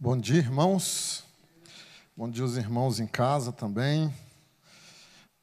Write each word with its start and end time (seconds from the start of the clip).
Bom 0.00 0.16
dia, 0.16 0.38
irmãos. 0.38 1.24
Bom 2.16 2.30
dia, 2.30 2.44
os 2.44 2.56
irmãos 2.56 3.00
em 3.00 3.06
casa 3.08 3.50
também, 3.50 4.14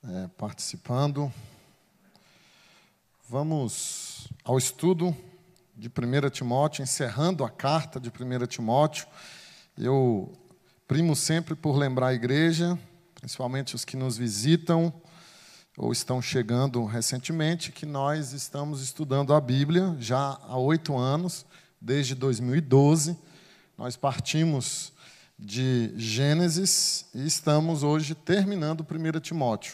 é, 0.01 0.29
participando. 0.37 1.29
Vamos 3.27 4.29
ao 4.45 4.57
estudo 4.57 5.13
de 5.75 5.89
1 5.89 6.29
Timóteo, 6.29 6.83
encerrando 6.83 7.43
a 7.43 7.49
carta 7.49 7.99
de 7.99 8.07
1 8.07 8.47
Timóteo. 8.47 9.05
Eu 9.77 10.31
primo 10.87 11.17
sempre 11.17 11.53
por 11.53 11.75
lembrar 11.75 12.07
a 12.07 12.13
igreja, 12.13 12.79
principalmente 13.15 13.75
os 13.75 13.83
que 13.83 13.97
nos 13.97 14.15
visitam 14.17 14.93
ou 15.77 15.91
estão 15.91 16.21
chegando 16.21 16.85
recentemente, 16.85 17.73
que 17.73 17.85
nós 17.85 18.31
estamos 18.31 18.81
estudando 18.81 19.33
a 19.33 19.41
Bíblia 19.41 19.97
já 19.99 20.39
há 20.43 20.57
oito 20.57 20.97
anos, 20.97 21.45
desde 21.81 22.15
2012 22.15 23.17
nós 23.77 23.97
partimos 23.97 24.93
de 25.37 25.91
Gênesis 25.97 27.05
e 27.13 27.25
estamos 27.25 27.83
hoje 27.83 28.15
terminando 28.15 28.85
1 28.89 29.19
Timóteo. 29.19 29.73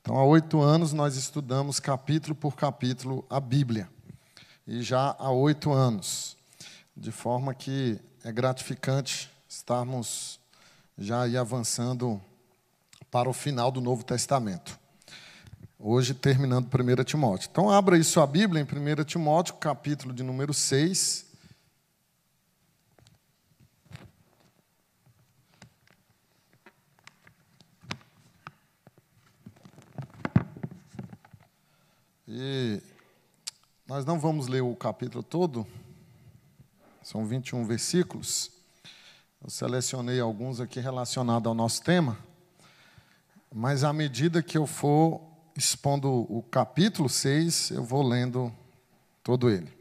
Então, 0.00 0.16
há 0.16 0.24
oito 0.24 0.60
anos 0.60 0.92
nós 0.92 1.14
estudamos 1.16 1.78
capítulo 1.78 2.34
por 2.34 2.56
capítulo 2.56 3.24
a 3.30 3.38
Bíblia. 3.38 3.88
E 4.66 4.82
já 4.82 5.14
há 5.18 5.30
oito 5.30 5.72
anos. 5.72 6.36
De 6.96 7.12
forma 7.12 7.54
que 7.54 8.00
é 8.24 8.32
gratificante 8.32 9.30
estarmos 9.48 10.40
já 10.98 11.22
aí 11.22 11.36
avançando 11.36 12.20
para 13.10 13.28
o 13.28 13.32
final 13.32 13.70
do 13.70 13.80
Novo 13.80 14.02
Testamento. 14.04 14.78
Hoje 15.78 16.14
terminando 16.14 16.66
1 16.66 17.04
Timóteo. 17.04 17.48
Então, 17.50 17.70
abra 17.70 17.94
aí 17.94 18.02
sua 18.02 18.26
Bíblia 18.26 18.60
em 18.60 18.64
1 18.64 19.04
Timóteo, 19.04 19.54
capítulo 19.54 20.12
de 20.12 20.22
número 20.24 20.52
6. 20.52 21.29
E 32.32 32.80
nós 33.88 34.04
não 34.04 34.20
vamos 34.20 34.46
ler 34.46 34.60
o 34.60 34.76
capítulo 34.76 35.20
todo, 35.20 35.66
são 37.02 37.26
21 37.26 37.66
versículos. 37.66 38.52
Eu 39.42 39.50
selecionei 39.50 40.20
alguns 40.20 40.60
aqui 40.60 40.78
relacionados 40.78 41.48
ao 41.48 41.54
nosso 41.56 41.82
tema, 41.82 42.16
mas 43.52 43.82
à 43.82 43.92
medida 43.92 44.44
que 44.44 44.56
eu 44.56 44.64
for 44.64 45.20
expondo 45.56 46.08
o 46.08 46.40
capítulo 46.40 47.08
6, 47.08 47.72
eu 47.72 47.82
vou 47.82 48.06
lendo 48.06 48.52
todo 49.24 49.50
ele. 49.50 49.76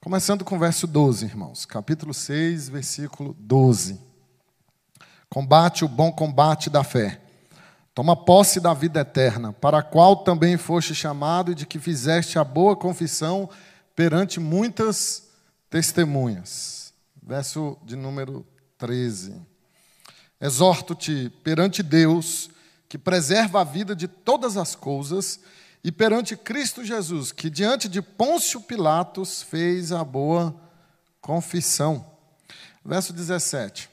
Começando 0.00 0.44
com 0.44 0.56
o 0.56 0.58
verso 0.58 0.84
12, 0.84 1.26
irmãos. 1.26 1.64
Capítulo 1.64 2.12
6, 2.12 2.70
versículo 2.70 3.36
12. 3.38 4.00
Combate 5.30 5.84
o 5.84 5.88
bom 5.88 6.10
combate 6.10 6.68
da 6.68 6.82
fé 6.82 7.21
Toma 7.94 8.16
posse 8.16 8.58
da 8.58 8.72
vida 8.72 9.00
eterna, 9.00 9.52
para 9.52 9.78
a 9.78 9.82
qual 9.82 10.16
também 10.16 10.56
foste 10.56 10.94
chamado 10.94 11.52
e 11.52 11.54
de 11.54 11.66
que 11.66 11.78
fizeste 11.78 12.38
a 12.38 12.44
boa 12.44 12.74
confissão 12.74 13.50
perante 13.94 14.40
muitas 14.40 15.28
testemunhas. 15.68 16.94
Verso 17.22 17.76
de 17.84 17.94
número 17.94 18.46
13. 18.78 19.40
Exorto-te 20.40 21.30
perante 21.44 21.82
Deus, 21.82 22.50
que 22.88 22.96
preserva 22.96 23.60
a 23.60 23.64
vida 23.64 23.94
de 23.94 24.08
todas 24.08 24.56
as 24.56 24.74
coisas, 24.74 25.40
e 25.84 25.92
perante 25.92 26.36
Cristo 26.36 26.84
Jesus, 26.84 27.30
que 27.30 27.50
diante 27.50 27.88
de 27.88 28.00
Pôncio 28.00 28.60
Pilatos 28.60 29.42
fez 29.42 29.92
a 29.92 30.02
boa 30.02 30.54
confissão. 31.20 32.06
Verso 32.84 33.12
17. 33.12 33.91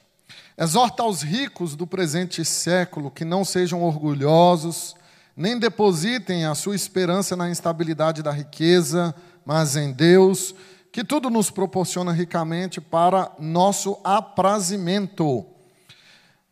Exorta 0.60 1.02
aos 1.02 1.22
ricos 1.22 1.74
do 1.74 1.86
presente 1.86 2.44
século 2.44 3.10
que 3.10 3.24
não 3.24 3.46
sejam 3.46 3.82
orgulhosos, 3.82 4.94
nem 5.34 5.58
depositem 5.58 6.44
a 6.44 6.54
sua 6.54 6.76
esperança 6.76 7.34
na 7.34 7.48
instabilidade 7.48 8.22
da 8.22 8.30
riqueza, 8.30 9.14
mas 9.42 9.74
em 9.74 9.90
Deus, 9.90 10.54
que 10.92 11.02
tudo 11.02 11.30
nos 11.30 11.50
proporciona 11.50 12.12
ricamente 12.12 12.78
para 12.78 13.32
nosso 13.38 13.98
aprazimento. 14.04 15.46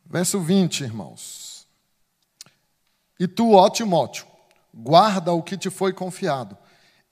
Verso 0.06 0.40
20, 0.40 0.84
irmãos. 0.84 1.66
E 3.20 3.28
tu, 3.28 3.52
ó 3.52 3.68
Timóteo, 3.68 4.26
guarda 4.72 5.34
o 5.34 5.42
que 5.42 5.54
te 5.54 5.68
foi 5.68 5.92
confiado, 5.92 6.56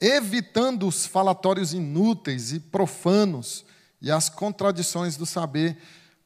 evitando 0.00 0.88
os 0.88 1.04
falatórios 1.04 1.74
inúteis 1.74 2.54
e 2.54 2.58
profanos 2.58 3.66
e 4.00 4.10
as 4.10 4.30
contradições 4.30 5.18
do 5.18 5.26
saber 5.26 5.76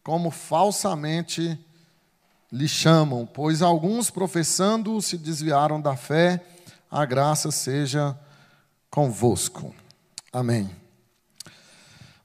como 0.03 0.31
falsamente 0.31 1.59
lhe 2.53 2.67
chamam, 2.67 3.27
pois 3.27 3.63
alguns 3.63 4.11
professando 4.11 5.01
se 5.01 5.17
desviaram 5.17 5.81
da 5.81 5.97
fé, 5.97 6.43
a 6.91 7.05
graça 7.05 7.51
seja 7.51 8.19
convosco. 8.91 9.75
Amém. 10.33 10.71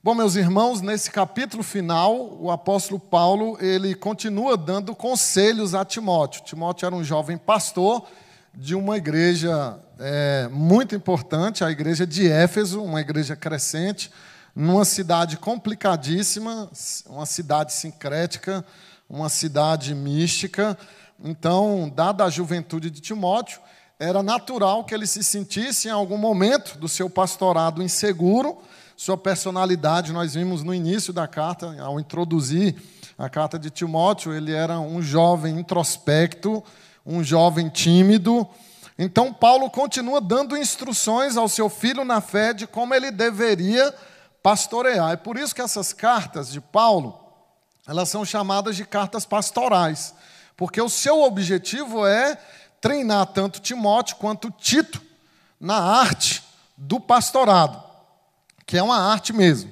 Bom, 0.05 0.13
meus 0.13 0.35
irmãos, 0.35 0.81
nesse 0.81 1.09
capítulo 1.09 1.63
final, 1.63 2.37
o 2.39 2.51
apóstolo 2.51 2.99
Paulo, 2.99 3.57
ele 3.59 3.95
continua 3.95 4.55
dando 4.55 4.95
conselhos 4.95 5.73
a 5.73 5.83
Timóteo. 5.83 6.43
Timóteo 6.43 6.85
era 6.85 6.95
um 6.95 7.03
jovem 7.03 7.37
pastor 7.37 8.07
de 8.53 8.75
uma 8.75 8.97
igreja 8.97 9.79
é, 9.99 10.47
muito 10.51 10.95
importante, 10.95 11.63
a 11.63 11.71
igreja 11.71 12.05
de 12.05 12.29
Éfeso, 12.29 12.83
uma 12.83 13.01
igreja 13.01 13.35
crescente, 13.35 14.11
numa 14.55 14.85
cidade 14.85 15.35
complicadíssima, 15.35 16.69
uma 17.07 17.25
cidade 17.25 17.73
sincrética, 17.73 18.65
uma 19.09 19.27
cidade 19.27 19.93
mística. 19.93 20.77
Então, 21.21 21.91
dada 21.93 22.23
a 22.23 22.29
juventude 22.29 22.89
de 22.89 23.01
Timóteo, 23.01 23.59
era 23.99 24.23
natural 24.23 24.85
que 24.85 24.93
ele 24.93 25.05
se 25.05 25.23
sentisse 25.23 25.87
em 25.87 25.91
algum 25.91 26.17
momento 26.17 26.77
do 26.77 26.87
seu 26.87 27.09
pastorado 27.09 27.83
inseguro. 27.83 28.57
Sua 28.95 29.17
personalidade, 29.17 30.13
nós 30.13 30.35
vimos 30.35 30.63
no 30.63 30.73
início 30.73 31.11
da 31.11 31.27
carta, 31.27 31.75
ao 31.81 31.99
introduzir 31.99 32.75
a 33.17 33.29
carta 33.29 33.59
de 33.59 33.69
Timóteo, 33.69 34.33
ele 34.33 34.53
era 34.53 34.79
um 34.79 35.01
jovem 35.01 35.59
introspecto, 35.59 36.63
um 37.05 37.23
jovem 37.23 37.69
tímido. 37.69 38.47
Então, 38.97 39.33
Paulo 39.33 39.69
continua 39.69 40.21
dando 40.21 40.57
instruções 40.57 41.35
ao 41.35 41.49
seu 41.49 41.69
filho 41.69 42.05
na 42.05 42.21
fé 42.21 42.53
de 42.53 42.65
como 42.65 42.93
ele 42.93 43.11
deveria 43.11 43.93
pastorear. 44.45 45.13
É 45.13 45.15
por 45.15 45.39
isso 45.39 45.55
que 45.55 45.61
essas 45.61 45.91
cartas 45.91 46.51
de 46.51 46.61
Paulo, 46.61 47.19
elas 47.87 48.09
são 48.09 48.23
chamadas 48.23 48.75
de 48.75 48.85
cartas 48.85 49.25
pastorais, 49.25 50.13
porque 50.55 50.79
o 50.79 50.87
seu 50.87 51.23
objetivo 51.23 52.05
é 52.05 52.37
treinar 52.79 53.25
tanto 53.25 53.59
Timóteo 53.59 54.17
quanto 54.17 54.51
Tito 54.51 55.01
na 55.59 55.77
arte 55.77 56.43
do 56.77 56.99
pastorado, 56.99 57.83
que 58.67 58.77
é 58.77 58.83
uma 58.83 59.11
arte 59.11 59.33
mesmo. 59.33 59.71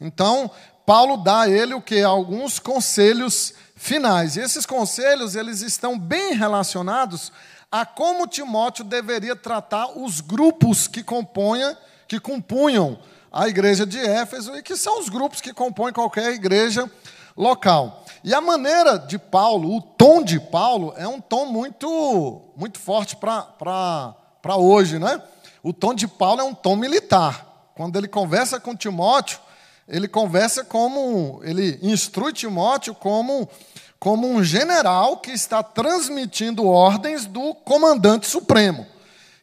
Então, 0.00 0.48
Paulo 0.86 1.16
dá 1.16 1.40
a 1.40 1.50
ele 1.50 1.74
o 1.74 1.82
que 1.82 2.00
alguns 2.00 2.60
conselhos 2.60 3.52
finais. 3.74 4.36
E 4.36 4.40
esses 4.40 4.64
conselhos, 4.64 5.34
eles 5.34 5.60
estão 5.60 5.98
bem 5.98 6.34
relacionados 6.34 7.32
a 7.68 7.84
como 7.84 8.28
Timóteo 8.28 8.84
deveria 8.84 9.34
tratar 9.34 9.98
os 9.98 10.20
grupos 10.20 10.86
que 10.86 11.02
compunham, 11.02 11.76
que 12.06 12.20
compunham 12.20 12.96
a 13.34 13.48
igreja 13.48 13.84
de 13.84 13.98
Éfeso 13.98 14.54
e 14.54 14.62
que 14.62 14.76
são 14.76 15.00
os 15.00 15.08
grupos 15.08 15.40
que 15.40 15.52
compõem 15.52 15.92
qualquer 15.92 16.32
igreja 16.32 16.88
local. 17.36 18.04
E 18.22 18.32
a 18.32 18.40
maneira 18.40 18.96
de 18.96 19.18
Paulo, 19.18 19.74
o 19.74 19.80
tom 19.80 20.22
de 20.22 20.38
Paulo, 20.38 20.94
é 20.96 21.08
um 21.08 21.20
tom 21.20 21.46
muito, 21.46 22.42
muito 22.56 22.78
forte 22.78 23.16
para 23.16 24.14
hoje, 24.56 25.00
né? 25.00 25.20
O 25.64 25.72
tom 25.72 25.92
de 25.94 26.06
Paulo 26.06 26.42
é 26.42 26.44
um 26.44 26.54
tom 26.54 26.76
militar. 26.76 27.72
Quando 27.74 27.96
ele 27.96 28.06
conversa 28.06 28.60
com 28.60 28.76
Timóteo, 28.76 29.40
ele 29.88 30.06
conversa 30.06 30.62
como, 30.62 31.40
ele 31.42 31.80
instrui 31.82 32.32
Timóteo 32.32 32.94
como, 32.94 33.48
como 33.98 34.28
um 34.28 34.44
general 34.44 35.16
que 35.16 35.32
está 35.32 35.60
transmitindo 35.60 36.68
ordens 36.68 37.26
do 37.26 37.52
comandante 37.52 38.28
supremo, 38.28 38.86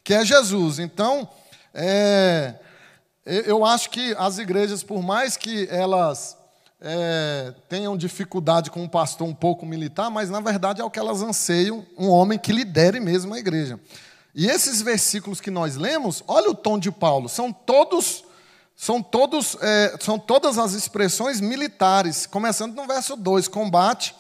que 0.02 0.14
é 0.14 0.24
Jesus. 0.24 0.80
Então, 0.80 1.28
é, 1.74 2.56
eu 3.26 3.64
acho 3.64 3.90
que 3.90 4.16
as 4.18 4.40
igrejas, 4.40 4.82
por 4.82 5.04
mais 5.04 5.38
que 5.38 5.68
elas 5.70 6.38
é, 6.82 7.54
tenham 7.70 7.96
dificuldade 7.96 8.72
com 8.72 8.82
um 8.82 8.88
pastor 8.88 9.28
um 9.28 9.34
pouco 9.34 9.66
militar, 9.66 10.10
mas 10.10 10.30
na 10.30 10.40
verdade 10.40 10.82
é 10.82 10.84
o 10.84 10.90
que 10.90 10.98
elas 10.98 11.22
anseiam, 11.22 11.86
um 11.98 12.10
homem 12.10 12.40
que 12.40 12.52
lidere 12.52 13.00
mesmo 13.00 13.34
a 13.34 13.40
igreja. 13.40 13.80
E 14.34 14.48
esses 14.48 14.82
versículos 14.82 15.40
que 15.40 15.52
nós 15.52 15.76
lemos, 15.76 16.24
olha 16.28 16.50
o 16.50 16.56
tom 16.56 16.80
de 16.80 16.92
Paulo, 16.92 17.30
são 17.30 17.54
todos, 17.54 18.24
são 18.76 19.04
todos, 19.04 19.56
é, 19.62 19.96
são 20.00 20.18
todas 20.18 20.58
as 20.58 20.74
expressões 20.74 21.40
militares, 21.40 22.26
começando 22.26 22.74
no 22.74 22.88
verso 22.88 23.16
2, 23.16 23.48
combate, 23.48 24.16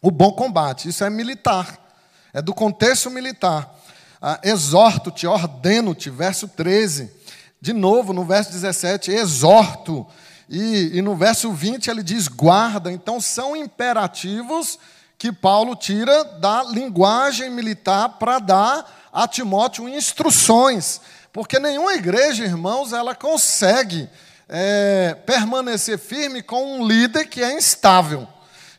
o 0.00 0.10
bom 0.10 0.32
combate, 0.32 0.88
isso 0.88 1.02
é 1.02 1.10
militar, 1.10 1.90
é 2.32 2.40
do 2.40 2.54
contexto 2.54 3.10
militar. 3.10 3.76
Ah, 4.22 4.38
Exorto-te, 4.44 5.26
ordeno-te, 5.26 6.10
verso 6.10 6.46
13 6.46 7.19
de 7.60 7.72
novo, 7.72 8.12
no 8.12 8.24
verso 8.24 8.50
17, 8.52 9.10
exorto 9.10 10.06
E, 10.48 10.98
e 10.98 11.02
no 11.02 11.14
verso 11.14 11.52
20 11.52 11.90
ele 11.90 12.02
diz 12.02 12.26
guarda. 12.26 12.90
Então 12.90 13.20
são 13.20 13.54
imperativos 13.54 14.78
que 15.16 15.30
Paulo 15.30 15.76
tira 15.76 16.24
da 16.24 16.64
linguagem 16.64 17.50
militar 17.50 18.08
para 18.18 18.38
dar 18.38 19.10
a 19.12 19.28
Timóteo 19.28 19.88
instruções. 19.88 21.00
Porque 21.32 21.58
nenhuma 21.58 21.94
igreja, 21.94 22.44
irmãos, 22.44 22.92
ela 22.92 23.14
consegue 23.14 24.08
é, 24.48 25.16
permanecer 25.24 25.98
firme 25.98 26.42
com 26.42 26.80
um 26.80 26.86
líder 26.86 27.26
que 27.26 27.42
é 27.42 27.52
instável, 27.56 28.26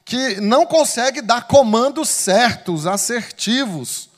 que 0.04 0.42
não 0.42 0.66
consegue 0.66 1.22
dar 1.22 1.48
comandos 1.48 2.10
certos, 2.10 2.86
assertivos, 2.86 4.10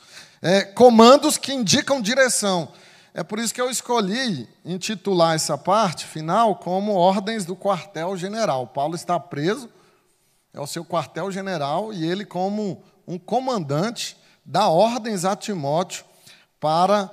é, 0.41 0.63
comandos 0.63 1.37
que 1.37 1.53
indicam 1.53 2.01
direção. 2.01 2.71
É 3.15 3.23
por 3.23 3.37
isso 3.37 3.53
que 3.53 3.61
eu 3.61 3.69
escolhi 3.69 4.49
intitular 4.65 5.35
essa 5.35 5.55
parte 5.55 6.03
final 6.03 6.55
como 6.55 6.95
Ordens 6.95 7.45
do 7.45 7.55
Quartel-General. 7.55 8.65
Paulo 8.65 8.95
está 8.95 9.19
preso, 9.19 9.69
é 10.51 10.59
o 10.59 10.65
seu 10.65 10.83
quartel-general, 10.83 11.93
e 11.93 12.03
ele, 12.03 12.25
como 12.25 12.83
um 13.07 13.19
comandante, 13.19 14.17
dá 14.43 14.67
ordens 14.67 15.25
a 15.25 15.35
Timóteo 15.35 16.03
para 16.59 17.11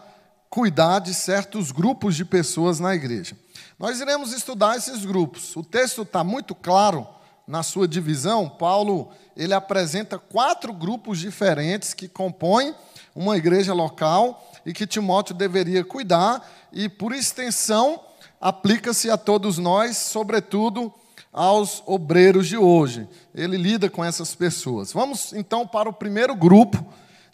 cuidar 0.48 1.00
de 1.00 1.12
certos 1.12 1.70
grupos 1.70 2.16
de 2.16 2.24
pessoas 2.24 2.80
na 2.80 2.94
igreja. 2.94 3.36
Nós 3.78 4.00
iremos 4.00 4.32
estudar 4.32 4.76
esses 4.76 5.04
grupos. 5.04 5.54
O 5.54 5.62
texto 5.62 6.02
está 6.02 6.24
muito 6.24 6.54
claro 6.54 7.06
na 7.46 7.62
sua 7.62 7.86
divisão. 7.86 8.48
Paulo 8.48 9.10
ele 9.36 9.52
apresenta 9.52 10.18
quatro 10.18 10.72
grupos 10.72 11.18
diferentes 11.18 11.92
que 11.92 12.08
compõem 12.08 12.74
uma 13.14 13.36
igreja 13.36 13.74
local 13.74 14.49
e 14.64 14.72
que 14.72 14.86
Timóteo 14.86 15.34
deveria 15.34 15.84
cuidar, 15.84 16.48
e 16.72 16.88
por 16.88 17.12
extensão, 17.12 18.00
aplica-se 18.40 19.10
a 19.10 19.16
todos 19.16 19.58
nós, 19.58 19.96
sobretudo 19.96 20.92
aos 21.32 21.82
obreiros 21.86 22.48
de 22.48 22.56
hoje. 22.56 23.08
Ele 23.34 23.56
lida 23.56 23.88
com 23.88 24.04
essas 24.04 24.34
pessoas. 24.34 24.92
Vamos 24.92 25.32
então 25.32 25.66
para 25.66 25.88
o 25.88 25.92
primeiro 25.92 26.34
grupo 26.34 26.84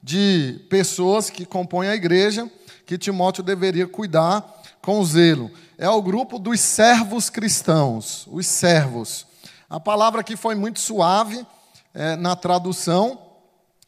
de 0.02 0.60
pessoas 0.68 1.30
que 1.30 1.44
compõem 1.44 1.88
a 1.88 1.94
igreja, 1.94 2.50
que 2.84 2.98
Timóteo 2.98 3.42
deveria 3.42 3.86
cuidar 3.86 4.62
com 4.80 5.04
zelo. 5.04 5.50
É 5.78 5.88
o 5.88 6.02
grupo 6.02 6.38
dos 6.38 6.60
servos 6.60 7.28
cristãos, 7.28 8.26
os 8.30 8.46
servos. 8.46 9.26
A 9.68 9.80
palavra 9.80 10.20
aqui 10.20 10.36
foi 10.36 10.54
muito 10.54 10.78
suave 10.78 11.44
é, 11.92 12.14
na 12.14 12.36
tradução, 12.36 13.18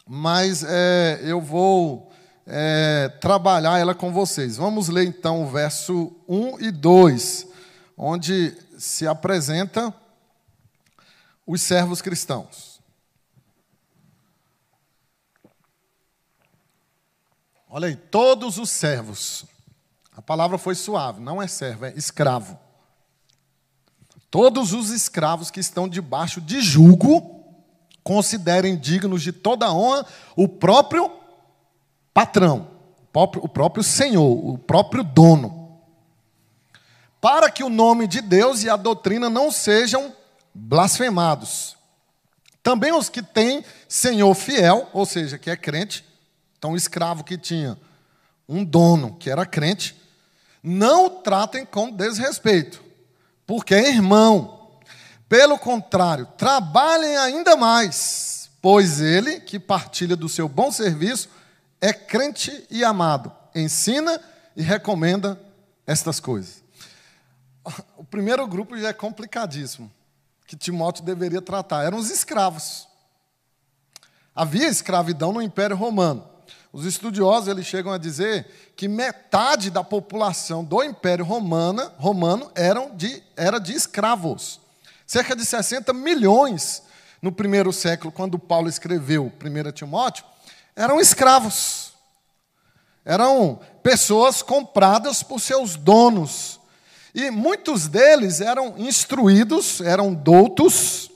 mas 0.07 0.65
é, 0.67 1.21
eu 1.23 1.41
vou 1.41 2.08
é, 2.51 3.11
trabalhar 3.21 3.79
ela 3.79 3.95
com 3.95 4.11
vocês. 4.11 4.57
Vamos 4.57 4.89
ler 4.89 5.07
então 5.07 5.43
o 5.43 5.51
verso 5.51 6.11
1 6.27 6.61
e 6.61 6.71
2, 6.71 7.47
onde 7.97 8.57
se 8.79 9.07
apresenta 9.07 9.95
os 11.47 11.61
servos 11.61 12.01
cristãos. 12.01 12.81
Olha 17.69 17.89
aí, 17.89 17.97
todos 17.97 18.57
os 18.57 18.71
servos. 18.71 19.45
A 20.17 20.23
palavra 20.23 20.57
foi 20.57 20.75
suave, 20.75 21.21
não 21.21 21.43
é 21.43 21.47
servo, 21.47 21.85
é 21.85 21.93
escravo. 21.95 22.59
Todos 24.31 24.73
os 24.73 24.91
escravos 24.91 25.51
que 25.51 25.61
estão 25.61 25.87
debaixo 25.87 26.41
de 26.41 26.63
julgo 26.63 27.45
considerem 28.03 28.77
dignos 28.77 29.23
de 29.23 29.33
toda 29.33 29.71
honra 29.71 30.07
o 30.35 30.49
próprio 30.49 31.19
patrão, 32.19 32.67
o 33.15 33.49
próprio 33.49 33.85
senhor, 33.85 34.45
o 34.45 34.59
próprio 34.59 35.05
dono. 35.05 35.79
Para 37.21 37.49
que 37.49 37.63
o 37.63 37.69
nome 37.69 38.09
de 38.09 38.21
Deus 38.21 38.65
e 38.65 38.69
a 38.69 38.75
doutrina 38.75 39.31
não 39.31 39.53
sejam 39.53 40.13
blasfemados. 40.53 41.77
Também 42.61 42.93
os 42.93 43.09
que 43.09 43.23
têm 43.23 43.65
senhor 43.89 44.35
fiel, 44.35 44.89
ou 44.93 45.07
seja, 45.07 45.39
que 45.39 45.49
é 45.49 45.57
crente, 45.57 46.05
então 46.59 46.73
o 46.73 46.77
escravo 46.77 47.23
que 47.23 47.39
tinha 47.39 47.79
um 48.49 48.65
dono 48.65 49.15
que 49.15 49.31
era 49.31 49.47
crente, 49.47 49.95
não 50.61 51.07
o 51.07 51.11
tratem 51.11 51.65
com 51.65 51.89
desrespeito, 51.89 52.83
porque 53.47 53.77
é 53.77 53.91
irmão. 53.91 54.73
Pelo 55.29 55.57
contrário, 55.57 56.27
trabalhem 56.37 57.17
ainda 57.17 57.57
mais, 57.57 58.51
pois 58.61 59.01
ele, 59.01 59.39
que 59.39 59.61
partilha 59.61 60.17
do 60.17 60.29
seu 60.29 60.49
bom 60.49 60.73
serviço, 60.73 61.38
é 61.81 61.93
crente 61.93 62.67
e 62.71 62.85
amado, 62.85 63.33
ensina 63.55 64.21
e 64.57 64.63
recomenda 64.63 65.41
estas 65.87 66.21
coisas. 66.21 66.63
O 67.97 68.05
primeiro 68.05 68.47
grupo 68.47 68.77
já 68.77 68.89
é 68.89 68.93
complicadíssimo, 68.93 69.91
que 70.47 70.57
Timóteo 70.57 71.05
deveria 71.05 71.43
tratar, 71.43 71.85
eram 71.85 71.99
os 71.99 72.11
escravos. 72.11 72.89
Havia 74.35 74.69
escravidão 74.69 75.33
no 75.33 75.43
Império 75.43 75.77
Romano. 75.77 76.27
Os 76.73 76.85
estudiosos 76.85 77.49
eles 77.49 77.67
chegam 77.67 77.93
a 77.93 77.99
dizer 77.99 78.73
que 78.77 78.89
metade 78.89 79.71
da 79.71 79.83
população 79.83 80.65
do 80.65 80.83
Império 80.83 81.25
Romana, 81.25 81.93
Romano 81.99 82.51
eram 82.55 82.95
de, 82.95 83.23
era 83.37 83.59
de 83.59 83.73
escravos. 83.73 84.61
Cerca 85.07 85.35
de 85.35 85.45
60 85.45 85.93
milhões 85.93 86.83
no 87.21 87.33
primeiro 87.33 87.73
século, 87.73 88.13
quando 88.13 88.39
Paulo 88.39 88.69
escreveu 88.69 89.33
1 89.43 89.73
Timóteo, 89.73 90.25
eram 90.79 91.01
escravos. 91.01 91.93
Eram 93.05 93.59
pessoas 93.83 94.43
compradas 94.43 95.25
por 95.25 95.41
seus 95.41 95.75
donos. 95.75 96.61
E 97.13 97.33
muitos 97.33 97.89
deles 97.89 98.41
eram 98.41 98.75
instruídos, 98.79 99.81
eram 99.81 100.15
doutos, 100.15 101.11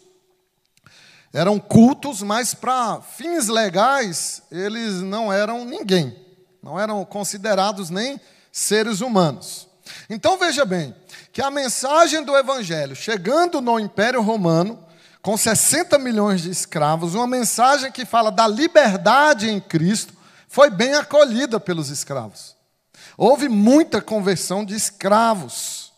eram 1.32 1.60
cultos, 1.60 2.22
mas 2.22 2.54
para 2.54 3.00
fins 3.00 3.46
legais 3.46 4.42
eles 4.50 4.94
não 4.94 5.32
eram 5.32 5.64
ninguém, 5.64 6.16
não 6.60 6.80
eram 6.80 7.04
considerados 7.04 7.88
nem 7.88 8.20
seres 8.50 9.00
humanos. 9.00 9.68
Então 10.10 10.36
veja 10.38 10.64
bem, 10.64 10.94
que 11.32 11.40
a 11.40 11.50
mensagem 11.50 12.24
do 12.24 12.36
Evangelho, 12.36 12.96
chegando 12.96 13.60
no 13.60 13.78
Império 13.78 14.22
Romano, 14.22 14.84
com 15.22 15.36
60 15.36 15.98
milhões 15.98 16.42
de 16.42 16.50
escravos, 16.50 17.14
uma 17.14 17.28
mensagem 17.28 17.92
que 17.92 18.04
fala 18.04 18.30
da 18.30 18.48
liberdade 18.48 19.48
em 19.48 19.60
Cristo, 19.60 20.12
foi 20.48 20.68
bem 20.68 20.94
acolhida 20.94 21.60
pelos 21.60 21.88
escravos. 21.90 22.56
Houve 23.16 23.48
muita 23.48 24.02
conversão 24.02 24.64
de 24.64 24.74
escravos 24.74 25.92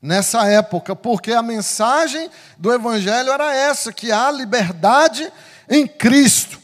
nessa 0.00 0.46
época, 0.46 0.94
porque 0.94 1.32
a 1.32 1.42
mensagem 1.42 2.30
do 2.56 2.72
Evangelho 2.72 3.32
era 3.32 3.52
essa: 3.52 3.92
que 3.92 4.12
há 4.12 4.30
liberdade 4.30 5.30
em 5.68 5.86
Cristo. 5.86 6.58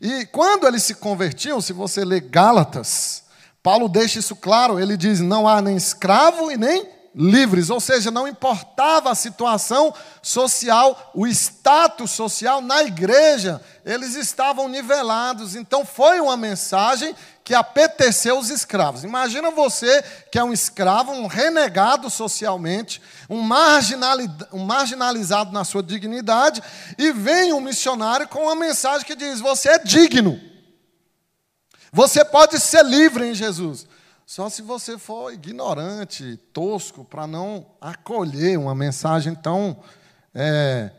E 0.00 0.24
quando 0.26 0.66
eles 0.66 0.84
se 0.84 0.94
convertiam, 0.94 1.60
se 1.60 1.72
você 1.74 2.04
ler 2.04 2.20
Gálatas, 2.22 3.24
Paulo 3.62 3.88
deixa 3.88 4.20
isso 4.20 4.34
claro: 4.34 4.80
ele 4.80 4.96
diz, 4.96 5.20
não 5.20 5.46
há 5.46 5.60
nem 5.60 5.76
escravo 5.76 6.50
e 6.50 6.56
nem 6.56 6.97
livres, 7.14 7.70
ou 7.70 7.80
seja, 7.80 8.10
não 8.10 8.28
importava 8.28 9.10
a 9.10 9.14
situação 9.14 9.92
social, 10.22 11.10
o 11.14 11.26
status 11.26 12.10
social 12.10 12.60
na 12.60 12.82
igreja, 12.82 13.60
eles 13.84 14.14
estavam 14.14 14.68
nivelados. 14.68 15.54
Então 15.54 15.84
foi 15.84 16.20
uma 16.20 16.36
mensagem 16.36 17.14
que 17.42 17.54
apeteceu 17.54 18.38
os 18.38 18.50
escravos. 18.50 19.04
Imagina 19.04 19.50
você 19.50 20.02
que 20.30 20.38
é 20.38 20.44
um 20.44 20.52
escravo, 20.52 21.12
um 21.12 21.26
renegado 21.26 22.10
socialmente, 22.10 23.00
um, 23.28 23.40
um 24.52 24.64
marginalizado 24.64 25.50
na 25.50 25.64
sua 25.64 25.82
dignidade, 25.82 26.62
e 26.98 27.10
vem 27.10 27.52
um 27.52 27.60
missionário 27.60 28.28
com 28.28 28.44
uma 28.44 28.54
mensagem 28.54 29.06
que 29.06 29.16
diz: 29.16 29.40
você 29.40 29.70
é 29.70 29.78
digno. 29.78 30.38
Você 31.90 32.24
pode 32.24 32.60
ser 32.60 32.84
livre 32.84 33.26
em 33.26 33.34
Jesus. 33.34 33.86
Só 34.28 34.50
se 34.50 34.60
você 34.60 34.98
for 34.98 35.32
ignorante, 35.32 36.36
tosco, 36.52 37.02
para 37.02 37.26
não 37.26 37.64
acolher 37.80 38.58
uma 38.58 38.74
mensagem 38.74 39.34
tão 39.34 39.78
é, 40.34 40.90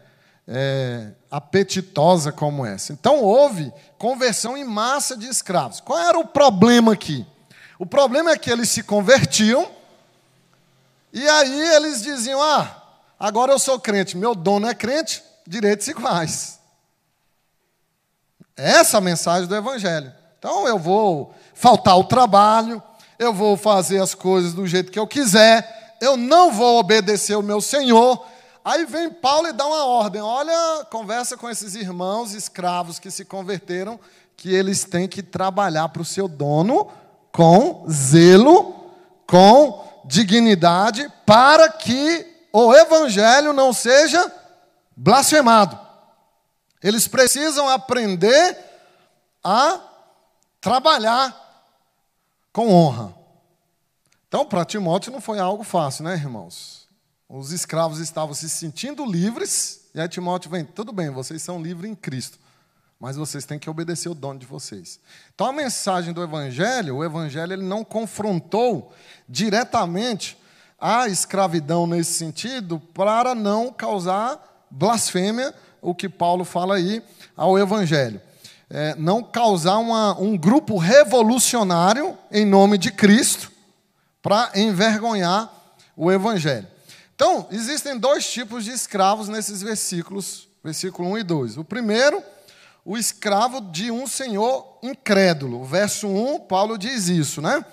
é, 0.47 1.11
apetitosa 1.29 2.31
como 2.31 2.65
essa. 2.65 2.91
Então 2.91 3.21
houve 3.21 3.71
conversão 3.99 4.57
em 4.57 4.63
massa 4.63 5.15
de 5.15 5.27
escravos. 5.27 5.79
Qual 5.79 5.99
era 5.99 6.17
o 6.17 6.25
problema 6.25 6.93
aqui? 6.93 7.23
O 7.77 7.85
problema 7.85 8.31
é 8.31 8.37
que 8.37 8.49
eles 8.49 8.67
se 8.69 8.81
convertiam 8.81 9.69
e 11.13 11.29
aí 11.29 11.61
eles 11.75 12.01
diziam: 12.01 12.41
Ah, 12.41 12.81
agora 13.19 13.51
eu 13.51 13.59
sou 13.59 13.79
crente, 13.79 14.17
meu 14.17 14.33
dono 14.33 14.67
é 14.67 14.73
crente, 14.73 15.23
direitos 15.45 15.87
iguais. 15.87 16.59
Essa 18.57 18.97
é 18.97 18.99
a 18.99 19.01
mensagem 19.01 19.47
do 19.47 19.55
Evangelho. 19.55 20.11
Então 20.39 20.67
eu 20.67 20.79
vou 20.79 21.31
faltar 21.53 21.95
o 21.95 22.05
trabalho, 22.05 22.81
eu 23.19 23.33
vou 23.33 23.57
fazer 23.57 24.01
as 24.01 24.15
coisas 24.15 24.53
do 24.53 24.65
jeito 24.65 24.91
que 24.91 24.97
eu 24.97 25.05
quiser, 25.05 25.97
eu 26.01 26.15
não 26.15 26.51
vou 26.51 26.79
obedecer 26.79 27.35
o 27.35 27.43
meu 27.43 27.59
Senhor. 27.59 28.25
Aí 28.63 28.85
vem 28.85 29.09
Paulo 29.09 29.49
e 29.49 29.53
dá 29.53 29.65
uma 29.65 29.85
ordem: 29.85 30.21
olha, 30.21 30.85
conversa 30.85 31.35
com 31.35 31.49
esses 31.49 31.75
irmãos 31.75 32.33
escravos 32.33 32.97
que 32.97 33.11
se 33.11 33.25
converteram, 33.25 33.99
que 34.37 34.53
eles 34.53 34.85
têm 34.85 35.07
que 35.07 35.21
trabalhar 35.21 35.89
para 35.89 36.01
o 36.01 36.05
seu 36.05 36.29
dono 36.29 36.89
com 37.31 37.85
zelo, 37.89 38.93
com 39.27 39.85
dignidade, 40.05 41.11
para 41.25 41.69
que 41.69 42.25
o 42.53 42.73
evangelho 42.73 43.51
não 43.51 43.73
seja 43.73 44.31
blasfemado. 44.95 45.77
Eles 46.81 47.07
precisam 47.07 47.67
aprender 47.67 48.57
a 49.43 49.81
trabalhar 50.61 51.48
com 52.51 52.71
honra. 52.71 53.13
Então, 54.27 54.45
para 54.45 54.65
Timóteo 54.65 55.11
não 55.11 55.21
foi 55.21 55.39
algo 55.39 55.63
fácil, 55.63 56.03
né, 56.03 56.13
irmãos? 56.13 56.87
Os 57.27 57.51
escravos 57.51 57.99
estavam 57.99 58.33
se 58.33 58.49
sentindo 58.49 59.05
livres, 59.05 59.89
e 59.93 59.99
aí 59.99 60.07
Timóteo 60.07 60.51
vem, 60.51 60.65
tudo 60.65 60.91
bem, 60.91 61.09
vocês 61.09 61.41
são 61.41 61.61
livres 61.61 61.89
em 61.89 61.95
Cristo, 61.95 62.37
mas 62.99 63.15
vocês 63.15 63.45
têm 63.45 63.59
que 63.59 63.69
obedecer 63.69 64.09
o 64.09 64.15
dono 64.15 64.39
de 64.39 64.45
vocês. 64.45 64.99
Então, 65.33 65.47
a 65.47 65.53
mensagem 65.53 66.13
do 66.13 66.23
Evangelho, 66.23 66.97
o 66.97 67.03
Evangelho 67.03 67.53
ele 67.53 67.63
não 67.63 67.83
confrontou 67.83 68.93
diretamente 69.27 70.37
a 70.79 71.07
escravidão 71.07 71.85
nesse 71.85 72.13
sentido, 72.13 72.79
para 72.79 73.33
não 73.35 73.71
causar 73.71 74.67
blasfêmia, 74.69 75.53
o 75.81 75.95
que 75.95 76.09
Paulo 76.09 76.43
fala 76.43 76.75
aí 76.75 77.01
ao 77.35 77.57
Evangelho 77.57 78.21
é, 78.69 78.95
não 78.95 79.23
causar 79.23 79.77
uma, 79.77 80.19
um 80.19 80.37
grupo 80.37 80.77
revolucionário 80.77 82.17
em 82.31 82.45
nome 82.45 82.77
de 82.77 82.91
Cristo 82.91 83.51
para 84.21 84.51
envergonhar 84.55 85.51
o 85.97 86.11
Evangelho. 86.11 86.67
Então, 87.15 87.47
existem 87.51 87.97
dois 87.97 88.29
tipos 88.29 88.63
de 88.63 88.71
escravos 88.71 89.27
nesses 89.27 89.61
versículos, 89.61 90.47
versículo 90.63 91.09
1 91.09 91.17
e 91.17 91.23
2. 91.23 91.57
O 91.57 91.63
primeiro, 91.63 92.21
o 92.85 92.97
escravo 92.97 93.59
de 93.59 93.91
um 93.91 94.07
senhor 94.07 94.77
incrédulo. 94.83 95.65
Verso 95.65 96.07
1, 96.07 96.39
Paulo 96.41 96.77
diz 96.77 97.09
isso, 97.09 97.41
né? 97.41 97.65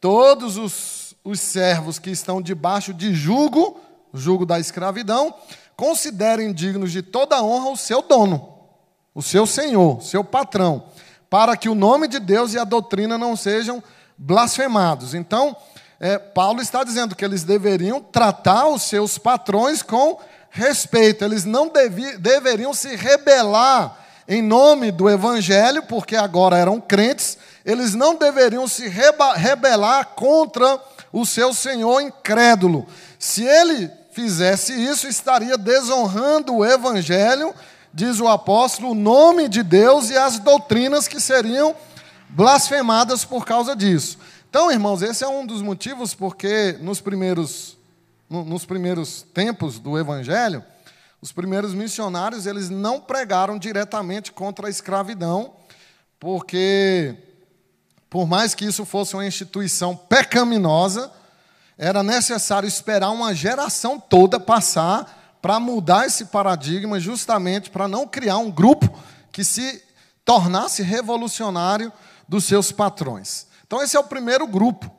Todos 0.00 0.56
os, 0.56 1.14
os 1.22 1.40
servos 1.40 1.98
que 1.98 2.10
estão 2.10 2.40
debaixo 2.40 2.94
de 2.94 3.14
jugo, 3.14 3.80
jugo 4.14 4.46
da 4.46 4.58
escravidão, 4.58 5.34
considerem 5.76 6.52
dignos 6.52 6.90
de 6.90 7.02
toda 7.02 7.42
honra 7.42 7.70
o 7.70 7.76
seu 7.76 8.02
dono 8.02 8.57
o 9.18 9.22
seu 9.22 9.48
senhor, 9.48 10.00
seu 10.00 10.22
patrão, 10.22 10.84
para 11.28 11.56
que 11.56 11.68
o 11.68 11.74
nome 11.74 12.06
de 12.06 12.20
Deus 12.20 12.54
e 12.54 12.58
a 12.58 12.62
doutrina 12.62 13.18
não 13.18 13.34
sejam 13.34 13.82
blasfemados. 14.16 15.12
Então, 15.12 15.56
é, 15.98 16.16
Paulo 16.16 16.62
está 16.62 16.84
dizendo 16.84 17.16
que 17.16 17.24
eles 17.24 17.42
deveriam 17.42 18.00
tratar 18.00 18.68
os 18.68 18.82
seus 18.82 19.18
patrões 19.18 19.82
com 19.82 20.20
respeito, 20.50 21.24
eles 21.24 21.44
não 21.44 21.68
devi, 21.68 22.16
deveriam 22.16 22.72
se 22.72 22.94
rebelar 22.94 23.98
em 24.28 24.40
nome 24.40 24.92
do 24.92 25.10
evangelho, 25.10 25.82
porque 25.82 26.14
agora 26.14 26.56
eram 26.56 26.80
crentes, 26.80 27.36
eles 27.64 27.96
não 27.96 28.14
deveriam 28.14 28.68
se 28.68 28.86
reba, 28.86 29.34
rebelar 29.34 30.10
contra 30.14 30.80
o 31.12 31.26
seu 31.26 31.52
senhor 31.52 32.00
incrédulo. 32.02 32.86
Se 33.18 33.42
ele 33.42 33.90
fizesse 34.12 34.72
isso, 34.72 35.08
estaria 35.08 35.58
desonrando 35.58 36.54
o 36.54 36.64
evangelho 36.64 37.52
diz 37.92 38.20
o 38.20 38.28
apóstolo, 38.28 38.90
o 38.90 38.94
nome 38.94 39.48
de 39.48 39.62
Deus 39.62 40.10
e 40.10 40.16
as 40.16 40.38
doutrinas 40.38 41.08
que 41.08 41.20
seriam 41.20 41.74
blasfemadas 42.28 43.24
por 43.24 43.44
causa 43.44 43.74
disso. 43.74 44.18
Então, 44.48 44.70
irmãos, 44.70 45.02
esse 45.02 45.24
é 45.24 45.28
um 45.28 45.44
dos 45.44 45.62
motivos 45.62 46.14
porque 46.14 46.78
nos 46.80 47.00
primeiros, 47.00 47.76
nos 48.28 48.64
primeiros 48.64 49.22
tempos 49.34 49.78
do 49.78 49.98
Evangelho, 49.98 50.64
os 51.20 51.32
primeiros 51.32 51.74
missionários 51.74 52.46
eles 52.46 52.70
não 52.70 53.00
pregaram 53.00 53.58
diretamente 53.58 54.30
contra 54.32 54.68
a 54.68 54.70
escravidão, 54.70 55.52
porque, 56.20 57.14
por 58.08 58.26
mais 58.26 58.54
que 58.54 58.64
isso 58.64 58.84
fosse 58.84 59.14
uma 59.14 59.26
instituição 59.26 59.96
pecaminosa, 59.96 61.10
era 61.76 62.02
necessário 62.02 62.66
esperar 62.66 63.10
uma 63.10 63.34
geração 63.34 63.98
toda 63.98 64.38
passar 64.38 65.17
para 65.40 65.60
mudar 65.60 66.06
esse 66.06 66.26
paradigma, 66.26 66.98
justamente 66.98 67.70
para 67.70 67.86
não 67.88 68.06
criar 68.06 68.38
um 68.38 68.50
grupo 68.50 68.88
que 69.30 69.44
se 69.44 69.82
tornasse 70.24 70.82
revolucionário 70.82 71.92
dos 72.28 72.44
seus 72.44 72.72
patrões. 72.72 73.46
Então, 73.66 73.82
esse 73.82 73.96
é 73.96 74.00
o 74.00 74.04
primeiro 74.04 74.46
grupo, 74.46 74.90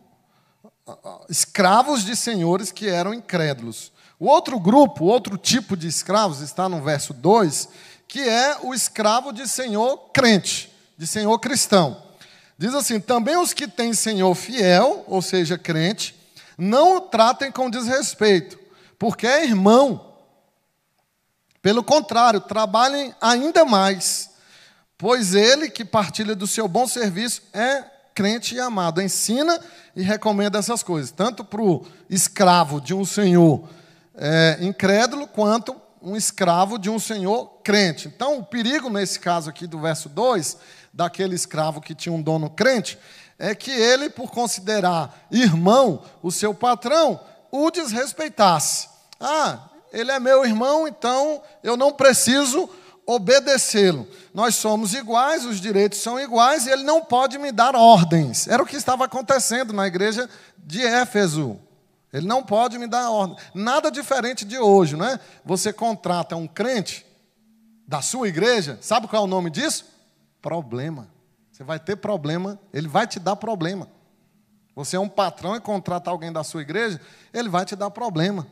escravos 1.30 2.04
de 2.04 2.16
senhores 2.16 2.72
que 2.72 2.88
eram 2.88 3.14
incrédulos. 3.14 3.92
O 4.20 4.28
outro 4.28 4.60
grupo, 4.60 5.06
outro 5.06 5.38
tipo 5.38 5.78
de 5.78 5.88
escravos, 5.88 6.42
está 6.42 6.68
no 6.68 6.82
verso 6.82 7.14
2, 7.14 7.70
que 8.08 8.22
é 8.28 8.58
o 8.64 8.74
escravo 8.74 9.32
de 9.32 9.48
senhor 9.48 10.10
crente, 10.12 10.72
de 10.98 11.06
senhor 11.06 11.38
cristão. 11.40 12.02
Diz 12.58 12.74
assim: 12.74 13.00
também 13.00 13.38
os 13.38 13.54
que 13.54 13.68
têm 13.68 13.94
senhor 13.94 14.34
fiel, 14.36 15.04
ou 15.08 15.22
seja, 15.22 15.58
crente, 15.58 16.16
não 16.58 16.98
o 16.98 17.02
tratem 17.02 17.52
com 17.52 17.70
desrespeito, 17.70 18.60
porque 18.98 19.26
é 19.26 19.46
irmão 19.46 20.09
pelo 21.62 21.84
contrário, 21.84 22.40
trabalhem 22.40 23.14
ainda 23.20 23.66
mais, 23.66 24.32
pois 24.98 25.34
ele 25.34 25.70
que 25.70 25.84
partilha 25.84 26.36
do 26.36 26.48
seu 26.48 26.68
bom 26.68 26.88
serviço 26.88 27.42
é 27.54 27.84
crente 28.14 28.56
e 28.56 28.60
amado. 28.60 29.02
Ensina 29.02 29.60
e 29.96 30.02
recomenda 30.02 30.60
essas 30.60 30.84
coisas, 30.84 31.12
tanto 31.12 31.44
para 31.44 31.62
o 31.62 31.86
escravo 32.10 32.82
de 32.82 32.94
um 32.94 33.06
senhor 33.06 33.68
é, 34.16 34.58
incrédulo, 34.62 35.28
quanto 35.28 35.76
um 36.02 36.16
escravo 36.16 36.78
de 36.78 36.90
um 36.90 37.00
senhor 37.00 37.60
crente. 37.64 38.08
Então, 38.08 38.40
o 38.40 38.44
perigo 38.44 38.90
nesse 38.90 39.20
caso 39.20 39.50
aqui 39.50 39.68
do 39.68 39.80
verso 39.80 40.10
2, 40.10 40.58
daquele 40.94 41.36
escravo 41.36 41.82
que 41.82 41.96
tinha 41.96 42.14
um 42.14 42.22
dono 42.22 42.50
crente, 42.50 42.98
é 43.38 43.56
que 43.56 43.72
ele, 43.72 44.10
por 44.10 44.32
considerar 44.32 45.28
irmão 45.32 46.04
o 46.22 46.32
seu 46.32 46.54
patrão, 46.54 47.20
o 47.52 47.72
desrespeitasse. 47.72 48.90
Ah, 49.20 49.69
ele 49.92 50.12
é 50.12 50.20
meu 50.20 50.46
irmão, 50.46 50.88
então 50.88 51.42
eu 51.64 51.76
não 51.76 51.92
preciso 51.92 52.70
obedecê-lo. 53.06 54.08
Nós 54.34 54.56
somos 54.56 54.94
iguais, 54.94 55.44
os 55.46 55.60
direitos 55.60 56.00
são 56.00 56.20
iguais 56.20 56.68
e 56.68 56.70
ele 56.70 56.84
não 56.84 57.04
pode 57.04 57.38
me 57.40 57.52
dar 57.52 57.76
ordens. 57.76 58.48
Era 58.48 58.62
o 58.62 58.66
que 58.66 58.76
estava 58.76 59.06
acontecendo 59.06 59.74
na 59.74 59.88
igreja 59.88 60.30
de 60.58 60.86
Éfeso. 60.86 61.60
Ele 62.14 62.28
não 62.28 62.44
pode 62.44 62.78
me 62.78 62.88
dar 62.88 63.10
ordem. 63.10 63.36
Nada 63.54 63.90
diferente 63.90 64.46
de 64.46 64.60
hoje, 64.60 64.96
não 64.96 65.06
é? 65.06 65.20
Você 65.44 65.74
contrata 65.74 66.36
um 66.36 66.48
crente 66.48 67.06
da 67.88 68.02
sua 68.02 68.28
igreja, 68.28 68.78
sabe 68.82 69.08
qual 69.08 69.24
é 69.24 69.26
o 69.26 69.28
nome 69.28 69.50
disso? 69.50 69.86
Problema. 70.42 71.08
Você 71.52 71.64
vai 71.64 71.80
ter 71.80 71.96
problema, 71.96 72.60
ele 72.72 72.88
vai 72.88 73.08
te 73.08 73.20
dar 73.20 73.36
problema. 73.36 73.90
Você 74.76 74.96
é 74.96 75.00
um 75.00 75.10
patrão 75.10 75.56
e 75.56 75.60
contrata 75.60 76.12
alguém 76.12 76.32
da 76.32 76.44
sua 76.44 76.62
igreja, 76.62 77.02
ele 77.34 77.50
vai 77.50 77.66
te 77.66 77.76
dar 77.76 77.90
problema. 77.90 78.48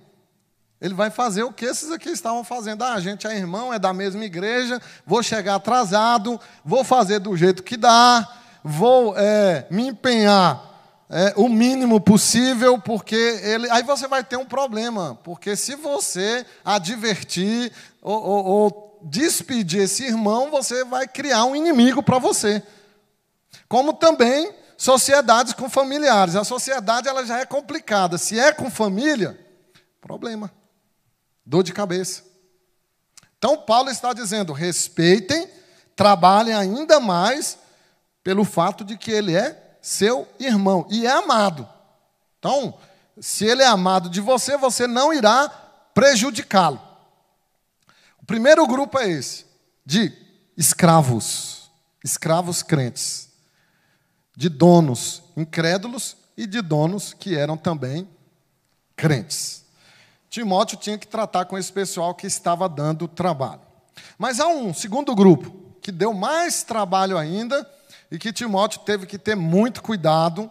Ele 0.80 0.94
vai 0.94 1.10
fazer 1.10 1.44
o 1.44 1.52
que 1.52 1.66
esses 1.66 1.92
aqui 1.92 2.10
estavam 2.10 2.44
fazendo. 2.44 2.84
Ah, 2.84 2.94
a 2.94 3.00
gente 3.00 3.26
é 3.26 3.36
irmão, 3.36 3.74
é 3.74 3.80
da 3.80 3.94
mesma 3.94 4.24
igreja, 4.24 4.80
vou 5.06 5.24
chegar 5.24 5.56
atrasado, 5.56 6.40
vou 6.64 6.84
fazer 6.84 7.20
do 7.20 7.36
jeito 7.36 7.64
que 7.64 7.76
dá, 7.76 8.28
vou 8.64 9.18
é, 9.18 9.66
me 9.72 9.88
empenhar 9.88 10.64
é, 11.10 11.34
o 11.36 11.50
mínimo 11.50 12.00
possível, 12.00 12.80
porque 12.80 13.16
ele. 13.16 13.68
Aí 13.72 13.82
você 13.82 14.08
vai 14.08 14.24
ter 14.24 14.38
um 14.38 14.46
problema, 14.46 15.20
porque 15.24 15.56
se 15.56 15.76
você 15.76 16.46
advertir 16.64 17.72
ou, 18.00 18.24
ou, 18.24 18.46
ou 18.46 19.00
despedir 19.02 19.82
esse 19.82 20.04
irmão, 20.04 20.52
você 20.52 20.84
vai 20.84 21.08
criar 21.08 21.46
um 21.46 21.56
inimigo 21.56 22.04
para 22.04 22.20
você. 22.20 22.62
Como 23.68 23.94
também 23.94 24.54
sociedades 24.78 25.54
com 25.54 25.68
familiares. 25.68 26.36
A 26.36 26.44
sociedade 26.44 27.08
ela 27.08 27.26
já 27.26 27.40
é 27.40 27.46
complicada. 27.48 28.20
Se 28.20 28.40
é 28.40 28.52
com 28.52 28.70
família, 28.70 29.40
problema 30.00 30.52
dor 31.48 31.64
de 31.64 31.72
cabeça. 31.72 32.24
Então, 33.38 33.58
Paulo 33.58 33.90
está 33.90 34.12
dizendo: 34.12 34.52
respeitem, 34.52 35.50
trabalhem 35.96 36.54
ainda 36.54 37.00
mais 37.00 37.58
pelo 38.22 38.44
fato 38.44 38.84
de 38.84 38.98
que 38.98 39.10
ele 39.10 39.36
é 39.36 39.78
seu 39.82 40.28
irmão 40.38 40.86
e 40.90 41.08
é 41.08 41.12
amado. 41.12 41.68
Então, 42.38 42.78
se 43.20 43.46
ele 43.46 43.64
é 43.64 43.68
amado 43.68 44.10
de 44.10 44.20
você, 44.20 44.58
você 44.58 44.86
não 44.86 45.14
irá 45.14 45.48
prejudicá-lo. 45.94 46.82
O 48.22 48.26
primeiro 48.26 48.68
grupo 48.68 49.00
é 49.00 49.10
esse, 49.10 49.46
de 49.86 50.12
escravos, 50.58 51.72
escravos 52.04 52.62
crentes, 52.62 53.30
de 54.36 54.50
donos 54.50 55.24
incrédulos 55.38 56.18
e 56.36 56.46
de 56.46 56.62
donos 56.62 57.14
que 57.14 57.36
eram 57.36 57.56
também 57.56 58.08
crentes. 58.96 59.67
Timóteo 60.30 60.78
tinha 60.78 60.98
que 60.98 61.08
tratar 61.08 61.46
com 61.46 61.58
esse 61.58 61.72
pessoal 61.72 62.14
que 62.14 62.28
estava 62.28 62.68
dando 62.68 63.08
trabalho. 63.08 63.62
Mas 64.18 64.40
há 64.40 64.48
um 64.48 64.74
segundo 64.74 65.16
grupo 65.16 65.52
que 65.82 65.92
deu 65.92 66.14
mais 66.14 66.64
trabalho 66.64 67.18
ainda 67.18 67.68
e 68.12 68.18
que 68.18 68.34
Timóteo 68.34 68.82
teve 68.82 69.06
que 69.06 69.18
ter 69.18 69.36
muito 69.36 69.82
cuidado, 69.82 70.50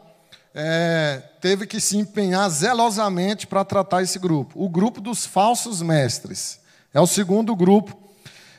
é, 0.55 1.23
teve 1.41 1.67
que 1.67 1.81
se 1.81 1.97
empenhar 1.99 2.49
zelosamente 2.49 3.47
para 3.47 3.65
tratar 3.65 4.03
esse 4.03 4.19
grupo. 4.19 4.63
O 4.63 4.69
grupo 4.69 5.01
dos 5.01 5.27
falsos 5.27 5.83
mestres. 5.83 6.61
É 6.93 7.01
o 7.01 7.07
segundo 7.07 7.55
grupo. 7.55 7.97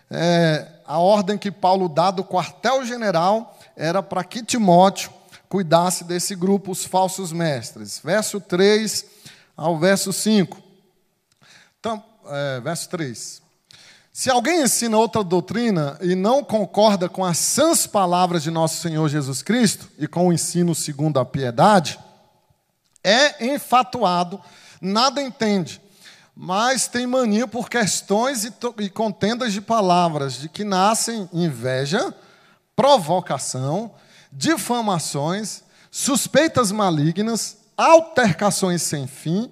É, 0.09 0.67
a 0.85 0.99
ordem 0.99 1.37
que 1.37 1.51
Paulo 1.51 1.89
dá 1.89 2.11
do 2.11 2.23
quartel-general 2.23 3.57
era 3.75 4.01
para 4.03 4.23
que 4.23 4.43
Timóteo 4.43 5.11
cuidasse 5.49 6.03
desse 6.03 6.35
grupo, 6.35 6.71
os 6.71 6.85
falsos 6.85 7.31
mestres. 7.31 7.99
Verso 8.03 8.39
3 8.39 9.05
ao 9.55 9.77
verso 9.77 10.13
5. 10.13 10.66
É, 12.29 12.59
verso 12.59 12.89
3. 12.89 13.41
Se 14.11 14.31
alguém 14.31 14.63
ensina 14.63 14.97
outra 14.97 15.23
doutrina 15.23 15.97
e 16.01 16.15
não 16.15 16.43
concorda 16.43 17.07
com 17.07 17.23
as 17.23 17.37
sãs 17.37 17.85
palavras 17.85 18.41
de 18.41 18.49
nosso 18.49 18.81
Senhor 18.81 19.07
Jesus 19.07 19.43
Cristo 19.43 19.87
e 19.97 20.07
com 20.07 20.27
o 20.27 20.33
ensino 20.33 20.73
segundo 20.73 21.19
a 21.19 21.25
piedade, 21.25 21.99
é 23.03 23.53
enfatuado, 23.53 24.41
nada 24.81 25.21
entende, 25.21 25.79
mas 26.35 26.87
tem 26.87 27.05
mania 27.05 27.47
por 27.47 27.69
questões 27.69 28.43
e, 28.43 28.53
e 28.79 28.89
contendas 28.89 29.53
de 29.53 29.61
palavras, 29.61 30.33
de 30.33 30.49
que 30.49 30.63
nascem 30.63 31.29
inveja, 31.31 32.13
provocação, 32.75 33.91
difamações, 34.31 35.63
suspeitas 35.91 36.71
malignas, 36.71 37.57
altercações 37.77 38.81
sem 38.81 39.05
fim, 39.05 39.51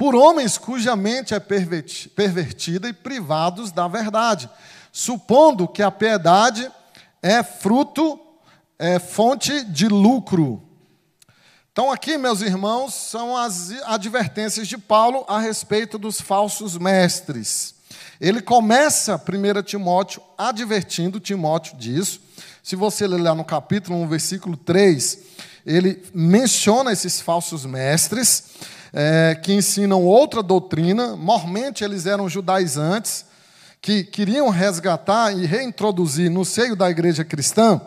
por 0.00 0.14
homens 0.14 0.56
cuja 0.56 0.96
mente 0.96 1.34
é 1.34 1.38
pervertida 1.38 2.88
e 2.88 2.92
privados 2.94 3.70
da 3.70 3.86
verdade, 3.86 4.48
supondo 4.90 5.68
que 5.68 5.82
a 5.82 5.90
piedade 5.90 6.72
é 7.22 7.42
fruto, 7.42 8.18
é 8.78 8.98
fonte 8.98 9.62
de 9.64 9.88
lucro. 9.88 10.62
Então, 11.70 11.92
aqui, 11.92 12.16
meus 12.16 12.40
irmãos, 12.40 12.94
são 12.94 13.36
as 13.36 13.72
advertências 13.84 14.66
de 14.66 14.78
Paulo 14.78 15.22
a 15.28 15.38
respeito 15.38 15.98
dos 15.98 16.18
falsos 16.18 16.78
mestres. 16.78 17.74
Ele 18.18 18.40
começa 18.40 19.16
1 19.22 19.62
Timóteo 19.64 20.22
advertindo 20.38 21.20
Timóteo 21.20 21.76
disso. 21.76 22.22
Se 22.62 22.74
você 22.74 23.06
ler 23.06 23.20
lá 23.20 23.34
no 23.34 23.44
capítulo 23.44 23.98
1, 23.98 24.08
versículo 24.08 24.56
3, 24.56 25.18
ele 25.66 26.02
menciona 26.14 26.90
esses 26.90 27.20
falsos 27.20 27.66
mestres 27.66 28.44
é, 28.92 29.38
que 29.42 29.52
ensinam 29.52 30.04
outra 30.04 30.42
doutrina. 30.42 31.16
Normalmente 31.16 31.84
eles 31.84 32.06
eram 32.06 32.28
judaizantes, 32.28 33.24
que 33.80 34.04
queriam 34.04 34.48
resgatar 34.50 35.32
e 35.32 35.46
reintroduzir 35.46 36.30
no 36.30 36.44
seio 36.44 36.76
da 36.76 36.90
igreja 36.90 37.24
cristã 37.24 37.80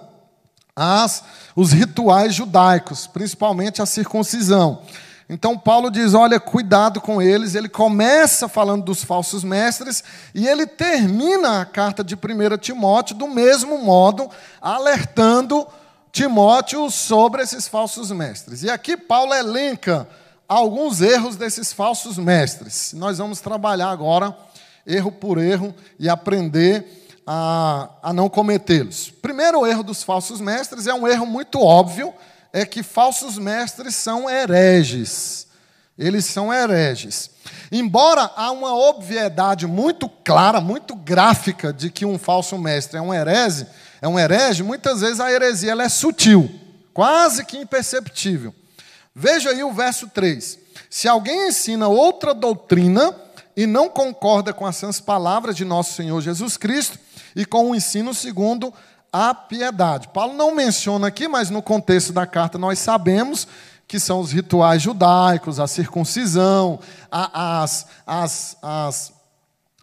as, 0.75 1.23
os 1.55 1.71
rituais 1.71 2.33
judaicos, 2.33 3.05
principalmente 3.05 3.81
a 3.81 3.85
circuncisão. 3.85 4.81
Então 5.29 5.57
Paulo 5.57 5.89
diz: 5.89 6.13
olha, 6.13 6.39
cuidado 6.39 6.99
com 6.99 7.21
eles. 7.21 7.55
Ele 7.55 7.69
começa 7.69 8.47
falando 8.47 8.83
dos 8.83 9.03
falsos 9.03 9.43
mestres 9.43 10.03
e 10.33 10.47
ele 10.47 10.65
termina 10.65 11.61
a 11.61 11.65
carta 11.65 12.03
de 12.03 12.15
1 12.15 12.57
Timóteo 12.57 13.15
do 13.15 13.27
mesmo 13.27 13.77
modo, 13.77 14.29
alertando 14.61 15.65
Timóteo 16.11 16.89
sobre 16.89 17.41
esses 17.41 17.67
falsos 17.67 18.11
mestres. 18.11 18.63
E 18.63 18.69
aqui 18.69 18.97
Paulo 18.97 19.33
elenca 19.33 20.07
alguns 20.53 21.01
erros 21.01 21.35
desses 21.35 21.73
falsos 21.73 22.17
mestres. 22.17 22.93
Nós 22.93 23.17
vamos 23.17 23.39
trabalhar 23.39 23.89
agora, 23.89 24.35
erro 24.85 25.11
por 25.11 25.37
erro, 25.37 25.73
e 25.99 26.09
aprender 26.09 26.85
a, 27.25 27.89
a 28.01 28.13
não 28.13 28.29
cometê-los. 28.29 29.09
Primeiro 29.09 29.65
erro 29.65 29.83
dos 29.83 30.03
falsos 30.03 30.39
mestres 30.41 30.87
é 30.87 30.93
um 30.93 31.07
erro 31.07 31.25
muito 31.25 31.59
óbvio, 31.59 32.13
é 32.51 32.65
que 32.65 32.83
falsos 32.83 33.37
mestres 33.37 33.95
são 33.95 34.29
hereges. 34.29 35.47
Eles 35.97 36.25
são 36.25 36.53
hereges. 36.53 37.29
Embora 37.71 38.29
há 38.35 38.51
uma 38.51 38.75
obviedade 38.75 39.65
muito 39.65 40.07
clara, 40.07 40.59
muito 40.61 40.95
gráfica 40.95 41.71
de 41.71 41.89
que 41.89 42.05
um 42.05 42.17
falso 42.17 42.57
mestre 42.57 42.97
é 42.97 43.01
um 43.01 43.13
herege, 43.13 43.65
é 44.01 44.07
um 44.07 44.19
herege, 44.19 44.63
muitas 44.63 45.01
vezes 45.01 45.19
a 45.19 45.31
heresia 45.31 45.71
ela 45.71 45.83
é 45.83 45.89
sutil, 45.89 46.49
quase 46.93 47.45
que 47.45 47.57
imperceptível. 47.57 48.53
Veja 49.15 49.49
aí 49.49 49.63
o 49.63 49.73
verso 49.73 50.07
3. 50.07 50.59
Se 50.89 51.07
alguém 51.07 51.47
ensina 51.47 51.87
outra 51.87 52.33
doutrina 52.33 53.15
e 53.55 53.67
não 53.67 53.87
concorda 53.87 54.53
com 54.53 54.65
as 54.65 54.75
sãs 54.75 54.99
palavras 54.99 55.55
de 55.55 55.63
nosso 55.63 55.93
Senhor 55.93 56.19
Jesus 56.21 56.57
Cristo, 56.57 56.97
e 57.35 57.45
com 57.45 57.71
o 57.71 57.75
ensino 57.75 58.13
segundo 58.13 58.73
a 59.11 59.33
piedade. 59.33 60.09
Paulo 60.09 60.33
não 60.33 60.55
menciona 60.55 61.07
aqui, 61.07 61.27
mas 61.27 61.49
no 61.49 61.61
contexto 61.61 62.11
da 62.11 62.25
carta 62.25 62.57
nós 62.57 62.79
sabemos 62.79 63.47
que 63.87 63.99
são 63.99 64.19
os 64.19 64.31
rituais 64.31 64.81
judaicos, 64.81 65.59
a 65.59 65.67
circuncisão, 65.67 66.79
as, 67.11 67.85
as, 68.07 68.57
as 68.61 69.13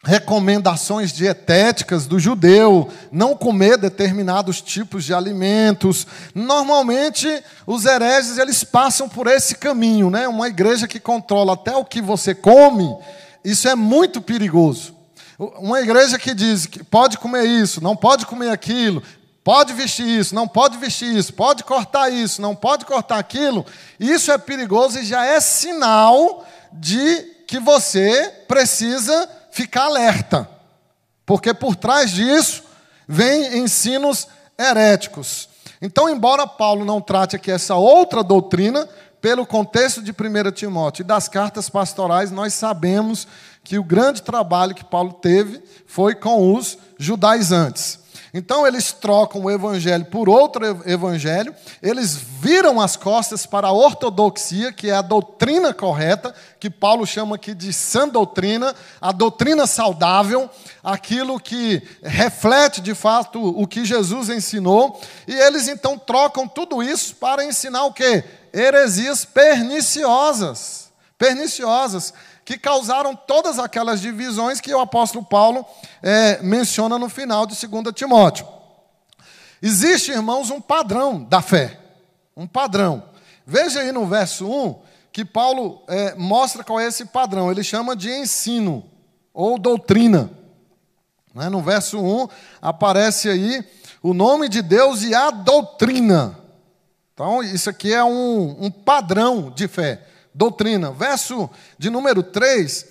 recomendações 0.03 1.13
dietéticas 1.13 2.07
do 2.07 2.19
judeu, 2.19 2.89
não 3.13 3.37
comer 3.37 3.77
determinados 3.77 4.63
tipos 4.63 5.05
de 5.05 5.13
alimentos. 5.13 6.07
Normalmente, 6.35 7.29
os 7.67 7.85
hereges 7.85 8.39
eles 8.39 8.65
passam 8.65 9.09
por 9.09 9.27
esse 9.27 9.57
caminho, 9.57 10.09
né? 10.09 10.27
Uma 10.27 10.49
igreja 10.49 10.89
que 10.89 10.99
controla 10.99 11.53
até 11.53 11.77
o 11.77 11.85
que 11.85 12.01
você 12.01 12.35
come, 12.35 12.97
isso 13.45 13.69
é 13.69 13.75
muito 13.75 14.23
perigoso. 14.23 14.95
Uma 15.39 15.81
igreja 15.81 16.19
que 16.19 16.35
diz 16.35 16.67
que 16.67 16.83
pode 16.83 17.19
comer 17.19 17.45
isso, 17.45 17.83
não 17.83 17.97
pode 17.97 18.27
comer 18.27 18.51
aquilo, 18.51 19.03
pode 19.45 19.73
vestir 19.73 20.07
isso, 20.07 20.35
não 20.35 20.49
pode 20.49 20.79
vestir 20.79 21.15
isso, 21.15 21.33
pode 21.33 21.63
cortar 21.65 22.11
isso, 22.11 22.41
não 22.41 22.55
pode 22.55 22.85
cortar 22.85 23.19
aquilo, 23.19 23.65
isso 23.99 24.31
é 24.33 24.39
perigoso 24.39 24.99
e 24.99 25.05
já 25.05 25.25
é 25.27 25.41
sinal 25.41 26.47
de 26.73 27.23
que 27.47 27.59
você 27.59 28.33
precisa 28.47 29.29
ficar 29.51 29.85
alerta. 29.85 30.49
Porque 31.25 31.55
por 31.55 31.77
trás 31.77 32.11
disso 32.11 32.63
vem 33.07 33.59
ensinos 33.59 34.27
heréticos. 34.59 35.49
Então, 35.81 36.09
embora 36.09 36.47
Paulo 36.47 36.85
não 36.85 37.01
trate 37.01 37.37
aqui 37.37 37.51
essa 37.51 37.75
outra 37.75 38.23
doutrina, 38.23 38.89
pelo 39.21 39.47
contexto 39.47 40.03
de 40.03 40.13
1 40.13 40.51
Timóteo 40.53 41.03
e 41.03 41.07
das 41.07 41.29
cartas 41.29 41.69
pastorais, 41.69 42.31
nós 42.31 42.55
sabemos 42.55 43.29
que 43.63 43.79
o 43.79 43.85
grande 43.85 44.23
trabalho 44.23 44.75
que 44.75 44.85
Paulo 44.85 45.13
teve 45.13 45.63
foi 45.87 46.15
com 46.15 46.55
os 46.55 46.79
judaizantes. 46.99 47.99
Então 48.33 48.65
eles 48.65 48.93
trocam 48.93 49.43
o 49.43 49.51
evangelho 49.51 50.05
por 50.05 50.29
outro 50.29 50.65
evangelho, 50.87 51.55
eles 51.83 52.15
viram 52.15 52.81
as 52.81 52.97
costas 52.97 53.45
para 53.45 53.69
a 53.69 53.73
ortodoxia, 53.73 54.73
que 54.73 54.89
é 54.89 54.95
a 54.95 55.03
doutrina 55.03 55.75
correta, 55.75 56.33
que 56.61 56.71
Paulo 56.71 57.05
chama 57.05 57.35
aqui 57.35 57.55
de 57.55 57.73
sã 57.73 58.09
doutrina, 58.09 58.75
a 59.01 59.11
doutrina 59.11 59.67
saudável, 59.67 60.49
aquilo 60.83 61.41
que 61.41 61.83
reflete 62.03 62.81
de 62.81 62.95
fato 62.95 63.43
o 63.43 63.67
que 63.67 63.85
Jesus 63.85 64.29
ensinou, 64.29 65.01
e 65.27 65.35
eles 65.35 65.67
então 65.67 65.99
trocam 65.99 66.47
tudo 66.47 66.83
isso 66.83 67.17
para 67.17 67.45
ensinar 67.45 67.85
o 67.85 67.93
quê? 67.93 68.23
Heresias 68.53 69.25
perniciosas. 69.25 70.89
Perniciosas 71.19 72.15
que 72.45 72.59
causaram 72.59 73.15
todas 73.15 73.59
aquelas 73.59 74.01
divisões 74.01 74.61
que 74.61 74.75
o 74.75 74.81
apóstolo 74.81 75.25
Paulo 75.25 75.65
é, 76.03 76.43
menciona 76.43 76.99
no 76.99 77.09
final 77.09 77.47
de 77.47 77.55
2 77.67 77.95
Timóteo. 77.95 78.47
Existe, 79.63 80.11
irmãos, 80.11 80.51
um 80.51 80.61
padrão 80.61 81.23
da 81.23 81.43
fé. 81.43 81.79
Um 82.37 82.47
padrão. 82.47 83.05
Veja 83.47 83.81
aí 83.81 83.93
no 83.93 84.07
verso 84.07 84.47
1 84.47 84.91
que 85.13 85.25
Paulo 85.25 85.83
é, 85.89 86.15
mostra 86.15 86.63
qual 86.65 86.81
é 86.81 86.87
esse 86.87 87.05
padrão. 87.05 87.51
Ele 87.51 87.63
chama 87.63 87.95
de 87.95 88.11
ensino 88.11 88.85
ou 89.35 89.59
doutrina. 89.59 90.31
Né? 91.35 91.49
No 91.49 91.61
verso 91.61 91.99
1 92.01 92.29
aparece 92.63 93.29
aí 93.29 93.65
o 94.03 94.15
nome 94.15 94.49
de 94.49 94.63
Deus 94.63 95.03
e 95.03 95.15
a 95.15 95.31
doutrina. 95.31 96.39
Então, 97.13 97.43
isso 97.43 97.69
aqui 97.69 97.93
é 97.93 98.03
um, 98.03 98.57
um 98.65 98.71
padrão 98.71 99.51
de 99.51 99.69
fé 99.69 100.07
doutrina. 100.35 100.93
Verso 100.93 101.51
de 101.79 101.91
número 101.91 102.23
3, 102.23 102.87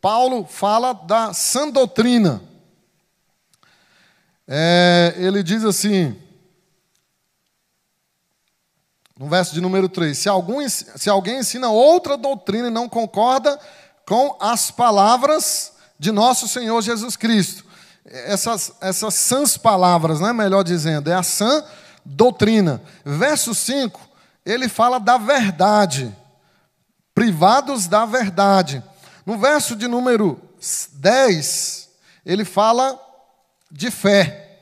Paulo 0.00 0.44
fala 0.44 0.92
da 0.92 1.32
sã 1.32 1.68
doutrina. 1.68 2.42
É, 4.46 5.14
ele 5.16 5.42
diz 5.42 5.64
assim, 5.64 6.16
no 9.16 9.28
verso 9.28 9.52
de 9.52 9.60
número 9.60 9.88
3: 9.88 10.16
se, 10.16 10.28
algum, 10.28 10.66
se 10.68 11.10
alguém 11.10 11.40
ensina 11.40 11.68
outra 11.68 12.16
doutrina 12.16 12.68
e 12.68 12.72
não 12.72 12.88
concorda 12.88 13.60
com 14.06 14.36
as 14.40 14.70
palavras 14.70 15.74
de 15.98 16.10
nosso 16.10 16.48
Senhor 16.48 16.80
Jesus 16.80 17.16
Cristo, 17.16 17.64
essas, 18.04 18.72
essas 18.80 19.14
sãs 19.14 19.56
palavras, 19.56 20.20
né, 20.20 20.32
melhor 20.32 20.64
dizendo, 20.64 21.10
é 21.10 21.14
a 21.14 21.22
sã 21.22 21.62
doutrina. 22.04 22.82
Verso 23.04 23.54
5, 23.54 24.00
ele 24.44 24.68
fala 24.68 24.98
da 24.98 25.18
verdade 25.18 26.16
privados 27.20 27.86
da 27.86 28.06
verdade. 28.06 28.82
No 29.26 29.36
verso 29.36 29.76
de 29.76 29.86
número 29.86 30.40
10, 30.94 31.90
ele 32.24 32.46
fala 32.46 32.98
de 33.70 33.90
fé. 33.90 34.58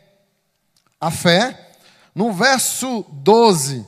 A 1.00 1.08
fé. 1.08 1.68
No 2.12 2.32
verso 2.32 3.06
12, 3.12 3.86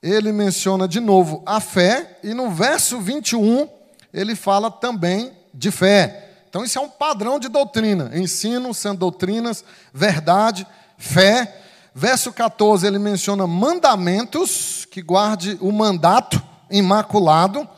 ele 0.00 0.30
menciona 0.30 0.86
de 0.86 1.00
novo 1.00 1.42
a 1.44 1.58
fé. 1.58 2.20
E 2.22 2.32
no 2.34 2.52
verso 2.52 3.00
21, 3.00 3.68
ele 4.12 4.36
fala 4.36 4.70
também 4.70 5.32
de 5.52 5.72
fé. 5.72 6.44
Então, 6.48 6.64
isso 6.64 6.78
é 6.78 6.82
um 6.82 6.88
padrão 6.88 7.40
de 7.40 7.48
doutrina: 7.48 8.12
ensino, 8.16 8.72
sendo 8.72 8.98
doutrinas, 8.98 9.64
verdade, 9.92 10.64
fé. 10.96 11.62
Verso 11.92 12.32
14, 12.32 12.86
ele 12.86 13.00
menciona 13.00 13.44
mandamentos, 13.44 14.86
que 14.88 15.02
guarde 15.02 15.58
o 15.60 15.72
mandato 15.72 16.40
imaculado. 16.70 17.68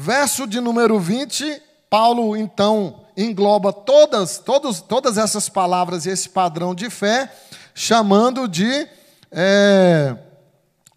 Verso 0.00 0.46
de 0.46 0.60
número 0.60 1.00
20, 1.00 1.60
Paulo 1.90 2.36
então 2.36 3.00
engloba 3.16 3.72
todas, 3.72 4.38
todos, 4.38 4.80
todas 4.80 5.18
essas 5.18 5.48
palavras 5.48 6.06
e 6.06 6.10
esse 6.10 6.28
padrão 6.28 6.72
de 6.72 6.88
fé, 6.88 7.28
chamando 7.74 8.46
de, 8.46 8.86
é, 9.32 10.16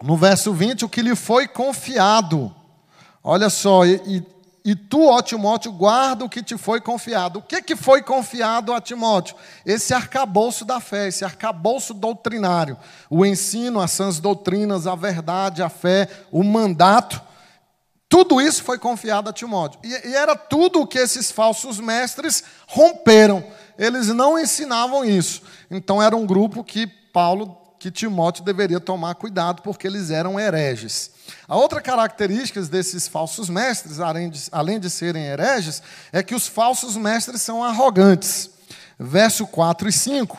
no 0.04 0.16
verso 0.16 0.54
20, 0.54 0.86
o 0.86 0.90
que 0.90 1.02
lhe 1.02 1.16
foi 1.16 1.48
confiado. 1.48 2.54
Olha 3.24 3.50
só, 3.50 3.88
e, 3.88 4.00
e, 4.06 4.24
e 4.64 4.76
tu, 4.76 5.08
ó 5.08 5.20
Timóteo, 5.20 5.72
guarda 5.72 6.24
o 6.24 6.30
que 6.30 6.44
te 6.44 6.56
foi 6.56 6.80
confiado. 6.80 7.40
O 7.40 7.42
que, 7.42 7.60
que 7.60 7.76
foi 7.76 8.04
confiado 8.04 8.72
a 8.72 8.80
Timóteo? 8.80 9.36
Esse 9.66 9.96
arcabouço 9.96 10.64
da 10.64 10.80
fé, 10.80 11.08
esse 11.08 11.26
arcabouço 11.26 11.96
doutrinário. 11.96 12.78
O 13.10 13.26
ensino, 13.26 13.80
as 13.82 13.90
sãs 13.90 14.20
doutrinas, 14.20 14.86
a 14.86 14.94
verdade, 14.94 15.64
a 15.64 15.70
fé, 15.70 16.08
o 16.32 16.44
mandato 16.44 17.31
tudo 18.12 18.42
isso 18.42 18.62
foi 18.62 18.78
confiado 18.78 19.30
a 19.30 19.34
Timóteo. 19.34 19.80
E, 19.82 20.10
e 20.10 20.14
era 20.14 20.36
tudo 20.36 20.82
o 20.82 20.86
que 20.86 21.00
esses 21.00 21.32
falsos 21.32 21.80
mestres 21.80 22.44
romperam. 22.68 23.42
Eles 23.80 24.10
não 24.10 24.38
ensinavam 24.38 25.06
isso. 25.06 25.42
Então 25.72 26.04
era 26.04 26.14
um 26.14 26.26
grupo 26.26 26.62
que 26.62 26.86
Paulo, 26.86 27.58
que 27.80 27.90
Timóteo 27.90 28.44
deveria 28.44 28.82
tomar 28.82 29.16
cuidado, 29.16 29.62
porque 29.62 29.88
eles 29.88 30.12
eram 30.12 30.38
hereges. 30.38 31.12
A 31.48 31.56
outra 31.56 31.80
característica 31.80 32.62
desses 32.64 33.08
falsos 33.08 33.48
mestres, 33.48 34.02
além 34.02 34.30
de, 34.30 34.42
além 34.52 34.78
de 34.78 34.90
serem 34.90 35.28
hereges, 35.28 35.82
é 36.12 36.22
que 36.22 36.36
os 36.36 36.48
falsos 36.48 36.98
mestres 36.98 37.42
são 37.42 37.64
arrogantes. 37.64 38.50
Verso 39.00 39.48
4 39.48 39.88
e 39.88 39.92
5, 39.94 40.38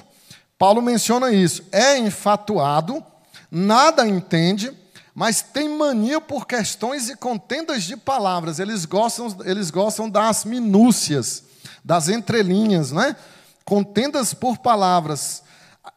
Paulo 0.59 0.83
menciona 0.83 1.33
isso. 1.33 1.65
É 1.73 1.97
enfatuado, 1.97 3.03
nada 3.51 4.07
entende 4.07 4.77
mas 5.15 5.43
tem 5.43 5.69
mania 5.69 6.21
por 6.21 6.47
questões 6.47 7.09
e 7.09 7.17
contendas 7.17 7.85
de 7.85 7.97
palavras. 7.97 8.59
Eles 8.59 8.85
gostam, 8.85 9.37
eles 9.45 9.71
gostam 9.71 10.09
das 10.09 10.45
minúcias, 10.45 11.45
das 11.85 12.09
entrelinhas, 12.09 12.93
né? 12.93 13.15
Contendas 13.65 14.33
por 14.33 14.59
palavras. 14.59 15.43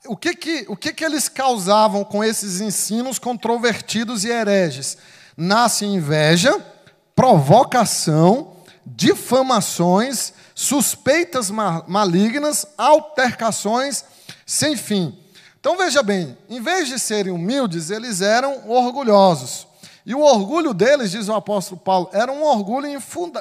O 0.06 0.18
que 0.18 0.36
que, 0.36 0.66
o 0.68 0.76
que 0.76 0.92
que 0.92 1.06
eles 1.06 1.30
causavam 1.30 2.04
com 2.04 2.24
esses 2.24 2.60
ensinos 2.60 3.18
controvertidos 3.18 4.26
e 4.26 4.30
hereges? 4.30 4.98
Nasce 5.38 5.86
inveja, 5.86 6.64
provocação, 7.16 8.58
difamações, 8.86 10.34
suspeitas 10.54 11.50
malignas, 11.50 12.66
altercações 12.78 14.04
sem 14.46 14.76
fim 14.76 15.25
então 15.66 15.76
veja 15.76 16.04
bem, 16.04 16.38
em 16.48 16.62
vez 16.62 16.88
de 16.88 17.00
serem 17.00 17.34
humildes, 17.34 17.90
eles 17.90 18.22
eram 18.22 18.70
orgulhosos. 18.70 19.66
E 20.06 20.14
o 20.14 20.22
orgulho 20.22 20.76
deles, 20.76 21.10
diz 21.10 21.28
o 21.28 21.34
apóstolo 21.34 21.82
Paulo, 21.82 22.08
era 22.14 22.32
um 22.32 22.44
orgulho 22.44 22.86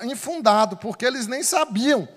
infundado, 0.03 0.79
porque 0.79 1.05
eles 1.05 1.27
nem 1.27 1.43
sabiam. 1.43 2.09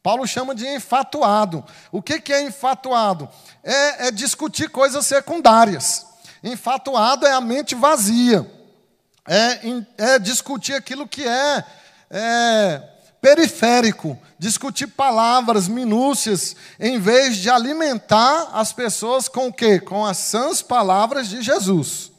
Paulo 0.00 0.24
chama 0.28 0.54
de 0.54 0.64
enfatuado. 0.64 1.64
O 1.90 2.00
que, 2.00 2.32
é 2.32 2.42
enfatuado? 2.42 3.28
É, 3.64 4.06
é 4.06 4.10
discutir 4.12 4.70
coisas 4.70 5.04
secundárias. 5.04 6.06
Enfatuado 6.40 7.26
é 7.26 7.32
a 7.32 7.40
mente 7.40 7.74
vazia. 7.74 8.48
É, 9.26 9.58
é 10.12 10.18
discutir 10.20 10.74
aquilo 10.74 11.08
que 11.08 11.26
é, 11.26 11.64
é 12.08 12.82
periférico, 13.20 14.18
discutir 14.38 14.86
palavras, 14.86 15.68
minúcias, 15.68 16.56
em 16.78 16.98
vez 16.98 17.36
de 17.36 17.50
alimentar 17.50 18.50
as 18.52 18.72
pessoas 18.72 19.28
com 19.28 19.48
o 19.48 19.52
quê? 19.52 19.78
Com 19.78 20.04
as 20.04 20.16
sãs 20.16 20.62
palavras 20.62 21.28
de 21.28 21.42
Jesus, 21.42 22.10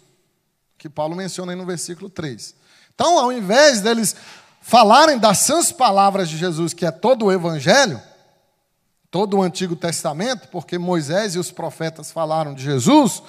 que 0.77 0.89
Paulo 0.89 1.15
menciona 1.15 1.51
aí 1.51 1.57
no 1.57 1.65
versículo 1.65 2.09
3. 2.09 2.55
Então, 2.93 3.17
ao 3.17 3.31
invés 3.31 3.81
deles 3.81 4.15
falarem 4.61 5.17
das 5.17 5.39
sãs 5.39 5.71
palavras 5.71 6.29
de 6.29 6.37
Jesus, 6.37 6.73
que 6.73 6.85
é 6.85 6.91
todo 6.91 7.25
o 7.25 7.31
evangelho, 7.31 7.99
todo 9.09 9.37
o 9.37 9.41
Antigo 9.41 9.75
Testamento, 9.75 10.47
porque 10.49 10.77
Moisés 10.77 11.35
e 11.35 11.39
os 11.39 11.51
profetas 11.51 12.11
falaram 12.11 12.53
de 12.53 12.63
Jesus, 12.63 13.21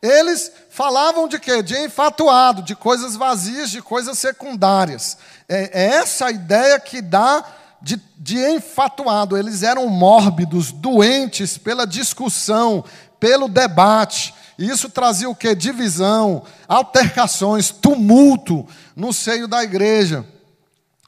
eles 0.00 0.52
falavam 0.70 1.26
de 1.26 1.38
quê? 1.38 1.62
De 1.62 1.76
enfatuado, 1.76 2.62
de 2.62 2.76
coisas 2.76 3.16
vazias, 3.16 3.70
de 3.70 3.82
coisas 3.82 4.18
secundárias. 4.18 5.18
É, 5.48 5.70
é 5.72 5.84
essa 5.96 6.26
a 6.26 6.30
ideia 6.30 6.78
que 6.78 7.02
dá 7.02 7.44
de, 7.82 8.00
de 8.16 8.38
enfatuado. 8.38 9.36
Eles 9.36 9.62
eram 9.62 9.88
mórbidos, 9.88 10.70
doentes 10.70 11.58
pela 11.58 11.86
discussão, 11.86 12.84
pelo 13.18 13.48
debate. 13.48 14.34
E 14.56 14.68
isso 14.68 14.88
trazia 14.88 15.28
o 15.28 15.34
quê? 15.34 15.54
Divisão, 15.54 16.44
altercações, 16.68 17.70
tumulto 17.70 18.66
no 18.94 19.12
seio 19.12 19.48
da 19.48 19.62
igreja. 19.64 20.24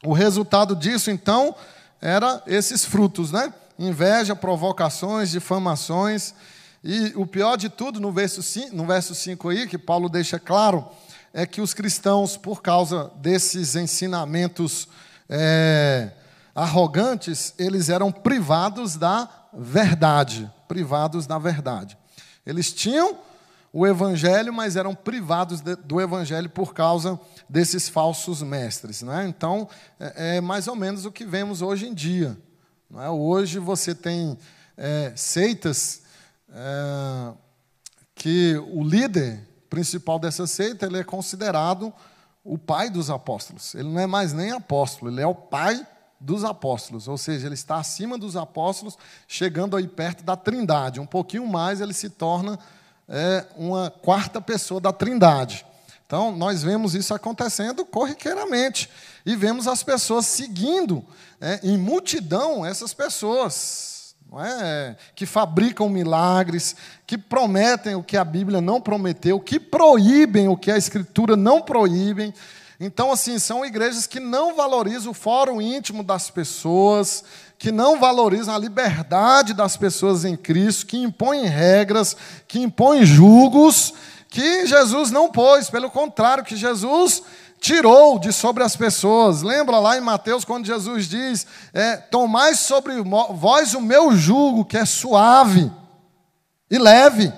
O 0.03 0.13
resultado 0.13 0.75
disso, 0.75 1.11
então, 1.11 1.55
era 2.01 2.43
esses 2.47 2.85
frutos, 2.85 3.31
né? 3.31 3.53
Inveja, 3.79 4.35
provocações, 4.35 5.31
difamações. 5.31 6.35
E 6.83 7.13
o 7.15 7.27
pior 7.27 7.57
de 7.57 7.69
tudo, 7.69 8.01
no 8.01 8.11
verso 8.11 8.43
5, 8.43 8.75
no 8.75 8.87
verso 8.87 9.15
5 9.15 9.49
aí, 9.51 9.67
que 9.67 9.77
Paulo 9.77 10.09
deixa 10.09 10.39
claro, 10.39 10.89
é 11.33 11.47
que 11.47 11.61
os 11.61 11.75
cristãos, 11.75 12.37
por 12.37 12.63
causa 12.63 13.11
desses 13.17 13.77
ensinamentos 13.77 14.89
é, 15.29 16.11
arrogantes, 16.55 17.55
eles 17.59 17.89
eram 17.89 18.11
privados 18.11 18.97
da 18.97 19.29
verdade. 19.53 20.51
Privados 20.67 21.27
da 21.27 21.39
verdade. 21.39 21.99
Eles 22.47 22.73
tinham 22.73 23.19
o 23.73 23.87
evangelho, 23.87 24.53
mas 24.53 24.75
eram 24.75 24.95
privados 24.95 25.61
de, 25.61 25.77
do 25.77 26.01
evangelho 26.01 26.49
por 26.49 26.75
causa 26.75 27.21
desses 27.49 27.89
falsos 27.89 28.43
mestres. 28.43 29.03
Né? 29.03 29.27
Então, 29.29 29.69
é, 29.99 30.37
é, 30.37 30.41
mais 30.41 30.67
ou 30.67 30.75
menos 30.75 31.05
o 31.05 31.13
que 31.13 31.25
vemos 31.25 31.61
hoje 31.63 31.87
em 31.87 31.95
dia. 31.95 32.37
Não 32.91 33.03
é? 33.03 33.11
Hoje 33.11 33.59
você 33.59 33.95
tem 33.95 34.37
é, 34.77 35.13
seitas 35.15 36.03
é, 36.53 37.33
que 38.15 38.57
o 38.73 38.83
líder 38.83 39.47
principal 39.69 40.19
dessa 40.19 40.47
seita 40.47 40.87
ele 40.87 40.99
é 40.99 41.05
considerado 41.05 41.93
o 42.45 42.59
pai 42.59 42.91
dos 42.91 43.11
apóstolos. 43.11 43.75
Ele 43.75 43.89
não 43.89 44.01
é 44.01 44.07
mais 44.07 44.33
nem 44.33 44.51
apóstolo, 44.51 45.11
ele 45.11 45.21
é 45.21 45.27
o 45.27 45.35
pai 45.35 45.87
dos 46.19 46.45
apóstolos, 46.45 47.09
ou 47.09 47.17
seja, 47.17 47.47
ele 47.47 47.55
está 47.55 47.77
acima 47.77 48.19
dos 48.19 48.37
apóstolos, 48.37 48.99
chegando 49.27 49.77
aí 49.77 49.89
perto 49.89 50.23
da 50.23 50.37
Trindade. 50.37 51.01
Um 51.01 51.07
pouquinho 51.07 51.47
mais 51.47 51.81
ele 51.81 51.95
se 51.95 52.11
torna 52.11 52.59
é, 53.09 53.47
uma 53.57 53.91
quarta 53.91 54.41
pessoa 54.41 54.81
da 54.81 54.93
Trindade. 54.93 55.65
Então, 56.07 56.33
nós 56.33 56.63
vemos 56.63 56.95
isso 56.95 57.15
acontecendo 57.15 57.85
corriqueiramente 57.85 58.91
e 59.25 59.37
vemos 59.37 59.69
as 59.69 59.83
pessoas 59.83 60.27
seguindo 60.27 61.05
é, 61.41 61.61
em 61.63 61.79
multidão 61.79 62.67
essas 62.67 62.93
pessoas 62.93 63.90
não 64.31 64.41
é? 64.41 64.97
que 65.15 65.27
fabricam 65.27 65.89
milagres, 65.89 66.77
que 67.07 67.19
prometem 67.19 67.97
o 67.97 68.03
que 68.03 68.17
a 68.17 68.25
Bíblia 68.25 68.61
não 68.61 68.81
prometeu, 68.81 69.41
que 69.41 69.59
proíbem 69.59 70.47
o 70.47 70.57
que 70.57 70.71
a 70.71 70.79
Escritura 70.79 71.37
não 71.37 71.61
proíbem. 71.61 72.33
Então, 72.79 73.11
assim, 73.11 73.39
são 73.39 73.65
igrejas 73.65 74.07
que 74.07 74.21
não 74.21 74.55
valorizam 74.55 75.11
o 75.11 75.15
fórum 75.15 75.61
íntimo 75.61 76.05
das 76.05 76.31
pessoas, 76.31 77.25
que 77.59 77.73
não 77.73 77.99
valorizam 77.99 78.55
a 78.55 78.59
liberdade 78.59 79.53
das 79.53 79.77
pessoas 79.77 80.25
em 80.25 80.37
Cristo, 80.37 80.87
que 80.87 80.97
impõem 80.97 81.47
regras, 81.47 82.17
que 82.47 82.61
impõem 82.61 83.05
julgos, 83.05 83.93
que 84.29 84.65
Jesus 84.65 85.11
não 85.11 85.29
pôs, 85.31 85.69
pelo 85.69 85.91
contrário, 85.91 86.45
que 86.45 86.57
Jesus 86.57 87.23
tirou 87.61 88.19
de 88.19 88.33
sobre 88.33 88.65
as 88.65 88.75
pessoas. 88.75 89.43
Lembra 89.43 89.79
lá 89.79 89.97
em 89.97 90.01
Mateus, 90.01 90.45
quando 90.45 90.67
Jesus 90.67 91.07
diz: 91.07 91.47
é, 91.73 91.97
Tomai 91.97 92.55
sobre 92.55 92.95
vós 93.03 93.75
o 93.75 93.81
meu 93.81 94.13
jugo, 94.17 94.65
que 94.65 94.79
é 94.79 94.85
suave 94.85 95.71
e 96.71 96.79
leve. 96.79 97.33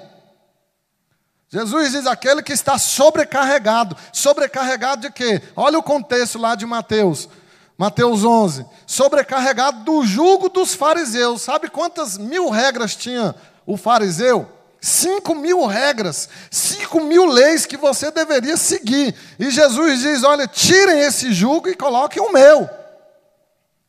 Jesus 1.48 1.92
diz: 1.92 2.06
aquele 2.06 2.42
que 2.42 2.52
está 2.52 2.78
sobrecarregado. 2.78 3.96
Sobrecarregado 4.12 5.02
de 5.02 5.10
quê? 5.10 5.42
Olha 5.56 5.78
o 5.78 5.82
contexto 5.82 6.38
lá 6.38 6.54
de 6.54 6.64
Mateus. 6.64 7.28
Mateus 7.76 8.24
11. 8.24 8.64
Sobrecarregado 8.86 9.82
do 9.84 10.04
jugo 10.04 10.48
dos 10.48 10.72
fariseus. 10.72 11.42
Sabe 11.42 11.68
quantas 11.68 12.16
mil 12.16 12.48
regras 12.48 12.94
tinha 12.94 13.34
o 13.66 13.76
fariseu? 13.76 14.48
Cinco 14.84 15.32
mil 15.36 15.64
regras, 15.64 16.28
cinco 16.50 17.00
mil 17.00 17.24
leis 17.24 17.64
que 17.64 17.76
você 17.76 18.10
deveria 18.10 18.56
seguir. 18.56 19.14
E 19.38 19.48
Jesus 19.48 20.00
diz: 20.00 20.24
olha, 20.24 20.48
tirem 20.48 20.98
esse 21.02 21.32
jugo 21.32 21.68
e 21.68 21.76
coloquem 21.76 22.20
o 22.20 22.32
meu. 22.32 22.68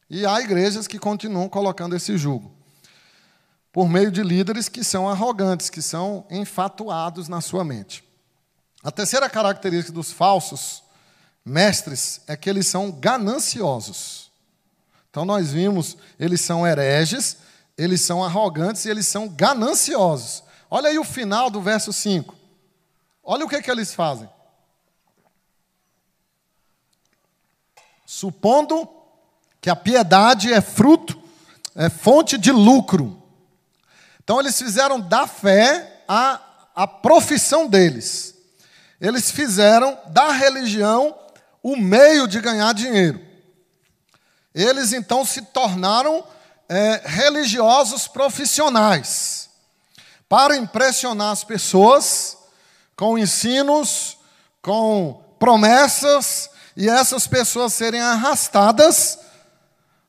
E 0.08 0.24
há 0.24 0.40
igrejas 0.40 0.86
que 0.86 1.00
continuam 1.00 1.50
colocando 1.50 1.96
esse 1.96 2.16
jugo. 2.16 2.56
Por 3.72 3.90
meio 3.90 4.12
de 4.12 4.22
líderes 4.22 4.70
que 4.70 4.84
são 4.84 5.10
arrogantes, 5.10 5.68
que 5.68 5.82
são 5.82 6.28
enfatuados 6.30 7.28
na 7.28 7.42
sua 7.42 7.64
mente. 7.64 8.04
A 8.84 8.92
terceira 8.92 9.28
característica 9.28 9.92
dos 9.92 10.12
falsos 10.12 10.84
mestres 11.44 12.22
é 12.28 12.38
que 12.38 12.48
eles 12.48 12.68
são 12.68 12.92
gananciosos. 12.92 14.32
Então 15.10 15.26
nós 15.26 15.52
vimos, 15.52 15.98
eles 16.20 16.42
são 16.42 16.68
hereges, 16.68 17.38
eles 17.76 18.02
são 18.02 18.24
arrogantes 18.24 18.86
e 18.86 18.90
eles 18.90 19.08
são 19.08 19.28
gananciosos. 19.28 20.44
Olha 20.76 20.90
aí 20.90 20.98
o 20.98 21.04
final 21.04 21.52
do 21.52 21.62
verso 21.62 21.94
5. 21.94 22.34
Olha 23.24 23.46
o 23.46 23.48
que, 23.48 23.62
que 23.62 23.70
eles 23.70 23.94
fazem. 23.94 24.28
Supondo 28.08 28.90
que 29.62 29.70
a 29.70 29.76
piedade 29.76 30.52
é 30.52 30.62
fruto, 30.62 31.22
é 31.76 31.92
fonte 31.92 32.40
de 32.40 32.52
lucro. 32.52 33.22
Então 34.24 34.40
eles 34.40 34.58
fizeram 34.58 35.00
da 35.00 35.28
fé 35.28 36.06
a, 36.08 36.42
a 36.74 36.88
profissão 36.88 37.68
deles. 37.68 38.34
Eles 39.00 39.30
fizeram 39.30 39.96
da 40.08 40.32
religião 40.32 41.16
o 41.62 41.76
meio 41.76 42.28
de 42.28 42.42
ganhar 42.42 42.74
dinheiro. 42.74 43.24
Eles 44.56 44.92
então 44.92 45.24
se 45.24 45.44
tornaram 45.44 46.26
é, 46.68 47.00
religiosos 47.06 48.08
profissionais 48.08 49.33
para 50.34 50.58
impressionar 50.58 51.30
as 51.30 51.44
pessoas 51.44 52.40
com 52.96 53.20
ensinos, 53.20 54.18
com 54.64 55.24
promessas 55.38 56.50
e 56.76 56.90
essas 56.90 57.28
pessoas 57.28 57.72
serem 57.72 58.02
arrastadas 58.02 59.20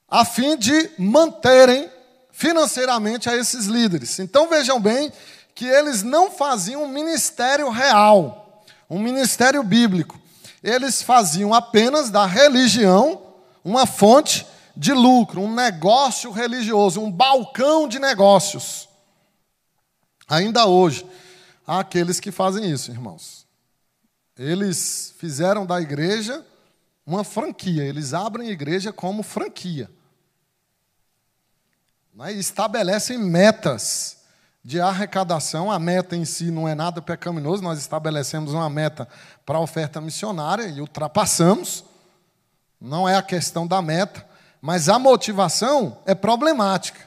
a 0.08 0.24
fim 0.24 0.56
de 0.56 0.92
manterem 0.98 1.90
financeiramente 2.32 3.28
a 3.28 3.36
esses 3.36 3.66
líderes. 3.66 4.18
Então 4.18 4.48
vejam 4.48 4.80
bem 4.80 5.12
que 5.54 5.66
eles 5.66 6.02
não 6.02 6.30
faziam 6.30 6.84
um 6.84 6.88
ministério 6.88 7.68
real, 7.68 8.64
um 8.88 8.98
ministério 8.98 9.62
bíblico. 9.62 10.18
Eles 10.62 11.02
faziam 11.02 11.52
apenas 11.52 12.08
da 12.08 12.24
religião 12.24 13.20
uma 13.62 13.84
fonte 13.84 14.46
de 14.74 14.94
lucro, 14.94 15.42
um 15.42 15.54
negócio 15.54 16.30
religioso, 16.30 16.98
um 16.98 17.12
balcão 17.12 17.86
de 17.86 17.98
negócios. 17.98 18.88
Ainda 20.28 20.66
hoje, 20.66 21.06
há 21.66 21.80
aqueles 21.80 22.20
que 22.20 22.30
fazem 22.30 22.70
isso, 22.70 22.90
irmãos. 22.90 23.46
Eles 24.38 25.14
fizeram 25.18 25.64
da 25.64 25.80
igreja 25.80 26.44
uma 27.06 27.22
franquia, 27.22 27.84
eles 27.84 28.14
abrem 28.14 28.48
a 28.48 28.52
igreja 28.52 28.92
como 28.92 29.22
franquia. 29.22 29.90
Né, 32.14 32.32
e 32.32 32.38
estabelecem 32.38 33.18
metas 33.18 34.18
de 34.64 34.80
arrecadação. 34.80 35.70
A 35.70 35.78
meta 35.78 36.16
em 36.16 36.24
si 36.24 36.50
não 36.50 36.66
é 36.66 36.74
nada 36.74 37.02
pecaminoso, 37.02 37.62
nós 37.62 37.78
estabelecemos 37.78 38.54
uma 38.54 38.70
meta 38.70 39.06
para 39.44 39.58
a 39.58 39.60
oferta 39.60 40.00
missionária 40.00 40.66
e 40.66 40.80
ultrapassamos. 40.80 41.84
Não 42.80 43.08
é 43.08 43.16
a 43.16 43.22
questão 43.22 43.66
da 43.66 43.82
meta, 43.82 44.26
mas 44.60 44.88
a 44.88 44.98
motivação 44.98 45.98
é 46.06 46.14
problemática. 46.14 47.00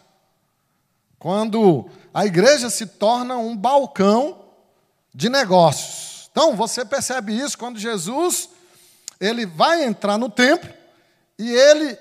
Quando 1.17 1.89
a 2.17 2.25
igreja 2.25 2.67
se 2.71 2.87
torna 2.87 3.37
um 3.37 3.55
balcão 3.55 4.43
de 5.13 5.29
negócios. 5.29 6.27
Então, 6.31 6.55
você 6.55 6.83
percebe 6.83 7.31
isso 7.31 7.55
quando 7.55 7.77
Jesus 7.77 8.49
ele 9.19 9.45
vai 9.45 9.83
entrar 9.83 10.17
no 10.17 10.27
templo 10.27 10.67
e 11.37 11.47
ele 11.47 11.95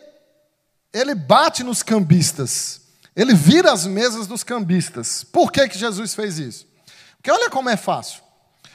ele 0.91 1.15
bate 1.15 1.63
nos 1.63 1.83
cambistas. 1.83 2.81
Ele 3.15 3.35
vira 3.35 3.71
as 3.71 3.87
mesas 3.87 4.27
dos 4.27 4.43
cambistas. 4.43 5.23
Por 5.23 5.53
que, 5.53 5.69
que 5.69 5.79
Jesus 5.79 6.15
fez 6.15 6.39
isso? 6.39 6.67
Porque 7.19 7.31
olha 7.31 7.51
como 7.51 7.69
é 7.69 7.77
fácil. 7.77 8.23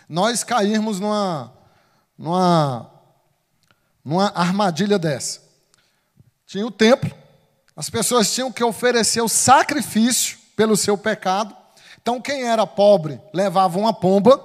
Nós 0.07 0.43
cairmos 0.43 0.99
numa, 0.99 1.51
numa, 2.15 2.91
numa 4.05 4.31
armadilha 4.35 4.99
dessa. 4.99 5.41
Tinha 6.45 6.67
o 6.67 6.69
templo, 6.69 7.11
as 7.75 7.89
pessoas 7.89 8.31
tinham 8.31 8.51
que 8.51 8.63
oferecer 8.63 9.21
o 9.21 9.27
sacrifício 9.27 10.39
pelo 10.55 10.75
seu 10.77 10.97
pecado. 10.97 11.55
Então, 12.01 12.21
quem 12.21 12.43
era 12.43 12.65
pobre 12.65 13.21
levava 13.33 13.77
uma 13.77 13.93
pomba, 13.93 14.41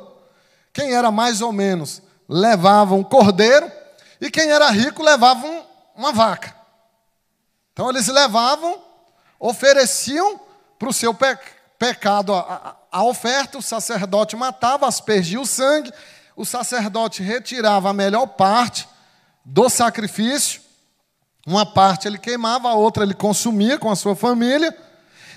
quem 0.72 0.92
era 0.92 1.10
mais 1.10 1.40
ou 1.40 1.52
menos 1.52 2.02
levava 2.28 2.94
um 2.94 3.04
cordeiro, 3.04 3.70
e 4.20 4.30
quem 4.30 4.50
era 4.50 4.68
rico 4.70 5.02
levava 5.02 5.46
um, 5.46 5.62
uma 5.96 6.12
vaca. 6.12 6.54
Então, 7.72 7.88
eles 7.88 8.08
levavam 8.08 8.86
ofereciam 9.38 10.40
para 10.78 10.88
o 10.88 10.92
seu 10.92 11.12
pe 11.14 11.38
pecado 11.78 12.32
a, 12.32 12.76
a, 12.90 12.98
a 13.00 13.04
oferta, 13.04 13.58
o 13.58 13.62
sacerdote 13.62 14.34
matava, 14.34 14.86
aspergia 14.86 15.38
o 15.38 15.44
sangue, 15.44 15.92
o 16.34 16.42
sacerdote 16.42 17.22
retirava 17.22 17.90
a 17.90 17.92
melhor 17.92 18.26
parte 18.28 18.88
do 19.44 19.68
sacrifício, 19.68 20.62
uma 21.46 21.66
parte 21.66 22.08
ele 22.08 22.16
queimava, 22.16 22.70
a 22.70 22.74
outra 22.74 23.02
ele 23.02 23.12
consumia 23.12 23.78
com 23.78 23.90
a 23.90 23.96
sua 23.96 24.16
família, 24.16 24.74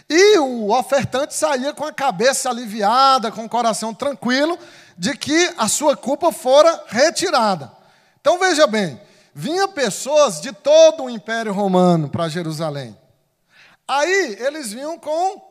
e 0.09 0.39
o 0.39 0.71
ofertante 0.71 1.35
saía 1.35 1.71
com 1.71 1.85
a 1.85 1.93
cabeça 1.93 2.49
aliviada, 2.49 3.31
com 3.31 3.45
o 3.45 3.49
coração 3.49 3.93
tranquilo, 3.93 4.57
de 4.97 5.15
que 5.15 5.53
a 5.55 5.67
sua 5.67 5.95
culpa 5.95 6.31
fora 6.31 6.83
retirada. 6.87 7.71
Então 8.19 8.39
veja 8.39 8.65
bem, 8.65 8.99
vinha 9.35 9.67
pessoas 9.67 10.41
de 10.41 10.51
todo 10.51 11.03
o 11.03 11.09
Império 11.09 11.53
Romano 11.53 12.09
para 12.09 12.27
Jerusalém. 12.27 12.97
Aí 13.87 14.37
eles 14.39 14.73
vinham 14.73 14.97
com 14.97 15.41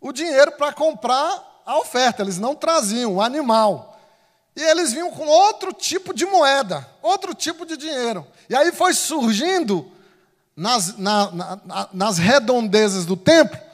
o 0.00 0.12
dinheiro 0.12 0.52
para 0.52 0.72
comprar 0.72 1.62
a 1.66 1.76
oferta, 1.78 2.22
eles 2.22 2.38
não 2.38 2.54
traziam 2.54 3.16
o 3.16 3.22
animal. 3.22 3.98
E 4.54 4.62
eles 4.62 4.92
vinham 4.92 5.10
com 5.10 5.26
outro 5.26 5.72
tipo 5.72 6.14
de 6.14 6.24
moeda, 6.24 6.88
outro 7.02 7.34
tipo 7.34 7.66
de 7.66 7.76
dinheiro. 7.76 8.24
E 8.48 8.54
aí 8.54 8.70
foi 8.70 8.94
surgindo 8.94 9.90
nas, 10.56 10.96
na, 10.96 11.30
na, 11.32 11.88
nas 11.92 12.18
redondezas 12.18 13.04
do 13.04 13.16
templo 13.16 13.67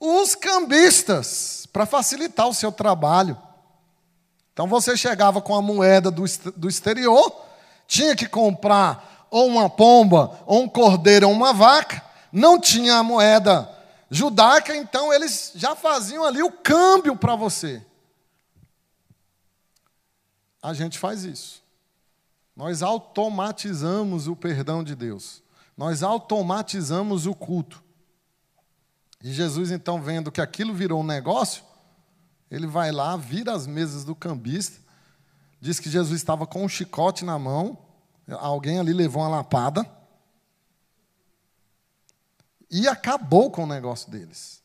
os 0.00 0.34
cambistas, 0.34 1.66
para 1.70 1.84
facilitar 1.84 2.48
o 2.48 2.54
seu 2.54 2.72
trabalho. 2.72 3.36
Então 4.52 4.66
você 4.66 4.96
chegava 4.96 5.40
com 5.42 5.54
a 5.54 5.62
moeda 5.62 6.10
do, 6.10 6.24
do 6.56 6.68
exterior, 6.68 7.32
tinha 7.86 8.16
que 8.16 8.26
comprar 8.26 9.28
ou 9.30 9.46
uma 9.46 9.70
pomba, 9.70 10.40
ou 10.46 10.62
um 10.62 10.68
cordeiro, 10.68 11.28
ou 11.28 11.32
uma 11.32 11.52
vaca, 11.52 12.02
não 12.32 12.58
tinha 12.58 12.96
a 12.96 13.02
moeda 13.02 13.70
judaica, 14.10 14.74
então 14.74 15.12
eles 15.12 15.52
já 15.54 15.76
faziam 15.76 16.24
ali 16.24 16.42
o 16.42 16.50
câmbio 16.50 17.14
para 17.14 17.36
você. 17.36 17.84
A 20.60 20.74
gente 20.74 20.98
faz 20.98 21.24
isso. 21.24 21.62
Nós 22.56 22.82
automatizamos 22.82 24.26
o 24.26 24.34
perdão 24.34 24.82
de 24.82 24.94
Deus. 24.94 25.42
Nós 25.76 26.02
automatizamos 26.02 27.24
o 27.24 27.34
culto. 27.34 27.82
E 29.22 29.32
Jesus, 29.32 29.70
então, 29.70 30.00
vendo 30.00 30.32
que 30.32 30.40
aquilo 30.40 30.74
virou 30.74 31.00
um 31.00 31.06
negócio, 31.06 31.62
ele 32.50 32.66
vai 32.66 32.90
lá, 32.90 33.16
vira 33.16 33.52
as 33.52 33.66
mesas 33.66 34.04
do 34.04 34.14
cambista, 34.14 34.80
diz 35.60 35.78
que 35.78 35.90
Jesus 35.90 36.20
estava 36.20 36.46
com 36.46 36.64
um 36.64 36.68
chicote 36.68 37.24
na 37.24 37.38
mão, 37.38 37.78
alguém 38.38 38.78
ali 38.78 38.92
levou 38.92 39.22
uma 39.22 39.28
lapada 39.28 39.88
e 42.70 42.88
acabou 42.88 43.50
com 43.50 43.64
o 43.64 43.66
negócio 43.66 44.10
deles. 44.10 44.62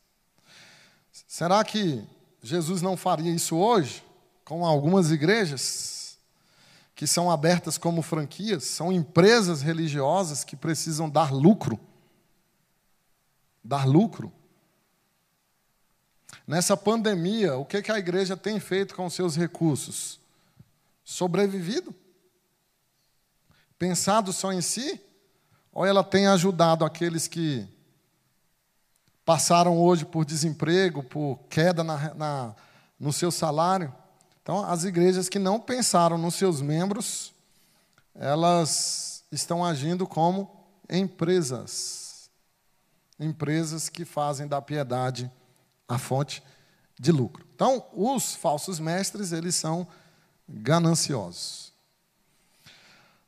Será 1.26 1.62
que 1.64 2.02
Jesus 2.42 2.80
não 2.80 2.96
faria 2.96 3.30
isso 3.32 3.56
hoje 3.56 4.02
com 4.44 4.64
algumas 4.64 5.10
igrejas 5.10 6.18
que 6.94 7.06
são 7.06 7.30
abertas 7.30 7.76
como 7.76 8.00
franquias, 8.00 8.64
são 8.64 8.90
empresas 8.90 9.60
religiosas 9.60 10.44
que 10.44 10.56
precisam 10.56 11.10
dar 11.10 11.30
lucro? 11.30 11.78
Dar 13.62 13.86
lucro. 13.86 14.32
Nessa 16.46 16.76
pandemia, 16.76 17.56
o 17.56 17.64
que, 17.64 17.82
que 17.82 17.90
a 17.90 17.98
igreja 17.98 18.36
tem 18.36 18.60
feito 18.60 18.94
com 18.94 19.10
seus 19.10 19.34
recursos? 19.34 20.20
Sobrevivido? 21.04 21.92
Pensado 23.76 24.32
só 24.32 24.52
em 24.52 24.60
si? 24.60 25.00
Ou 25.72 25.84
ela 25.84 26.04
tem 26.04 26.28
ajudado 26.28 26.84
aqueles 26.84 27.26
que 27.26 27.66
passaram 29.24 29.76
hoje 29.76 30.04
por 30.04 30.24
desemprego, 30.24 31.02
por 31.02 31.40
queda 31.50 31.82
na, 31.82 32.14
na, 32.14 32.54
no 32.98 33.12
seu 33.12 33.32
salário. 33.32 33.92
Então, 34.40 34.64
as 34.64 34.84
igrejas 34.84 35.28
que 35.28 35.40
não 35.40 35.58
pensaram 35.58 36.16
nos 36.16 36.36
seus 36.36 36.62
membros, 36.62 37.34
elas 38.14 39.24
estão 39.32 39.64
agindo 39.64 40.06
como 40.06 40.64
empresas. 40.88 42.30
Empresas 43.18 43.88
que 43.88 44.04
fazem 44.04 44.46
da 44.46 44.62
piedade 44.62 45.28
a 45.88 45.98
fonte 45.98 46.42
de 46.98 47.12
lucro. 47.12 47.46
Então, 47.54 47.86
os 47.92 48.34
falsos 48.34 48.78
mestres, 48.78 49.32
eles 49.32 49.54
são 49.54 49.86
gananciosos. 50.48 51.72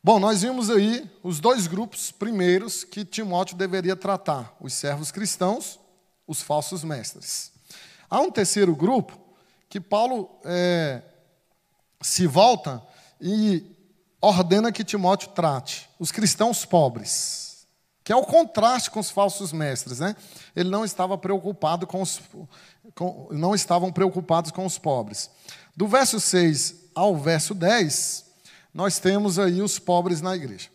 Bom, 0.02 0.18
nós 0.18 0.42
vimos 0.42 0.70
aí 0.70 1.10
os 1.22 1.40
dois 1.40 1.66
grupos 1.66 2.10
primeiros 2.10 2.84
que 2.84 3.04
Timóteo 3.04 3.56
deveria 3.56 3.96
tratar: 3.96 4.54
os 4.60 4.72
servos 4.72 5.10
cristãos 5.10 5.78
os 6.28 6.42
falsos 6.42 6.84
mestres. 6.84 7.50
Há 8.08 8.20
um 8.20 8.30
terceiro 8.30 8.76
grupo 8.76 9.18
que 9.68 9.80
Paulo 9.80 10.38
é, 10.44 11.02
se 12.02 12.26
volta 12.26 12.82
e 13.18 13.64
ordena 14.20 14.70
que 14.70 14.84
Timóteo 14.84 15.30
trate, 15.30 15.88
os 15.98 16.12
cristãos 16.12 16.66
pobres, 16.66 17.47
que 18.08 18.12
é 18.14 18.16
o 18.16 18.22
contraste 18.22 18.90
com 18.90 19.00
os 19.00 19.10
falsos 19.10 19.52
mestres. 19.52 20.00
Né? 20.00 20.16
Ele 20.56 20.70
não 20.70 20.82
estava 20.82 21.18
preocupado 21.18 21.86
com 21.86 22.00
os. 22.00 22.18
Com, 22.94 23.28
não 23.30 23.54
estavam 23.54 23.92
preocupados 23.92 24.50
com 24.50 24.64
os 24.64 24.78
pobres. 24.78 25.28
Do 25.76 25.86
verso 25.86 26.18
6 26.18 26.74
ao 26.94 27.14
verso 27.18 27.54
10, 27.54 28.24
nós 28.72 28.98
temos 28.98 29.38
aí 29.38 29.60
os 29.60 29.78
pobres 29.78 30.22
na 30.22 30.34
igreja. 30.34 30.70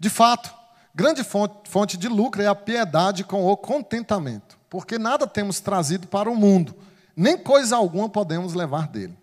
De 0.00 0.10
fato, 0.10 0.52
grande 0.92 1.22
fonte, 1.22 1.96
de 1.96 2.08
lucro 2.08 2.42
é 2.42 2.48
a 2.48 2.56
piedade 2.56 3.22
com 3.22 3.46
o 3.46 3.56
contentamento, 3.56 4.58
porque 4.68 4.98
nada 4.98 5.28
temos 5.28 5.60
trazido 5.60 6.08
para 6.08 6.28
o 6.28 6.34
mundo, 6.34 6.74
nem 7.14 7.38
coisa 7.38 7.76
alguma 7.76 8.08
podemos 8.08 8.52
levar 8.52 8.88
dele. 8.88 9.16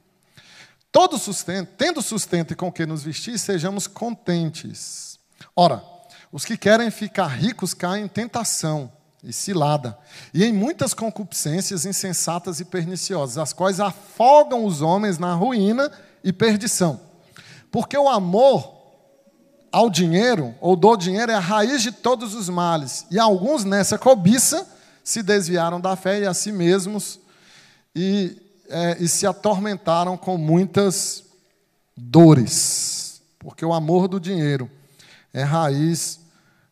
Todo 0.90 1.18
sustento, 1.18 1.74
tendo 1.78 2.02
sustento 2.02 2.54
e 2.54 2.56
com 2.56 2.72
que 2.72 2.86
nos 2.86 3.04
vestir, 3.04 3.38
sejamos 3.38 3.88
contentes. 3.88 5.20
Ora, 5.54 5.91
os 6.32 6.46
que 6.46 6.58
querem 6.58 6.90
ficar 6.90 7.28
ricos 7.28 7.74
caem 7.74 8.06
em 8.06 8.08
tentação 8.08 8.92
e 9.24 9.32
cilada, 9.32 9.98
e 10.34 10.44
em 10.44 10.52
muitas 10.52 10.94
concupiscências 10.94 11.86
insensatas 11.86 12.60
e 12.60 12.66
perniciosas, 12.66 13.38
as 13.38 13.54
quais 13.54 13.80
afogam 13.80 14.66
os 14.66 14.82
homens 14.82 15.20
na 15.20 15.34
ruína 15.34 15.92
e 16.24 16.34
perdição. 16.34 17.00
Porque 17.72 17.96
o 17.96 18.10
amor 18.10 18.82
ao 19.72 19.90
dinheiro, 19.90 20.56
ou 20.60 20.76
do 20.76 20.98
dinheiro, 20.98 21.32
é 21.32 21.36
a 21.36 21.40
raiz 21.40 21.84
de 21.84 21.92
todos 21.92 22.34
os 22.34 22.50
males, 22.50 23.06
e 23.12 23.20
alguns 23.20 23.64
nessa 23.64 23.98
cobiça 23.98 24.68
se 25.04 25.22
desviaram 25.22 25.80
da 25.80 25.96
fé 25.96 26.22
e 26.22 26.26
a 26.26 26.34
si 26.34 26.52
mesmos 26.52 27.20
e, 27.96 28.42
é, 28.70 28.98
e 29.00 29.08
se 29.08 29.28
atormentaram 29.28 30.18
com 30.18 30.38
muitas 30.38 31.24
dores, 31.96 33.22
porque 33.38 33.64
o 33.64 33.74
amor 33.74 34.08
do 34.08 34.20
dinheiro 34.20 34.70
é 35.34 35.44
raiz 35.44 36.21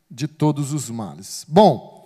de 0.09 0.27
todos 0.27 0.73
os 0.73 0.89
males. 0.89 1.45
Bom, 1.47 2.05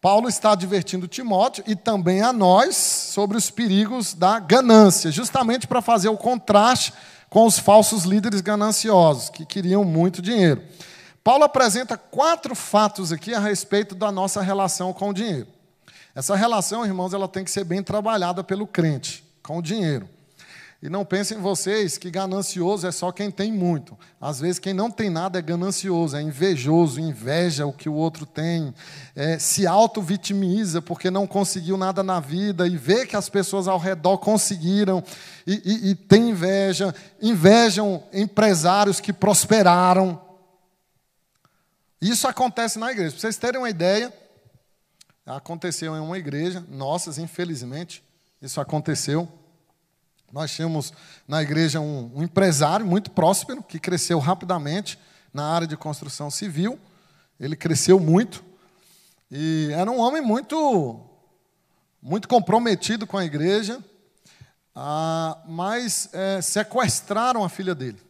Paulo 0.00 0.28
está 0.28 0.52
advertindo 0.52 1.08
Timóteo 1.08 1.64
e 1.66 1.74
também 1.74 2.20
a 2.20 2.32
nós 2.32 2.76
sobre 2.76 3.36
os 3.36 3.50
perigos 3.50 4.12
da 4.12 4.38
ganância, 4.38 5.10
justamente 5.10 5.66
para 5.66 5.80
fazer 5.80 6.08
o 6.08 6.16
contraste 6.16 6.92
com 7.30 7.46
os 7.46 7.58
falsos 7.58 8.04
líderes 8.04 8.40
gananciosos, 8.40 9.30
que 9.30 9.46
queriam 9.46 9.82
muito 9.82 10.20
dinheiro. 10.20 10.62
Paulo 11.24 11.44
apresenta 11.44 11.96
quatro 11.96 12.54
fatos 12.54 13.10
aqui 13.10 13.32
a 13.32 13.40
respeito 13.40 13.94
da 13.94 14.12
nossa 14.12 14.42
relação 14.42 14.92
com 14.92 15.08
o 15.08 15.14
dinheiro. 15.14 15.46
Essa 16.14 16.36
relação, 16.36 16.84
irmãos, 16.84 17.14
ela 17.14 17.26
tem 17.26 17.42
que 17.42 17.50
ser 17.50 17.64
bem 17.64 17.82
trabalhada 17.82 18.44
pelo 18.44 18.66
crente 18.66 19.24
com 19.42 19.58
o 19.58 19.62
dinheiro. 19.62 20.06
E 20.84 20.88
não 20.90 21.02
pensem 21.02 21.38
vocês 21.38 21.96
que 21.96 22.10
ganancioso 22.10 22.86
é 22.86 22.92
só 22.92 23.10
quem 23.10 23.30
tem 23.30 23.50
muito. 23.50 23.98
Às 24.20 24.38
vezes, 24.38 24.58
quem 24.58 24.74
não 24.74 24.90
tem 24.90 25.08
nada 25.08 25.38
é 25.38 25.42
ganancioso, 25.42 26.14
é 26.14 26.20
invejoso, 26.20 27.00
inveja 27.00 27.64
o 27.64 27.72
que 27.72 27.88
o 27.88 27.94
outro 27.94 28.26
tem, 28.26 28.74
é, 29.16 29.38
se 29.38 29.66
auto-vitimiza 29.66 30.82
porque 30.82 31.10
não 31.10 31.26
conseguiu 31.26 31.78
nada 31.78 32.02
na 32.02 32.20
vida 32.20 32.68
e 32.68 32.76
vê 32.76 33.06
que 33.06 33.16
as 33.16 33.30
pessoas 33.30 33.66
ao 33.66 33.78
redor 33.78 34.18
conseguiram 34.18 35.02
e, 35.46 35.54
e, 35.64 35.90
e 35.92 35.94
tem 35.94 36.28
inveja, 36.28 36.94
invejam 37.22 38.04
empresários 38.12 39.00
que 39.00 39.10
prosperaram. 39.10 40.20
Isso 41.98 42.28
acontece 42.28 42.78
na 42.78 42.92
igreja. 42.92 43.12
Para 43.12 43.20
vocês 43.20 43.38
terem 43.38 43.58
uma 43.58 43.70
ideia, 43.70 44.12
aconteceu 45.24 45.96
em 45.96 46.00
uma 46.00 46.18
igreja, 46.18 46.62
nossas, 46.68 47.16
infelizmente, 47.16 48.04
isso 48.42 48.60
aconteceu. 48.60 49.26
Nós 50.34 50.50
tínhamos 50.52 50.92
na 51.28 51.40
igreja 51.40 51.78
um, 51.78 52.10
um 52.12 52.20
empresário 52.20 52.84
muito 52.84 53.08
próspero, 53.12 53.62
que 53.62 53.78
cresceu 53.78 54.18
rapidamente 54.18 54.98
na 55.32 55.46
área 55.46 55.64
de 55.64 55.76
construção 55.76 56.28
civil. 56.28 56.76
Ele 57.38 57.54
cresceu 57.54 58.00
muito. 58.00 58.44
E 59.30 59.68
era 59.72 59.88
um 59.88 60.00
homem 60.00 60.20
muito, 60.20 61.00
muito 62.02 62.26
comprometido 62.26 63.06
com 63.06 63.16
a 63.16 63.24
igreja, 63.24 63.78
ah, 64.74 65.40
mas 65.46 66.08
é, 66.12 66.42
sequestraram 66.42 67.44
a 67.44 67.48
filha 67.48 67.72
dele. 67.72 68.02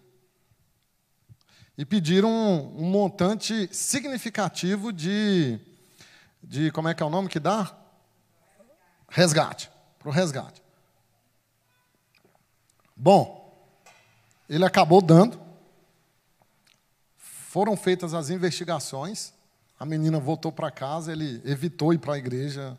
E 1.76 1.84
pediram 1.84 2.30
um, 2.30 2.84
um 2.84 2.90
montante 2.90 3.68
significativo 3.70 4.94
de, 4.94 5.60
de. 6.42 6.70
Como 6.70 6.88
é 6.88 6.94
que 6.94 7.02
é 7.02 7.06
o 7.06 7.10
nome 7.10 7.28
que 7.28 7.38
dá? 7.38 7.70
Resgate. 9.10 9.70
Para 9.98 10.08
o 10.08 10.10
resgate. 10.10 10.63
Bom, 12.96 13.44
ele 14.48 14.64
acabou 14.64 15.02
dando. 15.02 15.40
Foram 17.16 17.76
feitas 17.76 18.14
as 18.14 18.30
investigações. 18.30 19.32
A 19.78 19.84
menina 19.84 20.18
voltou 20.18 20.52
para 20.52 20.70
casa, 20.70 21.12
ele 21.12 21.42
evitou 21.44 21.92
ir 21.92 21.98
para 21.98 22.14
a 22.14 22.18
igreja 22.18 22.78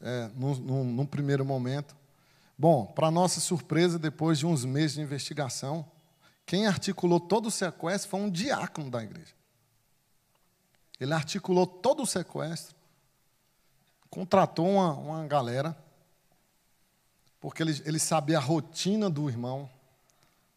é, 0.00 0.30
num, 0.34 0.84
num, 0.84 1.06
primeiro 1.06 1.44
momento. 1.44 1.96
Bom, 2.56 2.86
para 2.86 3.10
nossa 3.10 3.40
surpresa, 3.40 3.98
depois 3.98 4.38
de 4.38 4.46
uns 4.46 4.64
meses 4.64 4.94
de 4.94 5.00
investigação, 5.00 5.84
quem 6.46 6.66
articulou 6.66 7.20
todo 7.20 7.46
o 7.46 7.50
sequestro 7.50 8.10
foi 8.10 8.20
um 8.20 8.30
diácono 8.30 8.90
da 8.90 9.02
igreja. 9.02 9.34
Ele 11.00 11.12
articulou 11.12 11.66
todo 11.66 12.02
o 12.02 12.06
sequestro, 12.06 12.74
contratou 14.10 14.68
uma, 14.68 14.92
uma 14.94 15.26
galera 15.26 15.76
porque 17.40 17.62
ele, 17.62 17.80
ele 17.84 17.98
sabia 17.98 18.38
a 18.38 18.40
rotina 18.40 19.08
do 19.08 19.28
irmão, 19.28 19.68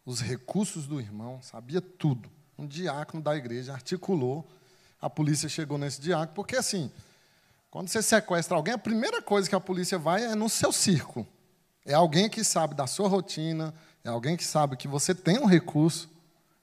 os 0.05 0.19
recursos 0.19 0.87
do 0.87 0.99
irmão, 0.99 1.39
sabia 1.41 1.81
tudo. 1.81 2.29
Um 2.57 2.65
diácono 2.65 3.21
da 3.21 3.35
igreja 3.35 3.73
articulou, 3.73 4.47
a 4.99 5.09
polícia 5.09 5.49
chegou 5.49 5.77
nesse 5.77 6.01
diácono, 6.01 6.33
porque 6.33 6.55
assim, 6.55 6.91
quando 7.69 7.87
você 7.87 8.01
sequestra 8.01 8.55
alguém, 8.55 8.73
a 8.73 8.77
primeira 8.77 9.21
coisa 9.21 9.47
que 9.47 9.55
a 9.55 9.59
polícia 9.59 9.97
vai 9.97 10.23
é 10.23 10.35
no 10.35 10.49
seu 10.49 10.71
círculo. 10.71 11.27
É 11.85 11.93
alguém 11.93 12.29
que 12.29 12.43
sabe 12.43 12.75
da 12.75 12.85
sua 12.85 13.07
rotina, 13.07 13.73
é 14.03 14.09
alguém 14.09 14.35
que 14.35 14.43
sabe 14.43 14.75
que 14.75 14.87
você 14.87 15.15
tem 15.15 15.39
um 15.39 15.45
recurso. 15.45 16.09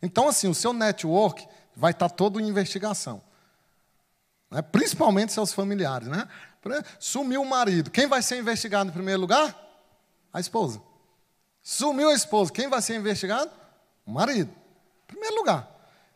Então, 0.02 0.28
assim, 0.28 0.48
o 0.48 0.54
seu 0.54 0.72
network 0.72 1.48
vai 1.74 1.92
estar 1.92 2.08
todo 2.08 2.40
em 2.40 2.46
investigação. 2.46 3.20
Né? 4.50 4.62
Principalmente 4.62 5.32
seus 5.32 5.52
familiares. 5.52 6.08
Né? 6.08 6.28
Sumiu 7.00 7.42
o 7.42 7.48
marido. 7.48 7.90
Quem 7.90 8.06
vai 8.06 8.22
ser 8.22 8.38
investigado 8.38 8.90
em 8.90 8.92
primeiro 8.92 9.20
lugar? 9.20 9.67
A 10.32 10.40
esposa. 10.40 10.80
Sumiu 11.62 12.08
a 12.08 12.14
esposa. 12.14 12.52
Quem 12.52 12.68
vai 12.68 12.80
ser 12.80 12.96
investigado? 12.96 13.50
O 14.06 14.12
marido. 14.12 14.50
Em 14.50 15.06
primeiro 15.06 15.36
lugar. 15.36 15.68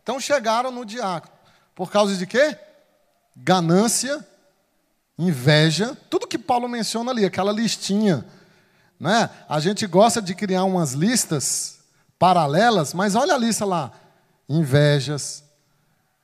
Então 0.03 0.19
chegaram 0.21 0.71
no 0.71 0.85
diácono. 0.85 1.33
Por 1.75 1.91
causa 1.91 2.17
de 2.17 2.27
quê? 2.27 2.57
Ganância, 3.37 4.27
inveja, 5.19 5.97
tudo 6.11 6.27
que 6.27 6.39
Paulo 6.39 6.69
menciona 6.69 7.11
ali, 7.11 7.25
aquela 7.25 7.53
listinha. 7.53 8.25
Né? 8.99 9.31
A 9.49 9.59
gente 9.61 9.87
gosta 9.87 10.21
de 10.21 10.35
criar 10.35 10.65
umas 10.65 10.93
listas 10.93 11.79
paralelas, 12.19 12.93
mas 12.95 13.15
olha 13.15 13.35
a 13.35 13.39
lista 13.39 13.65
lá: 13.65 13.93
invejas, 14.49 15.43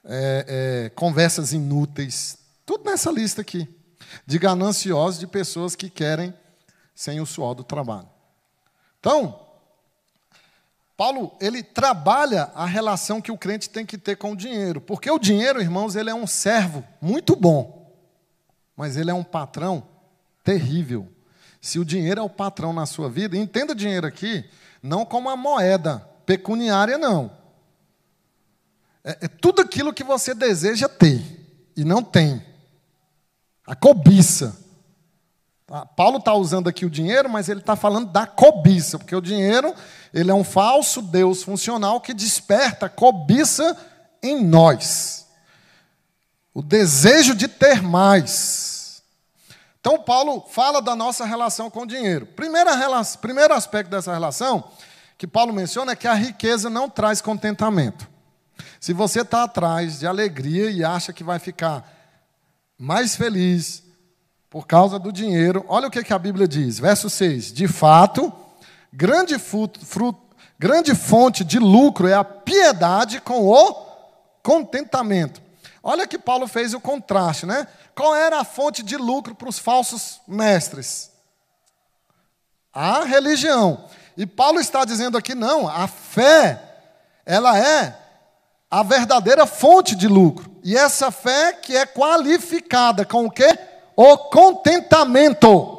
é, 0.04 0.86
é, 0.86 0.90
conversas 0.90 1.52
inúteis, 1.52 2.38
tudo 2.64 2.84
nessa 2.84 3.10
lista 3.10 3.40
aqui. 3.40 3.68
De 4.26 4.38
gananciosos, 4.38 5.20
de 5.20 5.26
pessoas 5.26 5.76
que 5.76 5.90
querem 5.90 6.32
sem 6.98 7.20
o 7.20 7.26
suor 7.26 7.54
do 7.54 7.62
trabalho. 7.62 8.08
Então, 8.98 9.38
Paulo, 10.96 11.36
ele 11.40 11.62
trabalha 11.62 12.50
a 12.56 12.66
relação 12.66 13.22
que 13.22 13.30
o 13.30 13.38
crente 13.38 13.70
tem 13.70 13.86
que 13.86 13.96
ter 13.96 14.16
com 14.16 14.32
o 14.32 14.36
dinheiro, 14.36 14.80
porque 14.80 15.08
o 15.08 15.16
dinheiro, 15.16 15.60
irmãos, 15.60 15.94
ele 15.94 16.10
é 16.10 16.14
um 16.14 16.26
servo 16.26 16.82
muito 17.00 17.36
bom, 17.36 17.96
mas 18.76 18.96
ele 18.96 19.12
é 19.12 19.14
um 19.14 19.22
patrão 19.22 19.86
terrível. 20.42 21.08
Se 21.60 21.78
o 21.78 21.84
dinheiro 21.84 22.20
é 22.20 22.24
o 22.24 22.28
patrão 22.28 22.72
na 22.72 22.84
sua 22.84 23.08
vida, 23.08 23.36
entenda 23.36 23.76
dinheiro 23.76 24.04
aqui 24.04 24.44
não 24.82 25.06
como 25.06 25.28
uma 25.28 25.36
moeda 25.36 26.00
pecuniária, 26.26 26.98
não. 26.98 27.30
É, 29.04 29.18
é 29.20 29.28
tudo 29.28 29.62
aquilo 29.62 29.94
que 29.94 30.02
você 30.02 30.34
deseja 30.34 30.88
ter 30.88 31.22
e 31.76 31.84
não 31.84 32.02
tem. 32.02 32.44
A 33.64 33.76
cobiça. 33.76 34.66
Tá? 35.68 35.84
Paulo 35.84 36.16
está 36.16 36.32
usando 36.32 36.66
aqui 36.66 36.86
o 36.86 36.90
dinheiro, 36.90 37.28
mas 37.28 37.50
ele 37.50 37.60
está 37.60 37.76
falando 37.76 38.10
da 38.10 38.26
cobiça, 38.26 38.98
porque 38.98 39.14
o 39.14 39.20
dinheiro 39.20 39.74
ele 40.14 40.30
é 40.30 40.34
um 40.34 40.42
falso 40.42 41.02
Deus 41.02 41.42
funcional 41.42 42.00
que 42.00 42.14
desperta 42.14 42.88
cobiça 42.88 43.76
em 44.22 44.42
nós. 44.42 45.26
O 46.54 46.62
desejo 46.62 47.34
de 47.34 47.46
ter 47.46 47.82
mais. 47.82 49.02
Então, 49.78 49.98
Paulo 50.02 50.46
fala 50.48 50.80
da 50.80 50.96
nossa 50.96 51.26
relação 51.26 51.70
com 51.70 51.82
o 51.82 51.86
dinheiro. 51.86 52.24
Primeira 52.24 52.72
primeiro 53.20 53.52
aspecto 53.52 53.90
dessa 53.90 54.12
relação 54.12 54.70
que 55.18 55.26
Paulo 55.26 55.52
menciona 55.52 55.92
é 55.92 55.96
que 55.96 56.08
a 56.08 56.14
riqueza 56.14 56.70
não 56.70 56.88
traz 56.88 57.20
contentamento. 57.20 58.08
Se 58.80 58.94
você 58.94 59.20
está 59.20 59.44
atrás 59.44 59.98
de 59.98 60.06
alegria 60.06 60.70
e 60.70 60.82
acha 60.82 61.12
que 61.12 61.22
vai 61.22 61.38
ficar 61.38 61.84
mais 62.78 63.14
feliz, 63.14 63.82
por 64.50 64.66
causa 64.66 64.98
do 64.98 65.12
dinheiro. 65.12 65.64
Olha 65.68 65.88
o 65.88 65.90
que, 65.90 66.12
a 66.12 66.18
Bíblia 66.18 66.48
diz, 66.48 66.78
verso 66.78 67.10
6. 67.10 67.52
De 67.52 67.68
fato, 67.68 68.32
grande, 68.92 69.36
grande 70.58 70.94
fonte 70.94 71.44
de 71.44 71.58
lucro 71.58 72.08
é 72.08 72.14
a 72.14 72.24
piedade 72.24 73.20
com 73.20 73.46
o 73.46 73.86
contentamento. 74.42 75.42
Olha 75.82 76.06
que 76.06 76.18
Paulo 76.18 76.46
fez 76.46 76.74
o 76.74 76.80
contraste, 76.80 77.46
né? 77.46 77.66
Qual 77.94 78.14
era 78.14 78.40
a 78.40 78.44
fonte 78.44 78.82
de 78.82 78.96
lucro 78.96 79.34
para 79.34 79.48
os 79.48 79.58
falsos 79.58 80.20
mestres? 80.26 81.10
A 82.72 83.04
religião. 83.04 83.84
E 84.16 84.26
Paulo 84.26 84.60
está 84.60 84.84
dizendo 84.84 85.16
aqui, 85.16 85.34
não, 85.34 85.68
a 85.68 85.86
fé, 85.86 86.60
ela 87.24 87.58
é 87.58 87.96
a 88.70 88.82
verdadeira 88.82 89.46
fonte 89.46 89.94
de 89.94 90.08
lucro. 90.08 90.50
E 90.62 90.76
essa 90.76 91.10
fé 91.10 91.52
que 91.52 91.76
é 91.76 91.86
qualificada 91.86 93.04
com 93.04 93.26
o 93.26 93.30
quê? 93.30 93.58
O 94.00 94.16
contentamento. 94.16 95.76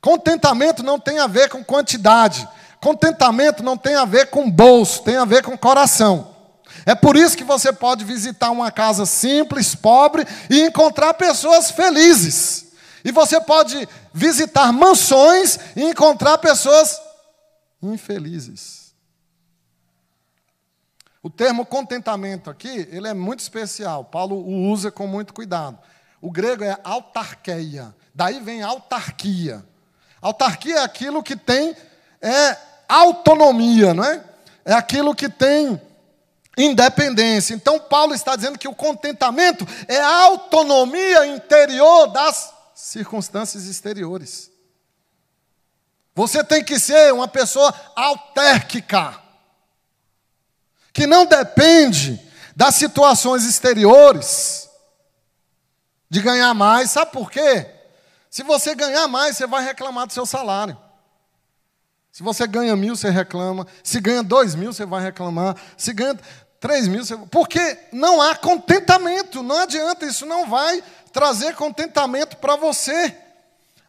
Contentamento 0.00 0.82
não 0.82 0.98
tem 0.98 1.18
a 1.18 1.26
ver 1.26 1.50
com 1.50 1.62
quantidade. 1.62 2.48
Contentamento 2.80 3.62
não 3.62 3.76
tem 3.76 3.94
a 3.94 4.06
ver 4.06 4.30
com 4.30 4.50
bolso, 4.50 5.02
tem 5.02 5.18
a 5.18 5.26
ver 5.26 5.42
com 5.42 5.54
coração. 5.54 6.34
É 6.86 6.94
por 6.94 7.14
isso 7.14 7.36
que 7.36 7.44
você 7.44 7.74
pode 7.74 8.06
visitar 8.06 8.50
uma 8.50 8.70
casa 8.70 9.04
simples, 9.04 9.74
pobre 9.74 10.26
e 10.48 10.62
encontrar 10.62 11.12
pessoas 11.12 11.70
felizes. 11.70 12.72
E 13.04 13.12
você 13.12 13.38
pode 13.38 13.86
visitar 14.10 14.72
mansões 14.72 15.58
e 15.76 15.82
encontrar 15.82 16.38
pessoas 16.38 16.98
infelizes. 17.82 18.94
O 21.22 21.28
termo 21.28 21.66
contentamento 21.66 22.48
aqui, 22.48 22.88
ele 22.90 23.08
é 23.08 23.12
muito 23.12 23.40
especial. 23.40 24.06
Paulo 24.06 24.36
o 24.36 24.70
usa 24.70 24.90
com 24.90 25.06
muito 25.06 25.34
cuidado. 25.34 25.78
O 26.24 26.30
grego 26.30 26.64
é 26.64 26.74
autarqueia. 26.82 27.94
Daí 28.14 28.40
vem 28.40 28.62
autarquia. 28.62 29.62
Autarquia 30.22 30.76
é 30.76 30.82
aquilo 30.82 31.22
que 31.22 31.36
tem 31.36 31.76
é 32.18 32.56
autonomia, 32.88 33.92
não 33.92 34.02
é? 34.02 34.24
É 34.64 34.72
aquilo 34.72 35.14
que 35.14 35.28
tem 35.28 35.78
independência. 36.56 37.52
Então 37.52 37.78
Paulo 37.78 38.14
está 38.14 38.36
dizendo 38.36 38.58
que 38.58 38.66
o 38.66 38.74
contentamento 38.74 39.66
é 39.86 40.00
a 40.00 40.22
autonomia 40.22 41.26
interior 41.26 42.06
das 42.06 42.54
circunstâncias 42.74 43.66
exteriores. 43.66 44.50
Você 46.14 46.42
tem 46.42 46.64
que 46.64 46.80
ser 46.80 47.12
uma 47.12 47.28
pessoa 47.28 47.70
autérquica, 47.94 49.20
que 50.90 51.06
não 51.06 51.26
depende 51.26 52.18
das 52.56 52.76
situações 52.76 53.44
exteriores 53.44 54.63
de 56.14 56.20
ganhar 56.20 56.54
mais. 56.54 56.92
Sabe 56.92 57.10
por 57.10 57.28
quê? 57.28 57.66
Se 58.30 58.44
você 58.44 58.72
ganhar 58.72 59.08
mais, 59.08 59.36
você 59.36 59.48
vai 59.48 59.64
reclamar 59.64 60.06
do 60.06 60.12
seu 60.12 60.24
salário. 60.24 60.78
Se 62.12 62.22
você 62.22 62.46
ganha 62.46 62.76
mil, 62.76 62.94
você 62.94 63.10
reclama. 63.10 63.66
Se 63.82 63.98
ganha 64.00 64.22
dois 64.22 64.54
mil, 64.54 64.72
você 64.72 64.86
vai 64.86 65.02
reclamar. 65.02 65.56
Se 65.76 65.92
ganha 65.92 66.16
três 66.60 66.86
mil, 66.86 67.04
você... 67.04 67.16
porque 67.32 67.78
não 67.92 68.22
há 68.22 68.36
contentamento. 68.36 69.42
Não 69.42 69.58
adianta, 69.58 70.06
isso 70.06 70.24
não 70.24 70.48
vai 70.48 70.84
trazer 71.12 71.56
contentamento 71.56 72.36
para 72.36 72.54
você. 72.54 73.16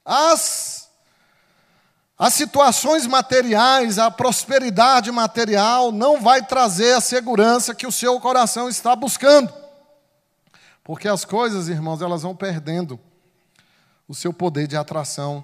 As, 0.03 0.89
as 2.17 2.33
situações 2.33 3.05
materiais, 3.05 3.99
a 3.99 4.09
prosperidade 4.09 5.11
material 5.11 5.91
não 5.91 6.19
vai 6.19 6.43
trazer 6.43 6.93
a 6.93 7.01
segurança 7.01 7.75
que 7.75 7.85
o 7.85 7.91
seu 7.91 8.19
coração 8.19 8.67
está 8.67 8.95
buscando. 8.95 9.64
Porque 10.85 11.07
as 11.07 11.25
coisas, 11.25 11.67
irmãos, 11.67 11.99
elas 12.03 12.21
vão 12.21 12.35
perdendo 12.35 12.99
o 14.07 14.13
seu 14.13 14.31
poder 14.31 14.67
de 14.67 14.77
atração 14.77 15.43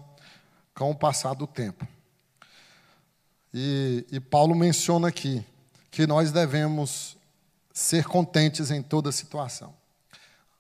com 0.75 0.91
o 0.91 0.95
passar 0.95 1.33
do 1.33 1.47
tempo. 1.47 1.85
E, 3.51 4.05
e 4.11 4.19
Paulo 4.19 4.53
menciona 4.53 5.07
aqui 5.07 5.43
que 5.89 6.05
nós 6.05 6.31
devemos 6.31 7.17
ser 7.73 8.05
contentes 8.05 8.69
em 8.69 8.83
toda 8.83 9.11
situação. 9.11 9.73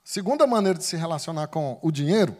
Segunda 0.03 0.47
maneira 0.47 0.79
de 0.79 0.83
se 0.83 0.97
relacionar 0.97 1.45
com 1.49 1.77
o 1.83 1.91
dinheiro 1.91 2.35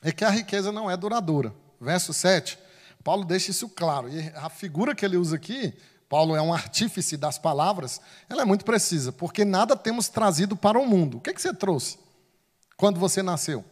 é 0.00 0.12
que 0.12 0.24
a 0.24 0.30
riqueza 0.30 0.70
não 0.70 0.88
é 0.88 0.96
duradoura. 0.96 1.52
Verso 1.80 2.12
7, 2.12 2.56
Paulo 3.02 3.24
deixa 3.24 3.50
isso 3.50 3.68
claro. 3.68 4.08
E 4.08 4.28
a 4.36 4.48
figura 4.48 4.94
que 4.94 5.04
ele 5.04 5.16
usa 5.16 5.34
aqui, 5.34 5.74
Paulo 6.08 6.34
é 6.34 6.42
um 6.42 6.52
artífice 6.52 7.16
das 7.16 7.38
palavras, 7.38 8.00
ela 8.28 8.42
é 8.42 8.44
muito 8.44 8.64
precisa, 8.64 9.12
porque 9.12 9.44
nada 9.44 9.76
temos 9.76 10.08
trazido 10.08 10.56
para 10.56 10.78
o 10.78 10.86
mundo. 10.86 11.18
O 11.18 11.20
que, 11.20 11.30
é 11.30 11.34
que 11.34 11.42
você 11.42 11.52
trouxe 11.52 11.98
quando 12.76 12.98
você 12.98 13.22
nasceu? 13.22 13.64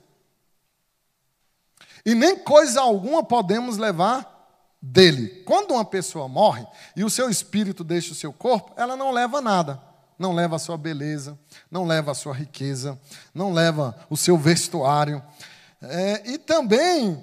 e 2.07 2.15
nem 2.15 2.39
coisa 2.39 2.81
alguma 2.81 3.25
podemos 3.25 3.77
levar 3.77 4.33
dele. 4.81 5.43
Quando 5.45 5.73
uma 5.73 5.85
pessoa 5.85 6.29
morre 6.29 6.65
e 6.95 7.03
o 7.03 7.11
seu 7.11 7.29
espírito 7.29 7.83
deixa 7.83 8.13
o 8.13 8.15
seu 8.15 8.33
corpo, 8.33 8.73
ela 8.77 8.97
não 8.97 9.11
leva 9.11 9.41
nada. 9.41 9.83
Não 10.17 10.33
leva 10.33 10.55
a 10.55 10.59
sua 10.59 10.79
beleza, 10.79 11.37
não 11.69 11.85
leva 11.85 12.13
a 12.13 12.15
sua 12.15 12.33
riqueza, 12.33 12.99
não 13.35 13.53
leva 13.53 13.95
o 14.09 14.17
seu 14.17 14.39
vestuário. 14.39 15.21
É, 15.83 16.23
e 16.31 16.39
também 16.39 17.23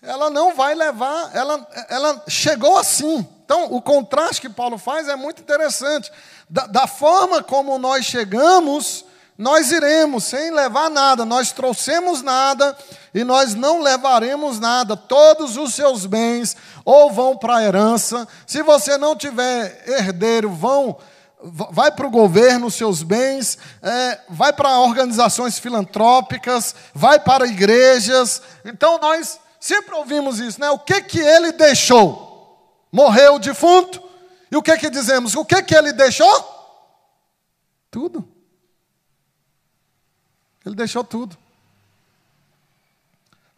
ela 0.00 0.30
não 0.30 0.56
vai 0.56 0.74
levar, 0.74 1.30
ela, 1.36 1.68
ela 1.90 2.24
chegou 2.26 2.78
assim. 2.78 3.28
Então, 3.44 3.66
o 3.72 3.82
contraste 3.82 4.40
que 4.40 4.48
Paulo 4.48 4.78
faz 4.78 5.06
é 5.06 5.16
muito 5.16 5.42
interessante. 5.42 6.10
Da, 6.48 6.66
da 6.66 6.86
forma 6.86 7.42
como 7.42 7.78
nós 7.78 8.06
chegamos, 8.06 9.04
nós 9.36 9.70
iremos 9.70 10.24
sem 10.24 10.50
levar 10.50 10.88
nada, 10.88 11.24
nós 11.24 11.52
trouxemos 11.52 12.22
nada 12.22 12.76
e 13.12 13.22
nós 13.22 13.54
não 13.54 13.82
levaremos 13.82 14.58
nada. 14.58 14.96
Todos 14.96 15.56
os 15.56 15.74
seus 15.74 16.06
bens 16.06 16.56
ou 16.84 17.12
vão 17.12 17.36
para 17.36 17.56
a 17.56 17.62
herança, 17.62 18.26
se 18.46 18.62
você 18.62 18.96
não 18.96 19.14
tiver 19.14 19.84
herdeiro, 19.86 20.50
vão 20.50 20.96
vai 21.70 21.90
para 21.90 22.06
o 22.06 22.10
governo 22.10 22.70
seus 22.70 23.02
bens, 23.02 23.58
é, 23.82 24.18
vai 24.30 24.50
para 24.50 24.78
organizações 24.78 25.58
filantrópicas, 25.58 26.74
vai 26.94 27.20
para 27.20 27.46
igrejas. 27.46 28.40
Então 28.64 28.98
nós 28.98 29.38
sempre 29.60 29.94
ouvimos 29.94 30.38
isso, 30.38 30.58
né? 30.58 30.70
O 30.70 30.78
que 30.78 31.02
que 31.02 31.20
ele 31.20 31.52
deixou? 31.52 32.33
Morreu 32.94 33.34
o 33.34 33.38
defunto? 33.40 34.00
E 34.52 34.56
o 34.56 34.62
que 34.62 34.78
que 34.78 34.88
dizemos? 34.88 35.34
O 35.34 35.44
que 35.44 35.60
que 35.64 35.74
ele 35.74 35.92
deixou? 35.92 36.32
Tudo. 37.90 38.32
Ele 40.64 40.76
deixou 40.76 41.02
tudo. 41.02 41.36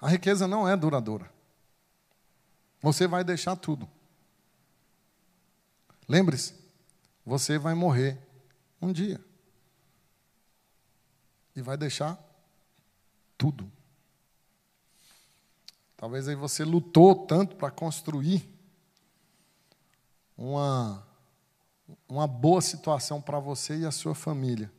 A 0.01 0.09
riqueza 0.09 0.49
não 0.49 0.67
é 0.67 0.75
duradoura. 0.75 1.31
Você 2.81 3.07
vai 3.07 3.23
deixar 3.23 3.57
tudo. 3.57 3.87
Lembre-se, 6.09 6.55
você 7.23 7.59
vai 7.59 7.75
morrer 7.75 8.19
um 8.81 8.91
dia. 8.91 9.23
E 11.55 11.61
vai 11.61 11.77
deixar 11.77 12.19
tudo. 13.37 13.71
Talvez 15.95 16.27
aí 16.27 16.35
você 16.35 16.65
lutou 16.65 17.27
tanto 17.27 17.55
para 17.57 17.71
construir 17.71 18.56
uma, 20.37 21.07
uma 22.09 22.27
boa 22.27 22.61
situação 22.61 23.21
para 23.21 23.39
você 23.39 23.79
e 23.79 23.87
a 23.87 23.91
sua 23.91 24.15
família. 24.15 24.71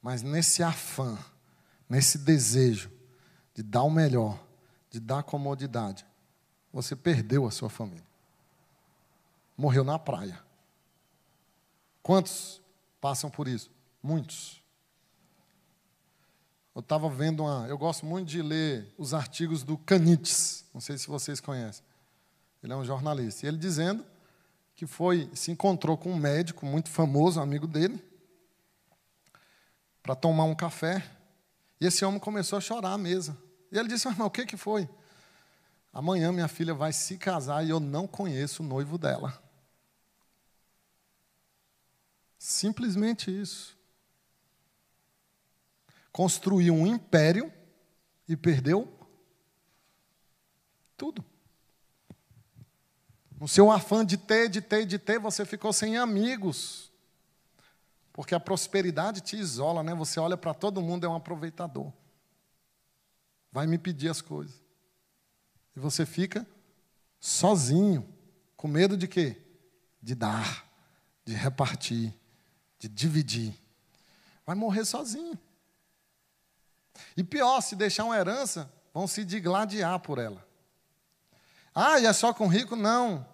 Mas 0.00 0.22
nesse 0.22 0.62
afã, 0.62 1.18
nesse 1.88 2.18
desejo 2.18 2.90
de 3.54 3.62
dar 3.62 3.82
o 3.82 3.90
melhor, 3.90 4.38
de 4.90 5.00
dar 5.00 5.22
comodidade, 5.22 6.06
você 6.72 6.94
perdeu 6.94 7.46
a 7.46 7.50
sua 7.50 7.70
família. 7.70 8.06
Morreu 9.56 9.84
na 9.84 9.98
praia. 9.98 10.42
Quantos 12.02 12.60
passam 13.00 13.30
por 13.30 13.48
isso? 13.48 13.70
Muitos. 14.02 14.62
Eu 16.74 16.80
estava 16.80 17.08
vendo 17.08 17.44
uma. 17.44 17.66
Eu 17.68 17.78
gosto 17.78 18.04
muito 18.04 18.28
de 18.28 18.42
ler 18.42 18.92
os 18.98 19.14
artigos 19.14 19.62
do 19.62 19.78
Canites. 19.78 20.64
Não 20.74 20.80
sei 20.80 20.98
se 20.98 21.06
vocês 21.06 21.40
conhecem. 21.40 21.84
Ele 22.62 22.72
é 22.72 22.76
um 22.76 22.84
jornalista. 22.84 23.46
E 23.46 23.48
ele 23.48 23.56
dizendo 23.56 24.04
que 24.74 24.86
foi, 24.86 25.30
se 25.34 25.50
encontrou 25.50 25.96
com 25.96 26.12
um 26.12 26.16
médico 26.16 26.66
muito 26.66 26.90
famoso, 26.90 27.40
amigo 27.40 27.66
dele, 27.66 28.02
para 30.02 30.14
tomar 30.14 30.44
um 30.44 30.54
café. 30.54 31.08
E 31.80 31.86
esse 31.86 32.04
homem 32.04 32.18
começou 32.18 32.58
a 32.58 32.60
chorar 32.60 32.92
à 32.92 32.98
mesa. 32.98 33.36
E 33.70 33.78
ele 33.78 33.88
disse: 33.88 34.08
Irmão, 34.08 34.26
o 34.26 34.30
que, 34.30 34.44
que 34.44 34.56
foi? 34.56 34.88
Amanhã 35.92 36.32
minha 36.32 36.48
filha 36.48 36.74
vai 36.74 36.92
se 36.92 37.16
casar 37.16 37.64
e 37.64 37.70
eu 37.70 37.78
não 37.78 38.06
conheço 38.06 38.62
o 38.62 38.66
noivo 38.66 38.98
dela. 38.98 39.40
Simplesmente 42.36 43.30
isso. 43.30 43.78
Construiu 46.10 46.74
um 46.74 46.86
império 46.86 47.52
e 48.28 48.36
perdeu 48.36 48.92
tudo. 50.96 51.24
No 53.40 53.48
seu 53.48 53.70
afã 53.70 54.04
de 54.04 54.16
ter, 54.16 54.48
de 54.48 54.60
ter, 54.60 54.86
de 54.86 54.98
ter, 54.98 55.18
você 55.18 55.44
ficou 55.44 55.72
sem 55.72 55.96
amigos. 55.96 56.90
Porque 58.12 58.34
a 58.34 58.40
prosperidade 58.40 59.20
te 59.20 59.36
isola, 59.36 59.82
né? 59.82 59.94
Você 59.94 60.20
olha 60.20 60.36
para 60.36 60.54
todo 60.54 60.80
mundo, 60.80 61.04
é 61.04 61.08
um 61.08 61.16
aproveitador. 61.16 61.92
Vai 63.50 63.66
me 63.66 63.76
pedir 63.76 64.08
as 64.08 64.20
coisas. 64.20 64.62
E 65.76 65.80
você 65.80 66.06
fica 66.06 66.46
sozinho, 67.18 68.08
com 68.56 68.68
medo 68.68 68.96
de 68.96 69.08
quê? 69.08 69.42
De 70.00 70.14
dar, 70.14 70.64
de 71.24 71.34
repartir, 71.34 72.14
de 72.78 72.88
dividir. 72.88 73.58
Vai 74.46 74.54
morrer 74.54 74.84
sozinho. 74.84 75.38
E 77.16 77.24
pior, 77.24 77.60
se 77.60 77.74
deixar 77.74 78.04
uma 78.04 78.16
herança, 78.16 78.72
vão 78.92 79.06
se 79.06 79.24
digladiar 79.24 79.98
por 80.00 80.18
ela. 80.18 80.43
Ah, 81.74 81.98
e 81.98 82.06
é 82.06 82.12
só 82.12 82.32
com 82.32 82.46
rico? 82.46 82.76
Não. 82.76 83.26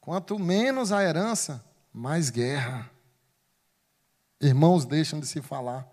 Quanto 0.00 0.38
menos 0.38 0.90
a 0.90 1.02
herança, 1.02 1.64
mais 1.92 2.30
guerra. 2.30 2.90
Irmãos 4.40 4.86
deixam 4.86 5.20
de 5.20 5.26
se 5.26 5.42
falar. 5.42 5.86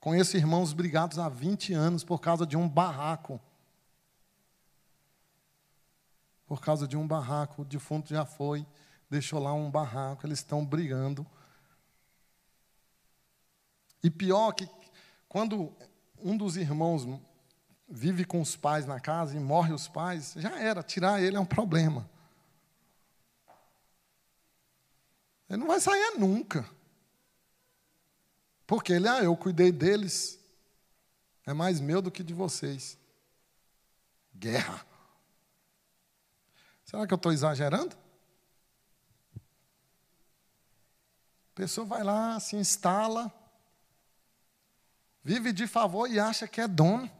Conheço 0.00 0.36
irmãos 0.36 0.72
brigados 0.72 1.18
há 1.18 1.28
20 1.28 1.74
anos 1.74 2.02
por 2.02 2.20
causa 2.20 2.44
de 2.44 2.56
um 2.56 2.68
barraco. 2.68 3.40
Por 6.44 6.60
causa 6.60 6.88
de 6.88 6.96
um 6.96 7.06
barraco, 7.06 7.62
o 7.62 7.64
defunto 7.64 8.08
já 8.08 8.24
foi, 8.24 8.66
deixou 9.08 9.38
lá 9.38 9.52
um 9.52 9.70
barraco, 9.70 10.26
eles 10.26 10.40
estão 10.40 10.66
brigando. 10.66 11.24
E 14.02 14.10
pior 14.10 14.52
que 14.52 14.68
quando 15.28 15.72
um 16.18 16.36
dos 16.36 16.56
irmãos 16.56 17.06
vive 17.94 18.24
com 18.24 18.40
os 18.40 18.56
pais 18.56 18.86
na 18.86 18.98
casa 18.98 19.36
e 19.36 19.40
morre 19.40 19.74
os 19.74 19.86
pais, 19.86 20.32
já 20.38 20.58
era, 20.58 20.82
tirar 20.82 21.22
ele 21.22 21.36
é 21.36 21.40
um 21.40 21.44
problema. 21.44 22.08
Ele 25.46 25.58
não 25.58 25.66
vai 25.66 25.78
sair 25.78 26.18
nunca. 26.18 26.68
Porque 28.66 28.94
ele, 28.94 29.06
ah, 29.06 29.22
eu 29.22 29.36
cuidei 29.36 29.70
deles, 29.70 30.40
é 31.44 31.52
mais 31.52 31.80
meu 31.80 32.00
do 32.00 32.10
que 32.10 32.22
de 32.22 32.32
vocês. 32.32 32.96
Guerra. 34.34 34.86
Será 36.86 37.06
que 37.06 37.12
eu 37.12 37.16
estou 37.16 37.30
exagerando? 37.30 37.94
A 41.50 41.54
pessoa 41.54 41.86
vai 41.86 42.02
lá, 42.02 42.40
se 42.40 42.56
instala, 42.56 43.30
vive 45.22 45.52
de 45.52 45.66
favor 45.66 46.10
e 46.10 46.18
acha 46.18 46.48
que 46.48 46.62
é 46.62 46.66
dono, 46.66 47.10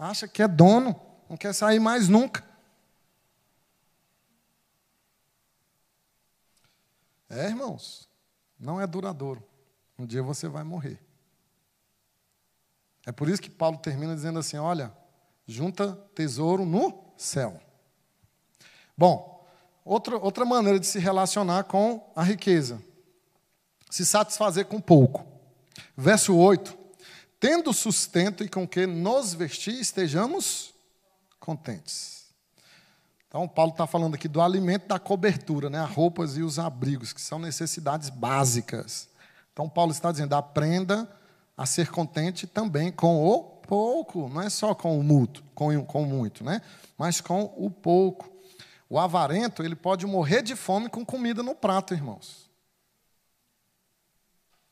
acha 0.00 0.26
que 0.26 0.42
é 0.42 0.48
dono, 0.48 0.98
não 1.28 1.36
quer 1.36 1.52
sair 1.52 1.78
mais 1.78 2.08
nunca. 2.08 2.42
É, 7.28 7.46
irmãos, 7.46 8.08
não 8.58 8.80
é 8.80 8.86
duradouro. 8.86 9.46
Um 9.98 10.06
dia 10.06 10.22
você 10.22 10.48
vai 10.48 10.64
morrer. 10.64 10.98
É 13.06 13.12
por 13.12 13.28
isso 13.28 13.42
que 13.42 13.50
Paulo 13.50 13.78
termina 13.78 14.14
dizendo 14.14 14.38
assim: 14.38 14.56
olha, 14.56 14.92
junta 15.46 15.92
tesouro 16.14 16.64
no 16.64 17.12
céu. 17.16 17.60
Bom, 18.96 19.46
outra, 19.84 20.16
outra 20.16 20.44
maneira 20.44 20.80
de 20.80 20.86
se 20.86 20.98
relacionar 20.98 21.64
com 21.64 22.10
a 22.16 22.22
riqueza: 22.22 22.82
se 23.90 24.04
satisfazer 24.04 24.64
com 24.64 24.80
pouco. 24.80 25.26
Verso 25.96 26.34
8: 26.34 26.79
Tendo 27.40 27.72
sustento 27.72 28.44
e 28.44 28.48
com 28.48 28.68
que 28.68 28.86
nos 28.86 29.32
vestir, 29.32 29.80
estejamos 29.80 30.74
contentes. 31.40 32.26
Então, 33.26 33.48
Paulo 33.48 33.72
está 33.72 33.86
falando 33.86 34.14
aqui 34.14 34.28
do 34.28 34.42
alimento 34.42 34.88
da 34.88 34.98
cobertura, 34.98 35.70
né? 35.70 35.80
as 35.80 35.90
roupas 35.90 36.36
e 36.36 36.42
os 36.42 36.58
abrigos, 36.58 37.14
que 37.14 37.20
são 37.20 37.38
necessidades 37.38 38.10
básicas. 38.10 39.08
Então, 39.52 39.68
Paulo 39.68 39.90
está 39.90 40.12
dizendo: 40.12 40.34
aprenda 40.34 41.10
a 41.56 41.64
ser 41.64 41.90
contente 41.90 42.46
também 42.46 42.92
com 42.92 43.24
o 43.24 43.40
pouco, 43.42 44.28
não 44.28 44.42
é 44.42 44.50
só 44.50 44.74
com 44.74 44.98
o 44.98 45.02
muito, 45.02 45.42
com, 45.54 45.84
com 45.84 46.04
muito, 46.04 46.44
né? 46.44 46.60
mas 46.98 47.20
com 47.20 47.54
o 47.56 47.70
pouco. 47.70 48.30
O 48.88 48.98
avarento, 48.98 49.62
ele 49.62 49.76
pode 49.76 50.04
morrer 50.04 50.42
de 50.42 50.56
fome 50.56 50.90
com 50.90 51.06
comida 51.06 51.42
no 51.42 51.54
prato, 51.54 51.94
irmãos. 51.94 52.50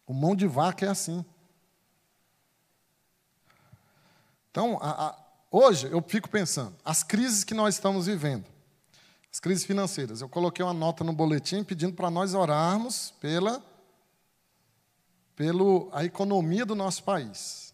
O 0.05 0.13
mão 0.13 0.35
de 0.35 0.47
vaca 0.47 0.85
é 0.85 0.89
assim. 0.89 1.25
Então, 4.51 4.79
a, 4.81 5.09
a, 5.09 5.19
hoje 5.51 5.89
eu 5.91 6.03
fico 6.07 6.29
pensando, 6.29 6.77
as 6.85 7.03
crises 7.03 7.45
que 7.45 7.55
nós 7.55 7.75
estamos 7.75 8.07
vivendo, 8.07 8.45
as 9.33 9.41
crises 9.41 9.65
financeiras, 9.65 10.21
eu 10.21 10.29
coloquei 10.29 10.65
uma 10.65 10.75
nota 10.75 11.05
no 11.05 11.13
boletim 11.13 11.63
pedindo 11.63 11.93
para 11.93 12.11
nós 12.11 12.35
orarmos 12.35 13.13
pela 13.21 13.63
pela 15.37 15.89
a 15.93 16.05
economia 16.05 16.67
do 16.67 16.75
nosso 16.75 17.05
país. 17.05 17.73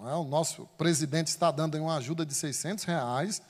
É? 0.00 0.14
O 0.14 0.24
nosso 0.24 0.66
presidente 0.76 1.28
está 1.28 1.50
dando 1.50 1.76
uma 1.78 1.96
ajuda 1.96 2.24
de 2.26 2.34
600 2.34 2.84
reais, 2.84 3.42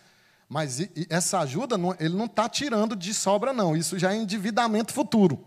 mas 0.48 0.78
essa 1.11 1.40
ajuda 1.40 1.76
ele 1.98 2.16
não 2.16 2.24
está 2.24 2.48
tirando 2.48 2.96
de 2.96 3.12
sobra, 3.12 3.52
não. 3.52 3.76
Isso 3.76 3.98
já 3.98 4.14
é 4.14 4.16
endividamento 4.16 4.92
futuro. 4.92 5.44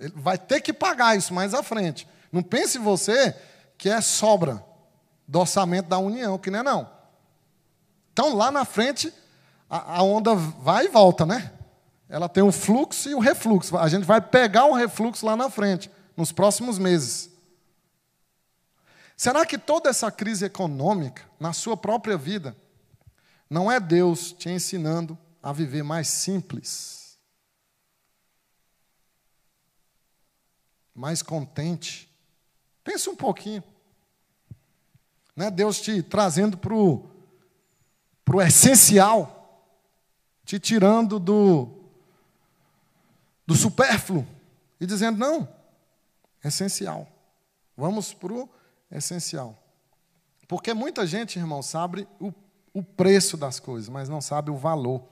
Ele 0.00 0.12
vai 0.16 0.36
ter 0.36 0.60
que 0.60 0.72
pagar 0.72 1.16
isso 1.16 1.32
mais 1.32 1.54
à 1.54 1.62
frente. 1.62 2.08
Não 2.32 2.42
pense 2.42 2.78
você 2.78 3.36
que 3.76 3.88
é 3.88 4.00
sobra 4.00 4.64
do 5.26 5.40
orçamento 5.40 5.88
da 5.88 5.98
União, 5.98 6.38
que 6.38 6.50
não 6.50 6.60
é 6.60 6.62
não. 6.62 6.90
Então, 8.12 8.34
lá 8.34 8.50
na 8.50 8.64
frente, 8.64 9.12
a, 9.68 9.98
a 9.98 10.02
onda 10.02 10.34
vai 10.34 10.86
e 10.86 10.88
volta, 10.88 11.26
né? 11.26 11.52
ela 12.08 12.28
tem 12.28 12.42
o 12.42 12.52
fluxo 12.52 13.08
e 13.08 13.14
o 13.14 13.18
refluxo. 13.18 13.76
A 13.76 13.88
gente 13.88 14.04
vai 14.04 14.20
pegar 14.20 14.66
o 14.66 14.74
refluxo 14.74 15.26
lá 15.26 15.36
na 15.36 15.50
frente, 15.50 15.90
nos 16.16 16.32
próximos 16.32 16.78
meses. 16.78 17.30
Será 19.16 19.44
que 19.44 19.58
toda 19.58 19.90
essa 19.90 20.10
crise 20.10 20.44
econômica, 20.44 21.22
na 21.40 21.52
sua 21.52 21.76
própria 21.76 22.16
vida, 22.16 22.56
não 23.48 23.70
é 23.70 23.80
Deus 23.80 24.32
te 24.32 24.48
ensinando 24.48 25.18
a 25.42 25.52
viver 25.52 25.82
mais 25.82 26.08
simples, 26.08 27.18
mais 30.94 31.22
contente? 31.22 32.05
Pense 32.86 33.10
um 33.10 33.16
pouquinho. 33.16 33.64
Não 35.34 35.46
é 35.46 35.50
Deus 35.50 35.80
te 35.80 36.04
trazendo 36.04 36.56
para 36.56 36.72
o 36.72 37.10
essencial, 38.40 39.74
te 40.44 40.60
tirando 40.60 41.18
do, 41.18 41.68
do 43.44 43.56
supérfluo 43.56 44.24
e 44.80 44.86
dizendo: 44.86 45.18
não, 45.18 45.48
essencial. 46.44 47.08
Vamos 47.76 48.14
para 48.14 48.32
o 48.32 48.48
essencial. 48.88 49.60
Porque 50.46 50.72
muita 50.72 51.04
gente, 51.04 51.40
irmão, 51.40 51.62
sabe 51.64 52.06
o, 52.20 52.32
o 52.72 52.84
preço 52.84 53.36
das 53.36 53.58
coisas, 53.58 53.88
mas 53.88 54.08
não 54.08 54.20
sabe 54.20 54.52
o 54.52 54.56
valor. 54.56 55.02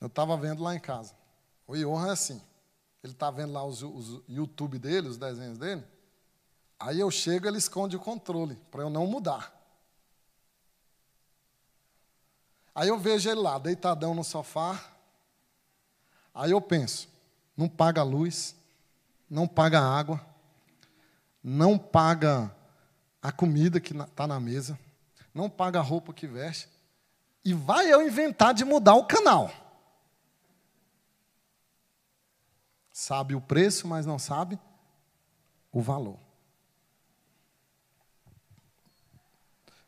Eu 0.00 0.06
estava 0.06 0.36
vendo 0.36 0.62
lá 0.62 0.76
em 0.76 0.80
casa. 0.80 1.12
O 1.66 1.74
Iorra 1.74 2.10
é 2.10 2.12
assim. 2.12 2.40
Ele 3.02 3.12
está 3.12 3.30
vendo 3.30 3.52
lá 3.52 3.64
os, 3.64 3.82
os 3.82 4.22
YouTube 4.28 4.78
dele, 4.78 5.08
os 5.08 5.16
desenhos 5.16 5.58
dele. 5.58 5.84
Aí 6.78 6.98
eu 6.98 7.10
chego, 7.10 7.46
ele 7.46 7.58
esconde 7.58 7.96
o 7.96 8.00
controle, 8.00 8.56
para 8.70 8.82
eu 8.82 8.90
não 8.90 9.06
mudar. 9.06 9.52
Aí 12.74 12.88
eu 12.88 12.98
vejo 12.98 13.28
ele 13.28 13.40
lá, 13.40 13.58
deitadão 13.58 14.14
no 14.14 14.24
sofá. 14.24 14.92
Aí 16.34 16.50
eu 16.50 16.60
penso, 16.60 17.08
não 17.56 17.68
paga 17.68 18.02
luz, 18.02 18.56
não 19.28 19.46
paga 19.46 19.80
água, 19.80 20.24
não 21.42 21.78
paga 21.78 22.54
a 23.20 23.30
comida 23.30 23.80
que 23.80 23.94
está 23.94 24.26
na 24.26 24.40
mesa, 24.40 24.78
não 25.34 25.50
paga 25.50 25.78
a 25.78 25.82
roupa 25.82 26.12
que 26.12 26.26
veste, 26.26 26.68
e 27.44 27.52
vai 27.52 27.92
eu 27.92 28.06
inventar 28.06 28.54
de 28.54 28.64
mudar 28.64 28.94
o 28.94 29.04
canal. 29.04 29.50
Sabe 33.02 33.34
o 33.34 33.40
preço, 33.40 33.88
mas 33.88 34.06
não 34.06 34.16
sabe 34.16 34.56
o 35.72 35.80
valor. 35.80 36.20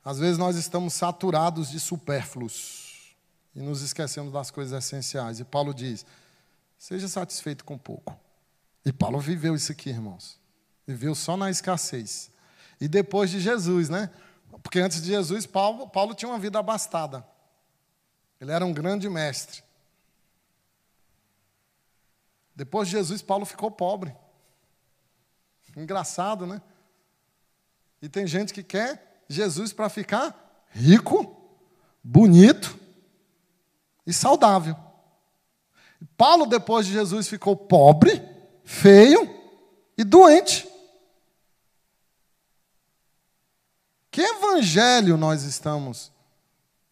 Às 0.05 0.19
vezes 0.19 0.37
nós 0.37 0.57
estamos 0.57 0.95
saturados 0.95 1.71
de 1.71 1.79
supérfluos 1.79 3.15
e 3.55 3.61
nos 3.61 3.83
esquecemos 3.83 4.33
das 4.33 4.51
coisas 4.51 4.85
essenciais. 4.85 5.39
E 5.39 5.45
Paulo 5.45 5.73
diz: 5.73 6.05
seja 6.77 7.07
satisfeito 7.07 7.65
com 7.65 7.79
pouco. 7.79 8.19
E 8.85 8.93
Paulo 8.93 9.21
viveu 9.21 9.55
isso 9.55 9.71
aqui, 9.71 9.91
irmãos. 9.91 10.37
Viveu 10.85 11.15
só 11.15 11.37
na 11.37 11.49
escassez. 11.49 12.33
E 12.81 12.89
depois 12.89 13.31
de 13.31 13.39
Jesus, 13.39 13.89
né? 13.89 14.11
Porque 14.61 14.81
antes 14.81 15.01
de 15.01 15.07
Jesus, 15.07 15.47
Paulo, 15.47 15.89
Paulo 15.89 16.17
tinha 16.17 16.29
uma 16.29 16.41
vida 16.41 16.59
abastada. 16.59 17.25
Ele 18.41 18.51
era 18.51 18.67
um 18.67 18.73
grande 18.73 19.09
mestre. 19.09 19.63
Depois 22.55 22.89
de 22.89 22.93
Jesus, 22.93 23.23
Paulo 23.23 23.45
ficou 23.45 23.71
pobre. 23.71 24.15
Engraçado, 25.77 26.47
né? 26.47 26.63
E 28.01 28.09
tem 28.09 28.27
gente 28.27 28.53
que 28.53 28.63
quer 28.63 29.25
Jesus 29.29 29.73
para 29.73 29.89
ficar 29.89 30.65
rico, 30.71 31.37
bonito 32.03 32.79
e 34.07 34.13
saudável. 34.13 34.77
Paulo, 36.17 36.47
depois 36.47 36.87
de 36.87 36.93
Jesus, 36.93 37.29
ficou 37.29 37.57
pobre, 37.57 38.23
feio 38.63 39.29
e 39.97 40.05
doente. 40.05 40.69
Que 44.11 44.21
evangelho 44.21 45.17
nós 45.17 45.43
estamos 45.43 46.13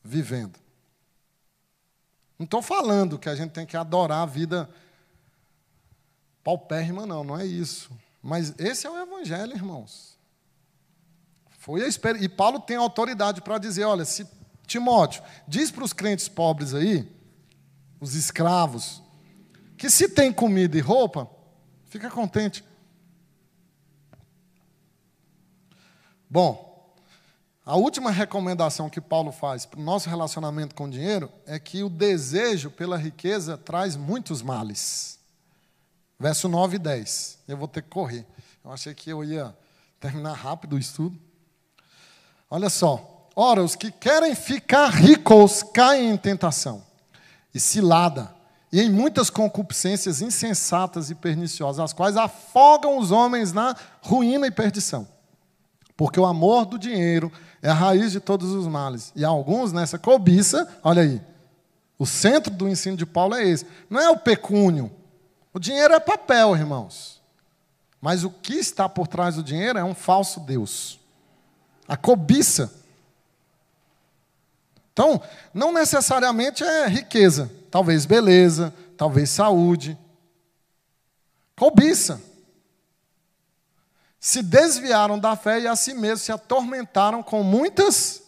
vivendo? 0.02 0.58
Não 2.38 2.44
estou 2.44 2.60
falando 2.60 3.18
que 3.18 3.28
a 3.28 3.36
gente 3.36 3.52
tem 3.52 3.64
que 3.64 3.76
adorar 3.76 4.22
a 4.22 4.26
vida 4.26 4.68
paupérrima, 6.42 7.06
não, 7.06 7.22
não 7.24 7.38
é 7.38 7.46
isso. 7.46 7.90
Mas 8.22 8.54
esse 8.58 8.86
é 8.86 8.90
o 8.90 8.98
evangelho, 8.98 9.54
irmãos. 9.54 10.18
Foi 11.58 11.84
a 11.84 11.88
E 12.20 12.28
Paulo 12.28 12.60
tem 12.60 12.76
autoridade 12.76 13.40
para 13.40 13.58
dizer: 13.58 13.84
olha, 13.84 14.04
se 14.04 14.26
Timóteo, 14.66 15.22
diz 15.46 15.70
para 15.70 15.84
os 15.84 15.92
crentes 15.92 16.28
pobres 16.28 16.74
aí, 16.74 17.08
os 18.00 18.14
escravos, 18.14 19.02
que 19.76 19.90
se 19.90 20.08
tem 20.08 20.32
comida 20.32 20.76
e 20.76 20.80
roupa, 20.80 21.28
fica 21.86 22.10
contente. 22.10 22.64
Bom, 26.28 26.96
a 27.64 27.76
última 27.76 28.10
recomendação 28.10 28.90
que 28.90 29.00
Paulo 29.00 29.30
faz 29.30 29.64
para 29.64 29.78
o 29.78 29.82
nosso 29.84 30.08
relacionamento 30.08 30.74
com 30.74 30.84
o 30.84 30.90
dinheiro 30.90 31.30
é 31.46 31.58
que 31.58 31.84
o 31.84 31.88
desejo 31.88 32.70
pela 32.70 32.96
riqueza 32.96 33.56
traz 33.56 33.94
muitos 33.94 34.42
males. 34.42 35.20
Verso 36.22 36.48
9 36.48 36.76
e 36.76 36.78
10. 36.78 37.38
Eu 37.48 37.56
vou 37.56 37.66
ter 37.66 37.82
que 37.82 37.88
correr. 37.88 38.24
Eu 38.64 38.70
achei 38.70 38.94
que 38.94 39.10
eu 39.10 39.24
ia 39.24 39.52
terminar 39.98 40.34
rápido 40.34 40.76
o 40.76 40.78
estudo. 40.78 41.18
Olha 42.48 42.70
só. 42.70 43.28
Ora, 43.34 43.60
os 43.60 43.74
que 43.74 43.90
querem 43.90 44.32
ficar 44.32 44.86
ricos 44.90 45.64
caem 45.64 46.10
em 46.10 46.16
tentação 46.16 46.80
e 47.52 47.58
cilada, 47.58 48.32
e 48.70 48.80
em 48.80 48.88
muitas 48.88 49.30
concupiscências 49.30 50.22
insensatas 50.22 51.10
e 51.10 51.16
perniciosas, 51.16 51.80
as 51.80 51.92
quais 51.92 52.16
afogam 52.16 52.98
os 52.98 53.10
homens 53.10 53.52
na 53.52 53.74
ruína 54.00 54.46
e 54.46 54.50
perdição. 54.52 55.08
Porque 55.96 56.20
o 56.20 56.24
amor 56.24 56.66
do 56.66 56.78
dinheiro 56.78 57.32
é 57.60 57.68
a 57.68 57.74
raiz 57.74 58.12
de 58.12 58.20
todos 58.20 58.52
os 58.52 58.68
males. 58.68 59.12
E 59.16 59.24
alguns 59.24 59.72
nessa 59.72 59.98
cobiça, 59.98 60.68
olha 60.84 61.02
aí, 61.02 61.20
o 61.98 62.06
centro 62.06 62.54
do 62.54 62.68
ensino 62.68 62.96
de 62.96 63.04
Paulo 63.04 63.34
é 63.34 63.42
esse. 63.42 63.66
Não 63.90 63.98
é 63.98 64.08
o 64.08 64.16
pecúnio. 64.16 65.01
O 65.52 65.58
dinheiro 65.58 65.94
é 65.94 66.00
papel, 66.00 66.56
irmãos. 66.56 67.20
Mas 68.00 68.24
o 68.24 68.30
que 68.30 68.54
está 68.54 68.88
por 68.88 69.06
trás 69.06 69.36
do 69.36 69.42
dinheiro 69.42 69.78
é 69.78 69.84
um 69.84 69.94
falso 69.94 70.40
Deus. 70.40 70.98
A 71.86 71.96
cobiça. 71.96 72.72
Então, 74.92 75.22
não 75.54 75.72
necessariamente 75.72 76.64
é 76.64 76.86
riqueza. 76.88 77.50
Talvez 77.70 78.04
beleza, 78.04 78.74
talvez 78.96 79.30
saúde. 79.30 79.96
Cobiça 81.56 82.20
se 84.22 84.40
desviaram 84.40 85.18
da 85.18 85.34
fé 85.34 85.58
e 85.58 85.66
a 85.66 85.74
si 85.74 85.94
mesmos 85.94 86.22
se 86.22 86.30
atormentaram 86.30 87.24
com 87.24 87.42
muitas 87.42 88.22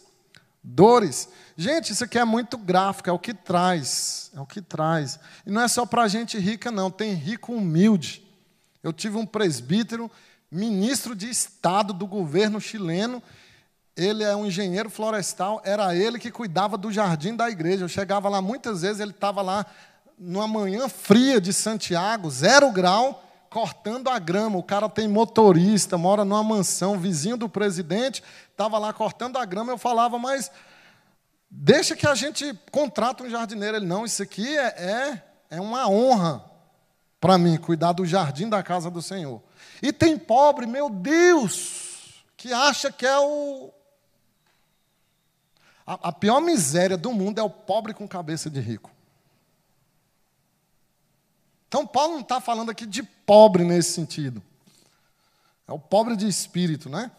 dores. 0.61 1.29
Gente, 1.57 1.93
isso 1.93 2.03
aqui 2.03 2.19
é 2.19 2.25
muito 2.25 2.57
gráfico, 2.57 3.09
é 3.09 3.13
o 3.13 3.19
que 3.19 3.33
traz, 3.33 4.29
é 4.35 4.39
o 4.41 4.45
que 4.45 4.61
traz. 4.61 5.17
E 5.45 5.49
não 5.49 5.61
é 5.61 5.67
só 5.69 5.85
para 5.85 6.05
gente 6.07 6.37
rica, 6.37 6.69
não, 6.69 6.91
tem 6.91 7.13
rico 7.13 7.53
humilde. 7.53 8.25
Eu 8.83 8.91
tive 8.91 9.17
um 9.17 9.25
presbítero, 9.25 10.11
ministro 10.51 11.15
de 11.15 11.29
Estado 11.29 11.93
do 11.93 12.05
governo 12.05 12.59
chileno, 12.59 13.23
ele 13.95 14.23
é 14.23 14.35
um 14.35 14.45
engenheiro 14.45 14.89
florestal, 14.89 15.61
era 15.63 15.95
ele 15.95 16.19
que 16.19 16.29
cuidava 16.29 16.77
do 16.77 16.91
jardim 16.91 17.33
da 17.33 17.49
igreja. 17.49 17.85
Eu 17.85 17.89
chegava 17.89 18.27
lá 18.27 18.41
muitas 18.41 18.81
vezes, 18.81 18.99
ele 18.99 19.11
estava 19.11 19.41
lá 19.41 19.65
numa 20.19 20.47
manhã 20.47 20.89
fria 20.89 21.39
de 21.39 21.53
Santiago, 21.53 22.29
zero 22.29 22.69
grau, 22.71 23.23
cortando 23.49 24.09
a 24.09 24.19
grama. 24.19 24.57
O 24.57 24.63
cara 24.63 24.89
tem 24.89 25.07
motorista, 25.07 25.97
mora 25.97 26.25
numa 26.25 26.43
mansão, 26.43 26.99
vizinho 26.99 27.37
do 27.37 27.47
presidente, 27.47 28.21
estava 28.51 28.77
lá 28.77 28.91
cortando 28.91 29.37
a 29.37 29.45
grama. 29.45 29.71
Eu 29.71 29.77
falava, 29.77 30.19
mas 30.19 30.51
deixa 31.57 31.95
que 31.95 32.05
a 32.05 32.13
gente 32.13 32.53
contrata 32.71 33.23
um 33.23 33.29
jardineiro. 33.29 33.77
Ele, 33.77 33.85
não, 33.85 34.05
isso 34.05 34.21
aqui 34.21 34.57
é, 34.57 34.67
é, 34.67 35.23
é 35.51 35.61
uma 35.61 35.87
honra 35.87 36.43
para 37.19 37.37
mim, 37.37 37.57
cuidar 37.57 37.93
do 37.93 38.05
jardim 38.05 38.49
da 38.49 38.61
casa 38.61 38.91
do 38.91 39.01
Senhor. 39.01 39.41
E 39.81 39.91
tem 39.91 40.17
pobre, 40.17 40.67
meu 40.67 40.89
Deus, 40.89 42.23
que 42.37 42.53
acha 42.53 42.91
que 42.91 43.05
é 43.05 43.17
o. 43.17 43.71
A, 45.87 46.09
a 46.09 46.11
pior 46.11 46.39
miséria 46.41 46.97
do 46.97 47.11
mundo 47.11 47.39
é 47.39 47.43
o 47.43 47.49
pobre 47.49 47.93
com 47.93 48.07
cabeça 48.07 48.49
de 48.49 48.59
rico. 48.59 48.91
Então, 51.67 51.85
Paulo 51.85 52.13
não 52.13 52.21
está 52.21 52.39
falando 52.39 52.69
aqui 52.69 52.85
de 52.85 53.01
pobre 53.01 53.63
nesse 53.63 53.93
sentido. 53.93 54.41
É 55.67 55.73
o 55.73 55.79
pobre 55.79 56.15
de 56.15 56.27
espírito, 56.27 56.89
né? 56.89 57.11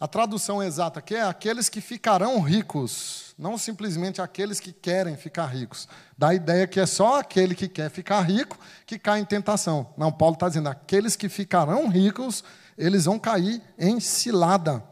A 0.00 0.08
tradução 0.08 0.62
exata 0.62 0.98
aqui 0.98 1.14
é 1.14 1.22
aqueles 1.22 1.68
que 1.68 1.80
ficarão 1.80 2.40
ricos, 2.40 3.32
não 3.38 3.56
simplesmente 3.56 4.20
aqueles 4.20 4.58
que 4.58 4.72
querem 4.72 5.16
ficar 5.16 5.46
ricos. 5.46 5.88
Dá 6.18 6.28
a 6.28 6.34
ideia 6.34 6.66
que 6.66 6.80
é 6.80 6.86
só 6.86 7.20
aquele 7.20 7.54
que 7.54 7.68
quer 7.68 7.90
ficar 7.90 8.20
rico 8.22 8.58
que 8.86 8.98
cai 8.98 9.20
em 9.20 9.24
tentação. 9.24 9.94
Não, 9.96 10.10
Paulo 10.10 10.34
está 10.34 10.48
dizendo, 10.48 10.68
aqueles 10.68 11.14
que 11.14 11.28
ficarão 11.28 11.88
ricos, 11.88 12.42
eles 12.76 13.04
vão 13.04 13.18
cair 13.18 13.62
em 13.78 14.00
cilada. 14.00 14.82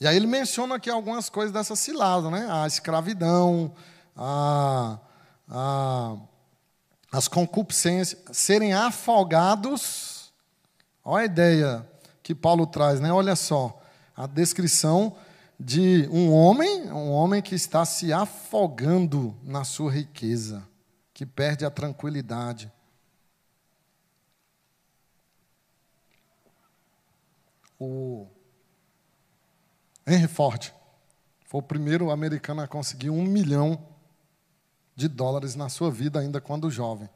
E 0.00 0.06
aí 0.06 0.16
ele 0.16 0.26
menciona 0.26 0.76
aqui 0.76 0.90
algumas 0.90 1.28
coisas 1.28 1.52
dessa 1.52 1.76
cilada, 1.76 2.30
né? 2.30 2.48
A 2.50 2.66
escravidão, 2.66 3.74
a, 4.16 4.98
a 5.48 6.16
as 7.12 7.28
concupiscências, 7.28 8.20
serem 8.32 8.74
afogados. 8.74 10.32
Olha 11.04 11.22
a 11.22 11.26
ideia 11.26 11.93
que 12.24 12.34
Paulo 12.34 12.66
traz, 12.66 13.00
né? 13.00 13.12
Olha 13.12 13.36
só, 13.36 13.78
a 14.16 14.26
descrição 14.26 15.14
de 15.60 16.08
um 16.10 16.32
homem, 16.32 16.90
um 16.90 17.10
homem 17.10 17.42
que 17.42 17.54
está 17.54 17.84
se 17.84 18.14
afogando 18.14 19.36
na 19.42 19.62
sua 19.62 19.92
riqueza, 19.92 20.66
que 21.12 21.26
perde 21.26 21.66
a 21.66 21.70
tranquilidade. 21.70 22.72
O 27.78 28.26
Henry 30.06 30.26
Ford 30.26 30.72
foi 31.44 31.60
o 31.60 31.62
primeiro 31.62 32.10
americano 32.10 32.62
a 32.62 32.66
conseguir 32.66 33.10
um 33.10 33.22
milhão 33.22 33.78
de 34.96 35.08
dólares 35.08 35.54
na 35.54 35.68
sua 35.68 35.90
vida, 35.90 36.20
ainda 36.20 36.40
quando 36.40 36.70
jovem. 36.70 37.08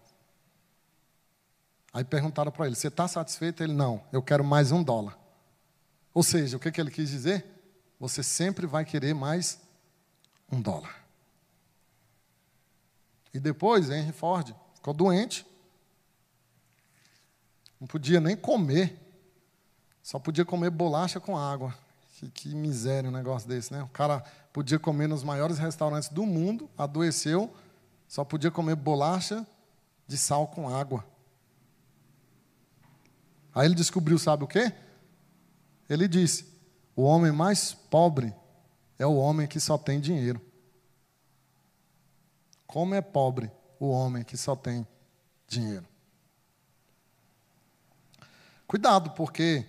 Aí 1.93 2.05
perguntaram 2.05 2.51
para 2.51 2.67
ele: 2.67 2.75
Você 2.75 2.89
está 2.89 3.09
satisfeito? 3.09 3.63
Ele: 3.63 3.73
Não, 3.73 4.03
eu 4.13 4.23
quero 4.23 4.45
mais 4.45 4.73
um 4.73 4.83
dólar. 4.83 5.19
Ou 6.13 6.23
seja, 6.23 6.57
o 6.57 6.61
que, 6.61 6.71
que 6.71 6.81
ele 6.81 6.91
quis 6.91 7.09
dizer? 7.09 7.45
Você 8.01 8.23
sempre 8.23 8.67
vai 8.67 8.85
querer 8.85 9.15
mais 9.15 9.61
um 10.51 10.61
dólar. 10.61 11.05
E 13.33 13.39
depois, 13.39 13.91
Henry 13.91 14.13
Ford 14.13 14.55
ficou 14.75 14.95
doente, 14.95 15.47
não 17.79 17.87
podia 17.87 18.21
nem 18.21 18.37
comer, 18.37 18.99
só 20.03 20.19
podia 20.19 20.45
comer 20.45 20.71
bolacha 20.71 21.21
com 21.21 21.37
água. 21.37 21.75
Que, 22.15 22.29
que 22.31 22.55
miséria 22.55 23.09
um 23.09 23.13
negócio 23.13 23.49
desse, 23.49 23.73
né? 23.73 23.81
O 23.83 23.89
cara 23.89 24.21
podia 24.53 24.79
comer 24.79 25.07
nos 25.07 25.23
maiores 25.23 25.59
restaurantes 25.59 26.09
do 26.09 26.27
mundo, 26.27 26.69
adoeceu, 26.77 27.55
só 28.09 28.25
podia 28.25 28.51
comer 28.51 28.75
bolacha 28.75 29.47
de 30.07 30.17
sal 30.17 30.49
com 30.49 30.69
água. 30.69 31.05
Aí 33.59 33.67
ele 33.67 33.75
descobriu, 33.75 34.17
sabe 34.21 34.45
o 34.45 34.47
quê? 34.47 34.73
Ele 35.91 36.07
disse: 36.07 36.47
o 36.95 37.03
homem 37.03 37.33
mais 37.33 37.75
pobre 37.75 38.33
é 38.97 39.05
o 39.05 39.17
homem 39.17 39.49
que 39.49 39.59
só 39.59 39.77
tem 39.77 39.99
dinheiro. 39.99 40.41
Como 42.69 42.95
é 42.95 43.01
pobre 43.01 43.51
o 43.81 43.89
homem 43.91 44.23
que 44.23 44.37
só 44.37 44.55
tem 44.55 44.87
dinheiro? 45.49 45.85
Cuidado, 48.69 49.11
porque 49.11 49.67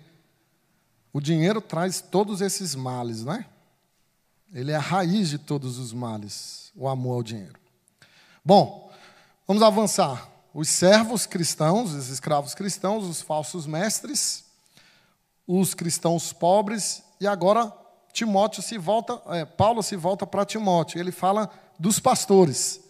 o 1.11 1.19
dinheiro 1.19 1.59
traz 1.59 1.99
todos 1.99 2.41
esses 2.41 2.75
males, 2.75 3.25
não 3.25 3.33
é? 3.33 3.49
Ele 4.53 4.71
é 4.71 4.75
a 4.75 4.79
raiz 4.79 5.29
de 5.29 5.39
todos 5.39 5.79
os 5.79 5.91
males, 5.93 6.71
o 6.75 6.87
amor 6.87 7.15
ao 7.15 7.23
dinheiro. 7.23 7.59
Bom, 8.45 8.93
vamos 9.47 9.63
avançar. 9.63 10.29
Os 10.53 10.69
servos 10.69 11.25
cristãos, 11.25 11.93
os 11.93 12.09
escravos 12.09 12.55
cristãos, 12.55 13.05
os 13.05 13.21
falsos 13.21 13.67
mestres, 13.67 14.45
os 15.47 15.73
cristãos 15.73 16.33
pobres, 16.33 17.03
e 17.19 17.27
agora 17.27 17.71
Timóteo 18.11 18.61
se 18.61 18.77
volta, 18.77 19.21
é, 19.27 19.45
Paulo 19.45 19.83
se 19.83 19.95
volta 19.95 20.25
para 20.25 20.45
Timóteo. 20.45 20.99
Ele 20.99 21.11
fala 21.11 21.49
dos 21.77 21.99
pastores. 21.99 22.81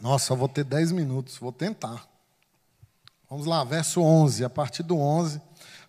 Nossa, 0.00 0.34
vou 0.34 0.48
ter 0.48 0.64
10 0.64 0.92
minutos, 0.92 1.38
vou 1.38 1.52
tentar. 1.52 2.08
Vamos 3.30 3.46
lá, 3.46 3.62
verso 3.62 4.02
11, 4.02 4.44
a 4.44 4.50
partir 4.50 4.82
do 4.82 4.98
11. 4.98 5.40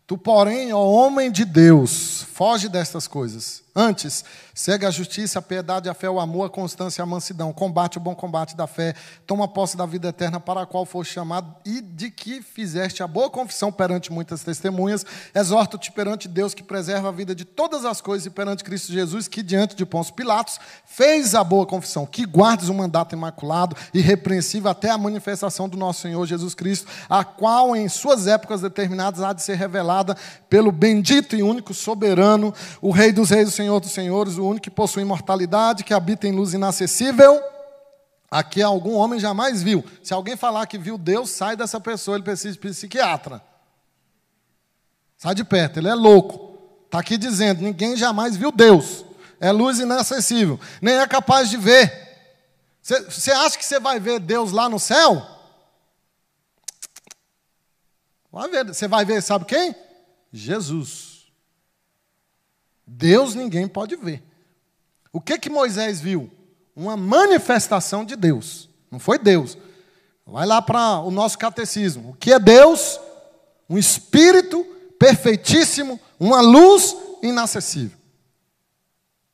Tu, 0.05 0.17
porém, 0.17 0.71
ó 0.71 0.85
homem 0.85 1.31
de 1.31 1.43
Deus, 1.43 2.21
foge 2.21 2.69
destas 2.69 3.07
coisas. 3.07 3.62
Antes, 3.75 4.23
segue 4.53 4.85
a 4.85 4.91
justiça, 4.91 5.39
a 5.39 5.41
piedade, 5.41 5.89
a 5.89 5.95
fé, 5.95 6.07
o 6.07 6.19
amor, 6.19 6.45
a 6.45 6.49
constância 6.49 7.01
e 7.01 7.03
a 7.03 7.07
mansidão. 7.07 7.51
Combate 7.51 7.97
o 7.97 7.99
bom 7.99 8.13
combate 8.13 8.55
da 8.55 8.67
fé. 8.67 8.93
Toma 9.25 9.47
posse 9.47 9.75
da 9.75 9.83
vida 9.83 10.09
eterna 10.09 10.39
para 10.39 10.61
a 10.61 10.65
qual 10.65 10.85
foste 10.85 11.13
chamado 11.13 11.55
e 11.65 11.81
de 11.81 12.11
que 12.11 12.39
fizeste 12.43 13.01
a 13.01 13.07
boa 13.07 13.31
confissão 13.31 13.71
perante 13.71 14.11
muitas 14.11 14.43
testemunhas. 14.43 15.03
Exorto-te 15.33 15.91
perante 15.91 16.27
Deus 16.27 16.53
que 16.53 16.61
preserva 16.61 17.09
a 17.09 17.11
vida 17.11 17.33
de 17.33 17.45
todas 17.45 17.83
as 17.83 17.99
coisas 17.99 18.27
e 18.27 18.29
perante 18.29 18.63
Cristo 18.63 18.93
Jesus 18.93 19.27
que 19.27 19.41
diante 19.41 19.75
de 19.75 19.87
Pôncio 19.87 20.13
Pilatos 20.13 20.59
fez 20.85 21.33
a 21.33 21.43
boa 21.43 21.65
confissão. 21.65 22.05
Que 22.05 22.27
guardes 22.27 22.69
o 22.69 22.75
mandato 22.75 23.15
imaculado 23.15 23.75
e 23.91 24.01
repreensível 24.01 24.69
até 24.69 24.91
a 24.91 24.97
manifestação 24.99 25.67
do 25.67 25.77
nosso 25.77 26.01
Senhor 26.01 26.23
Jesus 26.27 26.53
Cristo, 26.53 26.87
a 27.09 27.23
qual 27.23 27.75
em 27.75 27.89
suas 27.89 28.27
épocas 28.27 28.61
determinadas 28.61 29.23
há 29.23 29.33
de 29.33 29.41
ser 29.41 29.55
revelada 29.55 30.15
pelo 30.47 30.71
bendito 30.71 31.35
e 31.35 31.41
único 31.41 31.73
soberano, 31.73 32.53
o 32.79 32.91
Rei 32.91 33.11
dos 33.11 33.31
Reis, 33.31 33.47
o 33.47 33.51
Senhor 33.51 33.62
Senhor 33.63 33.79
dos 33.79 33.91
Senhores, 33.91 34.37
o 34.37 34.45
único 34.45 34.65
que 34.65 34.69
possui 34.69 35.03
imortalidade, 35.03 35.85
que 35.85 35.93
habita 35.93 36.27
em 36.27 36.33
luz 36.33 36.53
inacessível, 36.53 37.41
aqui 38.29 38.61
algum 38.61 38.95
homem 38.95 39.19
jamais 39.19 39.63
viu. 39.63 39.83
Se 40.03 40.13
alguém 40.13 40.35
falar 40.35 40.67
que 40.67 40.77
viu 40.77 40.97
Deus, 40.97 41.29
sai 41.29 41.55
dessa 41.55 41.79
pessoa, 41.79 42.17
ele 42.17 42.25
precisa 42.25 42.53
de 42.53 42.59
psiquiatra. 42.59 43.41
Sai 45.17 45.33
de 45.33 45.45
perto, 45.45 45.79
ele 45.79 45.87
é 45.87 45.93
louco. 45.93 46.57
Está 46.85 46.99
aqui 46.99 47.17
dizendo: 47.17 47.61
ninguém 47.61 47.95
jamais 47.95 48.35
viu 48.35 48.51
Deus. 48.51 49.05
É 49.39 49.49
luz 49.51 49.79
inacessível, 49.79 50.59
nem 50.81 50.95
é 50.95 51.07
capaz 51.07 51.49
de 51.49 51.55
ver. 51.55 52.01
Você 52.81 53.31
acha 53.31 53.57
que 53.57 53.63
você 53.63 53.79
vai 53.79 53.97
ver 53.97 54.19
Deus 54.19 54.51
lá 54.51 54.67
no 54.67 54.77
céu? 54.77 55.25
Vai 58.29 58.49
ver. 58.49 58.67
Você 58.67 58.89
vai 58.89 59.05
ver, 59.05 59.21
sabe 59.21 59.45
quem? 59.45 59.73
Jesus. 60.33 61.12
Deus 62.95 63.33
ninguém 63.33 63.67
pode 63.67 63.95
ver. 63.95 64.23
O 65.11 65.19
que 65.19 65.37
que 65.37 65.49
Moisés 65.49 65.99
viu? 65.99 66.29
Uma 66.75 66.95
manifestação 66.95 68.05
de 68.05 68.15
Deus. 68.15 68.69
Não 68.91 68.99
foi 68.99 69.17
Deus. 69.17 69.57
Vai 70.25 70.45
lá 70.45 70.61
para 70.61 70.99
o 70.99 71.11
nosso 71.11 71.37
catecismo. 71.37 72.11
O 72.11 72.13
que 72.13 72.31
é 72.31 72.39
Deus? 72.39 72.99
Um 73.69 73.77
espírito 73.77 74.63
perfeitíssimo, 74.99 75.99
uma 76.19 76.41
luz 76.41 76.95
inacessível. 77.21 77.97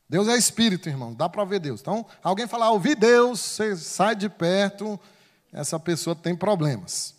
Deus 0.07 0.27
é 0.27 0.35
espírito, 0.35 0.89
irmão, 0.89 1.13
dá 1.13 1.29
para 1.29 1.43
ver 1.43 1.59
Deus. 1.59 1.81
Então, 1.81 2.05
alguém 2.23 2.47
falar, 2.47 2.67
ah, 2.67 2.71
ouvi 2.71 2.95
Deus, 2.95 3.39
você 3.39 3.75
sai 3.75 4.15
de 4.15 4.27
perto, 4.27 4.99
essa 5.53 5.79
pessoa 5.79 6.15
tem 6.15 6.35
problemas. 6.35 7.13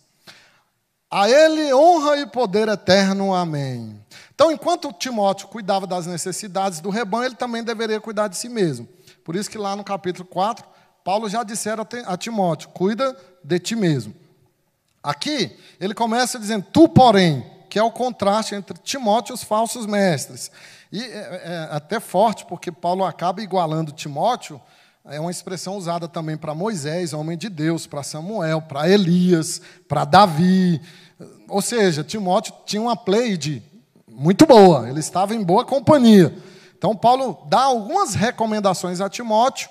A 1.09 1.29
Ele 1.29 1.73
honra 1.73 2.17
e 2.17 2.25
poder 2.25 2.67
eterno. 2.67 3.33
Amém. 3.33 4.01
Então, 4.41 4.51
enquanto 4.51 4.91
Timóteo 4.91 5.47
cuidava 5.49 5.85
das 5.85 6.07
necessidades 6.07 6.79
do 6.79 6.89
rebanho, 6.89 7.25
ele 7.25 7.35
também 7.35 7.63
deveria 7.63 8.01
cuidar 8.01 8.27
de 8.27 8.35
si 8.35 8.49
mesmo. 8.49 8.89
Por 9.23 9.35
isso 9.35 9.47
que 9.47 9.55
lá 9.55 9.75
no 9.75 9.83
capítulo 9.83 10.25
4, 10.25 10.65
Paulo 11.03 11.29
já 11.29 11.43
dissera 11.43 11.87
a 12.07 12.17
Timóteo: 12.17 12.69
cuida 12.69 13.15
de 13.43 13.59
ti 13.59 13.75
mesmo. 13.75 14.15
Aqui, 15.03 15.55
ele 15.79 15.93
começa 15.93 16.39
dizendo: 16.39 16.65
tu, 16.73 16.89
porém, 16.89 17.45
que 17.69 17.77
é 17.77 17.83
o 17.83 17.91
contraste 17.91 18.55
entre 18.55 18.75
Timóteo 18.79 19.31
e 19.31 19.35
os 19.35 19.43
falsos 19.43 19.85
mestres. 19.85 20.49
E 20.91 21.03
é, 21.03 21.05
é, 21.05 21.41
é 21.43 21.67
até 21.69 21.99
forte, 21.99 22.43
porque 22.45 22.71
Paulo 22.71 23.05
acaba 23.05 23.43
igualando 23.43 23.91
Timóteo, 23.91 24.59
é 25.05 25.19
uma 25.19 25.29
expressão 25.29 25.77
usada 25.77 26.07
também 26.07 26.35
para 26.35 26.55
Moisés, 26.55 27.13
homem 27.13 27.37
de 27.37 27.47
Deus, 27.47 27.85
para 27.85 28.01
Samuel, 28.01 28.59
para 28.63 28.89
Elias, 28.89 29.61
para 29.87 30.03
Davi. 30.03 30.81
Ou 31.47 31.61
seja, 31.61 32.03
Timóteo 32.03 32.55
tinha 32.65 32.81
uma 32.81 32.97
pleide 32.97 33.69
muito 34.11 34.45
boa, 34.45 34.89
ele 34.89 34.99
estava 34.99 35.33
em 35.33 35.43
boa 35.43 35.65
companhia. 35.65 36.35
Então, 36.77 36.95
Paulo 36.95 37.45
dá 37.47 37.61
algumas 37.61 38.13
recomendações 38.13 38.99
a 38.99 39.09
Timóteo 39.09 39.69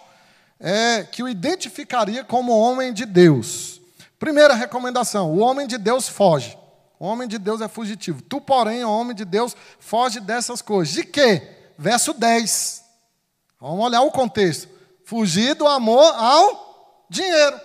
é, 0.58 1.04
que 1.04 1.22
o 1.22 1.28
identificaria 1.28 2.24
como 2.24 2.56
homem 2.56 2.92
de 2.92 3.04
Deus. 3.04 3.80
Primeira 4.18 4.54
recomendação: 4.54 5.32
o 5.32 5.38
homem 5.38 5.66
de 5.66 5.78
Deus 5.78 6.08
foge. 6.08 6.56
O 6.98 7.06
homem 7.06 7.26
de 7.26 7.38
Deus 7.38 7.60
é 7.60 7.68
fugitivo. 7.68 8.20
Tu, 8.22 8.40
porém, 8.40 8.84
homem 8.84 9.16
de 9.16 9.24
Deus, 9.24 9.56
foge 9.78 10.20
dessas 10.20 10.60
coisas. 10.60 10.92
De 10.92 11.04
quê? 11.04 11.48
Verso 11.78 12.12
10. 12.12 12.84
Vamos 13.58 13.84
olhar 13.84 14.02
o 14.02 14.10
contexto. 14.10 14.68
Fugir 15.04 15.54
do 15.54 15.66
amor 15.66 16.14
ao 16.14 17.06
dinheiro. 17.08 17.60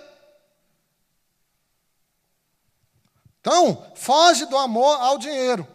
Então, 3.41 3.86
foge 3.95 4.45
do 4.45 4.57
amor 4.57 4.99
ao 5.01 5.17
dinheiro. 5.17 5.67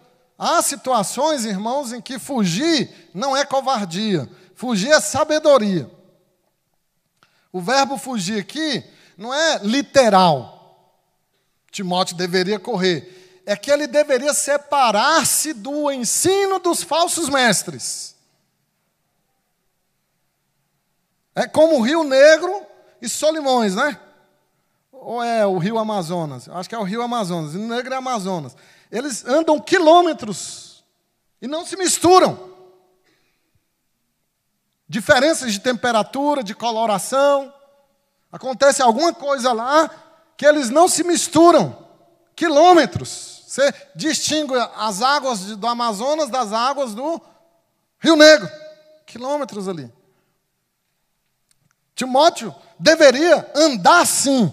Há 0.43 0.63
situações, 0.63 1.45
irmãos, 1.45 1.93
em 1.93 2.01
que 2.01 2.19
fugir 2.19 3.11
não 3.13 3.37
é 3.37 3.45
covardia, 3.45 4.27
fugir 4.55 4.91
é 4.91 4.99
sabedoria. 4.99 5.91
O 7.53 7.61
verbo 7.61 7.99
fugir 7.99 8.41
aqui 8.41 8.83
não 9.19 9.35
é 9.35 9.59
literal. 9.59 10.97
Timóteo 11.71 12.17
deveria 12.17 12.59
correr. 12.59 13.43
É 13.45 13.55
que 13.55 13.71
ele 13.71 13.87
deveria 13.87 14.33
separar-se 14.33 15.53
do 15.53 15.93
ensino 15.93 16.59
dos 16.59 16.83
falsos 16.83 17.29
mestres. 17.29 18.17
É 21.35 21.47
como 21.47 21.77
o 21.77 21.83
Rio 21.83 22.03
Negro 22.03 22.65
e 23.03 23.11
Solimões, 23.11 23.75
né? 23.75 24.01
Ou 24.91 25.23
é 25.23 25.47
o 25.47 25.59
Rio 25.59 25.77
Amazonas? 25.79 26.49
Acho 26.49 26.67
que 26.67 26.75
é 26.75 26.79
o 26.79 26.83
Rio 26.83 27.03
Amazonas. 27.03 27.55
O 27.55 27.59
Negro 27.59 27.93
é 27.93 27.97
Amazonas. 27.99 28.57
Eles 28.91 29.25
andam 29.25 29.61
quilômetros 29.61 30.85
e 31.41 31.47
não 31.47 31.65
se 31.65 31.77
misturam. 31.77 32.51
Diferenças 34.89 35.53
de 35.53 35.61
temperatura, 35.61 36.43
de 36.43 36.55
coloração. 36.55 37.53
Acontece 38.33 38.83
alguma 38.83 39.13
coisa 39.13 39.53
lá 39.53 39.89
que 40.37 40.45
eles 40.45 40.71
não 40.71 40.89
se 40.89 41.05
misturam. 41.05 41.87
Quilômetros. 42.35 43.45
Você 43.47 43.73
distingue 43.95 44.55
as 44.77 45.03
águas 45.03 45.57
do 45.57 45.67
Amazonas 45.67 46.29
das 46.29 46.53
águas 46.53 46.95
do 46.95 47.21
Rio 47.99 48.17
Negro. 48.17 48.51
Quilômetros 49.07 49.69
ali. 49.69 49.93
Timóteo 51.95 52.55
deveria 52.79 53.51
andar 53.55 54.01
assim, 54.01 54.51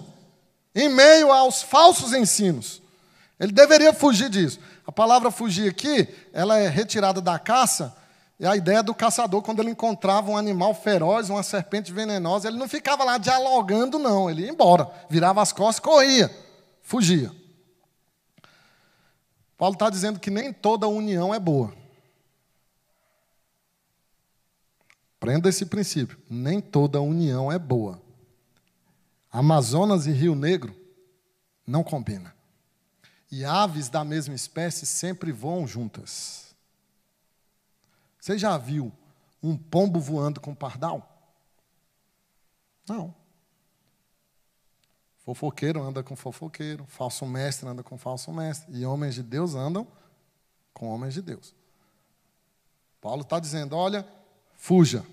em 0.76 0.90
meio 0.90 1.32
aos 1.32 1.62
falsos 1.62 2.12
ensinos. 2.14 2.82
Ele 3.40 3.52
deveria 3.52 3.94
fugir 3.94 4.30
disso. 4.30 4.60
A 4.86 4.92
palavra 4.92 5.30
fugir 5.30 5.70
aqui, 5.70 6.08
ela 6.34 6.58
é 6.58 6.68
retirada 6.68 7.22
da 7.22 7.38
caça, 7.38 7.96
e 8.40 8.46
a 8.46 8.56
ideia 8.56 8.84
do 8.84 8.94
caçador, 8.94 9.42
quando 9.42 9.62
ele 9.62 9.72
encontrava 9.72 10.30
um 10.30 10.38
animal 10.38 10.74
feroz, 10.74 11.30
uma 11.30 11.42
serpente 11.42 11.92
venenosa, 11.92 12.48
ele 12.48 12.58
não 12.58 12.68
ficava 12.68 13.04
lá 13.04 13.18
dialogando, 13.18 13.98
não. 13.98 14.30
Ele 14.30 14.44
ia 14.44 14.50
embora, 14.50 14.90
virava 15.10 15.42
as 15.42 15.52
costas, 15.52 15.80
corria, 15.80 16.30
fugia. 16.84 17.32
Paulo 19.58 19.74
está 19.74 19.90
dizendo 19.90 20.20
que 20.20 20.30
nem 20.30 20.54
toda 20.54 20.88
união 20.88 21.34
é 21.34 21.40
boa. 21.40 21.74
Prenda 25.20 25.50
esse 25.50 25.66
princípio. 25.66 26.16
Nem 26.30 26.62
toda 26.62 27.02
união 27.02 27.52
é 27.52 27.58
boa. 27.58 28.00
Amazonas 29.32 30.06
e 30.06 30.12
Rio 30.12 30.36
Negro 30.36 30.76
não 31.66 31.84
combinam. 31.84 32.32
E 33.32 33.44
aves 33.44 33.90
da 33.90 34.04
mesma 34.04 34.34
espécie 34.34 34.86
sempre 34.86 35.32
voam 35.32 35.68
juntas. 35.68 36.56
Você 38.20 38.38
já 38.38 38.58
viu 38.58 38.92
um 39.42 39.58
pombo 39.58 40.00
voando 40.00 40.40
com 40.40 40.56
pardal? 40.56 41.18
Não. 42.88 43.14
Fofoqueiro 45.18 45.84
anda 45.84 46.02
com 46.02 46.16
fofoqueiro, 46.16 46.86
falso 46.86 47.26
mestre 47.26 47.68
anda 47.68 47.84
com 47.84 47.98
falso 47.98 48.32
mestre, 48.32 48.74
e 48.74 48.86
homens 48.86 49.16
de 49.16 49.24
Deus 49.24 49.56
andam 49.56 49.86
com 50.74 50.88
homens 50.88 51.14
de 51.14 51.22
Deus. 51.22 51.54
Paulo 53.02 53.24
está 53.24 53.40
dizendo: 53.40 53.76
olha, 53.76 54.08
fuja. 54.56 55.06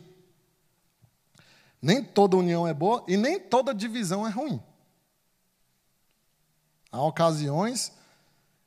Nem 1.83 2.03
toda 2.03 2.37
união 2.37 2.67
é 2.67 2.73
boa 2.73 3.05
e 3.09 3.17
nem 3.17 3.39
toda 3.39 3.75
divisão 3.75 4.27
é 4.27 4.31
ruim. 4.31 4.63
Há 6.91 7.03
ocasiões 7.03 7.93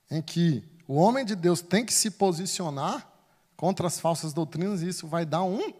em 0.10 0.22
que 0.22 0.64
o 0.88 0.96
homem 0.96 1.26
de 1.26 1.36
Deus 1.36 1.62
tem 1.62 1.86
que 1.86 1.94
se 1.94 2.12
posicionar 2.12 3.08
contra 3.56 3.88
as 3.88 4.00
falsas 4.00 4.34
doutrinas 4.34 4.82
e 4.82 4.88
isso 4.88 5.08
vai 5.08 5.26
dar 5.26 5.44
um, 5.44 5.74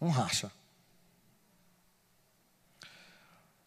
um 0.00 0.08
racha. 0.08 0.50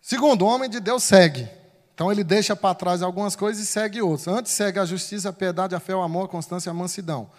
Segundo, 0.02 0.44
o 0.44 0.48
homem 0.48 0.70
de 0.70 0.80
Deus 0.80 1.04
segue. 1.04 1.50
Então 1.94 2.12
ele 2.12 2.24
deixa 2.24 2.56
para 2.56 2.76
trás 2.76 3.02
algumas 3.02 3.36
coisas 3.36 3.64
e 3.64 3.66
segue 3.66 4.02
outras. 4.02 4.28
Antes 4.28 4.52
segue 4.52 4.78
a 4.78 4.86
justiça, 4.86 5.30
a 5.30 5.34
piedade, 5.34 5.74
a 5.74 5.80
fé, 5.80 5.96
o 5.96 6.02
amor, 6.02 6.26
a 6.26 6.28
constância 6.30 6.70
a 6.70 6.74
mansidão. 6.74 7.30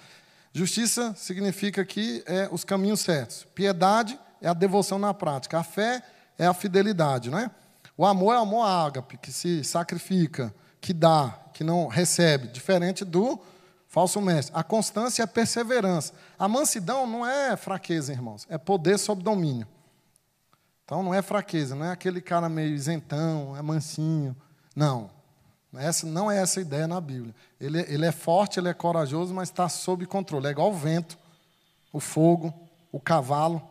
Justiça 0.53 1.14
significa 1.16 1.85
que 1.85 2.25
é 2.27 2.49
os 2.51 2.64
caminhos 2.64 3.01
certos. 3.01 3.47
Piedade 3.55 4.19
é 4.43 4.49
a 4.49 4.55
devoção 4.55 4.99
na 4.99 5.14
prática. 5.14 5.59
A 5.59 5.62
fé 5.62 6.03
é 6.37 6.47
a 6.47 6.53
fidelidade, 6.53 7.31
não 7.31 7.39
é? 7.39 7.51
O 7.97 8.05
amor 8.05 8.35
é 8.35 8.39
o 8.39 8.43
amor 8.43 8.64
ágape, 8.64 9.19
que 9.19 9.33
se 9.33 9.62
sacrifica, 9.62 10.53
que 10.81 10.93
dá, 10.93 11.39
que 11.53 11.64
não 11.64 11.87
recebe, 11.87 12.49
diferente 12.49 13.05
do 13.05 13.39
falso 13.89 14.20
mestre. 14.20 14.55
A 14.57 14.62
constância 14.62 15.22
é 15.22 15.26
perseverança. 15.26 16.12
A 16.39 16.47
mansidão 16.47 17.07
não 17.07 17.26
é 17.26 17.57
fraqueza, 17.57 18.12
irmãos, 18.12 18.47
é 18.49 18.57
poder 18.57 18.99
sob 18.99 19.22
domínio. 19.22 19.66
Então 20.85 21.03
não 21.03 21.12
é 21.12 21.20
fraqueza, 21.20 21.74
não 21.74 21.85
é 21.85 21.91
aquele 21.91 22.20
cara 22.20 22.49
meio 22.49 22.74
isentão, 22.74 23.57
é 23.57 23.62
mansinho. 23.62 24.35
Não. 24.74 25.11
Essa, 25.74 26.07
não 26.07 26.31
é 26.31 26.39
essa 26.39 26.61
a 26.61 26.62
ideia 26.62 26.87
na 26.87 27.01
Bíblia. 27.01 27.35
Ele, 27.61 27.81
ele 27.81 28.07
é 28.07 28.12
forte, 28.12 28.59
ele 28.59 28.68
é 28.68 28.74
corajoso, 28.74 29.35
mas 29.35 29.51
está 29.51 29.68
sob 29.68 30.07
controle. 30.07 30.47
É 30.47 30.51
igual 30.51 30.70
o 30.70 30.74
vento, 30.74 31.18
o 31.93 32.01
fogo, 32.01 32.55
o 32.91 32.99
cavalo, 32.99 33.62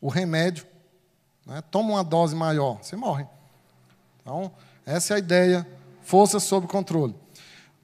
o 0.00 0.08
remédio. 0.08 0.66
Né? 1.44 1.62
Toma 1.70 1.90
uma 1.90 2.04
dose 2.04 2.34
maior, 2.34 2.78
você 2.82 2.96
morre. 2.96 3.26
Então, 4.22 4.50
essa 4.86 5.12
é 5.12 5.16
a 5.16 5.18
ideia, 5.18 5.66
força 6.06 6.38
sob 6.38 6.68
controle. 6.68 7.14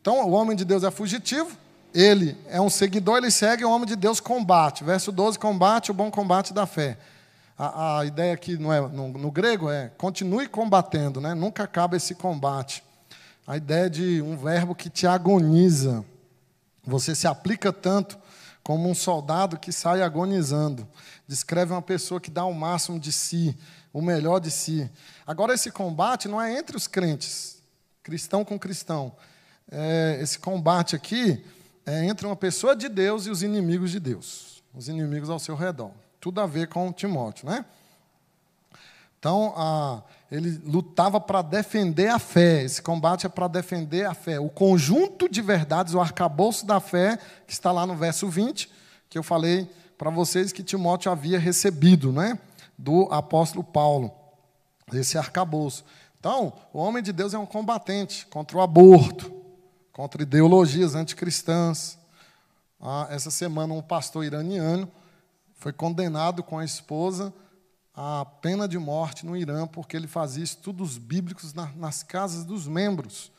Então, 0.00 0.24
o 0.28 0.30
homem 0.30 0.56
de 0.56 0.64
Deus 0.64 0.84
é 0.84 0.90
fugitivo, 0.90 1.56
ele 1.92 2.36
é 2.48 2.60
um 2.60 2.70
seguidor, 2.70 3.18
ele 3.18 3.30
segue, 3.30 3.64
o 3.64 3.70
homem 3.70 3.86
de 3.86 3.96
Deus 3.96 4.20
combate. 4.20 4.84
Verso 4.84 5.10
12, 5.10 5.38
combate 5.38 5.90
o 5.90 5.94
bom 5.94 6.10
combate 6.10 6.54
da 6.54 6.64
fé. 6.64 6.96
A, 7.58 7.98
a 7.98 8.06
ideia 8.06 8.32
aqui 8.32 8.56
no, 8.56 8.72
é, 8.72 8.80
no, 8.80 9.08
no, 9.08 9.30
grego 9.30 9.68
é 9.68 9.90
continue 9.98 10.48
combatendo, 10.48 11.20
né? 11.20 11.34
nunca 11.34 11.64
acaba 11.64 11.96
esse 11.96 12.14
combate. 12.14 12.82
A 13.44 13.56
ideia 13.56 13.90
de 13.90 14.22
um 14.22 14.36
verbo 14.36 14.74
que 14.74 14.88
te 14.88 15.06
agoniza. 15.06 16.04
Você 16.84 17.14
se 17.14 17.26
aplica 17.26 17.72
tanto 17.72 18.16
como 18.62 18.88
um 18.88 18.94
soldado 18.94 19.58
que 19.58 19.72
sai 19.72 20.00
agonizando. 20.00 20.86
Descreve 21.26 21.72
uma 21.72 21.82
pessoa 21.82 22.20
que 22.20 22.30
dá 22.30 22.44
o 22.44 22.54
máximo 22.54 23.00
de 23.00 23.10
si, 23.12 23.56
o 23.92 24.00
melhor 24.00 24.38
de 24.38 24.50
si. 24.50 24.88
Agora, 25.26 25.54
esse 25.54 25.72
combate 25.72 26.28
não 26.28 26.40
é 26.40 26.56
entre 26.56 26.76
os 26.76 26.86
crentes, 26.86 27.51
cristão 28.02 28.44
com 28.44 28.58
cristão. 28.58 29.12
É, 29.70 30.18
esse 30.20 30.38
combate 30.38 30.96
aqui 30.96 31.44
é 31.86 32.04
entre 32.04 32.26
uma 32.26 32.36
pessoa 32.36 32.76
de 32.76 32.88
Deus 32.88 33.26
e 33.26 33.30
os 33.30 33.42
inimigos 33.42 33.90
de 33.90 34.00
Deus, 34.00 34.62
os 34.74 34.88
inimigos 34.88 35.30
ao 35.30 35.38
seu 35.38 35.54
redor. 35.54 35.92
Tudo 36.20 36.40
a 36.40 36.46
ver 36.46 36.68
com 36.68 36.92
Timóteo, 36.92 37.48
né? 37.48 37.64
Então, 39.18 39.54
a, 39.56 40.02
ele 40.30 40.60
lutava 40.64 41.20
para 41.20 41.42
defender 41.42 42.08
a 42.08 42.18
fé. 42.18 42.64
Esse 42.64 42.82
combate 42.82 43.24
é 43.24 43.28
para 43.28 43.46
defender 43.46 44.04
a 44.04 44.14
fé. 44.14 44.40
O 44.40 44.48
conjunto 44.48 45.28
de 45.28 45.40
verdades, 45.40 45.94
o 45.94 46.00
arcabouço 46.00 46.66
da 46.66 46.80
fé, 46.80 47.18
que 47.46 47.52
está 47.52 47.70
lá 47.70 47.86
no 47.86 47.94
verso 47.94 48.28
20, 48.28 48.68
que 49.08 49.16
eu 49.16 49.22
falei 49.22 49.70
para 49.96 50.10
vocês 50.10 50.50
que 50.50 50.62
Timóteo 50.62 51.12
havia 51.12 51.38
recebido, 51.38 52.10
né? 52.10 52.36
Do 52.76 53.06
apóstolo 53.12 53.62
Paulo. 53.62 54.10
Esse 54.92 55.16
arcabouço. 55.16 55.84
Então, 56.22 56.52
o 56.72 56.78
homem 56.78 57.02
de 57.02 57.12
Deus 57.12 57.34
é 57.34 57.38
um 57.38 57.44
combatente 57.44 58.26
contra 58.28 58.56
o 58.56 58.60
aborto, 58.60 59.42
contra 59.92 60.22
ideologias 60.22 60.94
anticristãs. 60.94 61.98
Ah, 62.80 63.08
essa 63.10 63.28
semana, 63.28 63.74
um 63.74 63.82
pastor 63.82 64.24
iraniano 64.24 64.88
foi 65.56 65.72
condenado 65.72 66.40
com 66.40 66.60
a 66.60 66.64
esposa 66.64 67.34
a 67.92 68.24
pena 68.40 68.68
de 68.68 68.78
morte 68.78 69.26
no 69.26 69.36
Irã, 69.36 69.66
porque 69.66 69.96
ele 69.96 70.06
fazia 70.06 70.44
estudos 70.44 70.96
bíblicos 70.96 71.52
na, 71.54 71.66
nas 71.72 72.04
casas 72.04 72.44
dos 72.44 72.68
membros. 72.68 73.32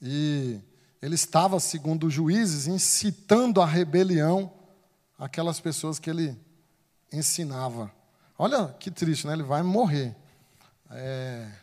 E 0.00 0.58
ele 1.00 1.14
estava, 1.14 1.60
segundo 1.60 2.08
os 2.08 2.12
juízes, 2.12 2.66
incitando 2.66 3.62
a 3.62 3.64
rebelião 3.64 4.52
aquelas 5.16 5.60
pessoas 5.60 6.00
que 6.00 6.10
ele 6.10 6.36
ensinava. 7.12 7.92
Olha 8.36 8.74
que 8.80 8.90
triste, 8.90 9.24
né? 9.24 9.34
Ele 9.34 9.44
vai 9.44 9.62
morrer. 9.62 10.16
É, 10.90 11.61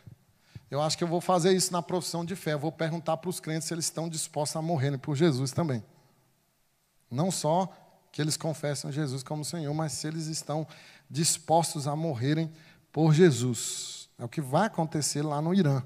eu 0.70 0.80
acho 0.80 0.96
que 0.96 1.02
eu 1.02 1.08
vou 1.08 1.20
fazer 1.20 1.52
isso 1.52 1.72
na 1.72 1.82
profissão 1.82 2.24
de 2.24 2.36
fé. 2.36 2.52
Eu 2.52 2.58
vou 2.58 2.70
perguntar 2.70 3.16
para 3.16 3.28
os 3.28 3.40
crentes 3.40 3.66
se 3.66 3.74
eles 3.74 3.86
estão 3.86 4.08
dispostos 4.08 4.56
a 4.56 4.62
morrerem 4.62 4.98
por 4.98 5.16
Jesus 5.16 5.50
também. 5.50 5.84
Não 7.10 7.30
só 7.30 7.68
que 8.12 8.22
eles 8.22 8.36
confessam 8.36 8.92
Jesus 8.92 9.22
como 9.22 9.44
Senhor, 9.44 9.74
mas 9.74 9.92
se 9.92 10.06
eles 10.06 10.26
estão 10.26 10.66
dispostos 11.10 11.88
a 11.88 11.96
morrerem 11.96 12.52
por 12.92 13.12
Jesus. 13.12 14.08
É 14.18 14.24
o 14.24 14.28
que 14.28 14.40
vai 14.40 14.66
acontecer 14.66 15.22
lá 15.22 15.42
no 15.42 15.52
Irã. 15.52 15.82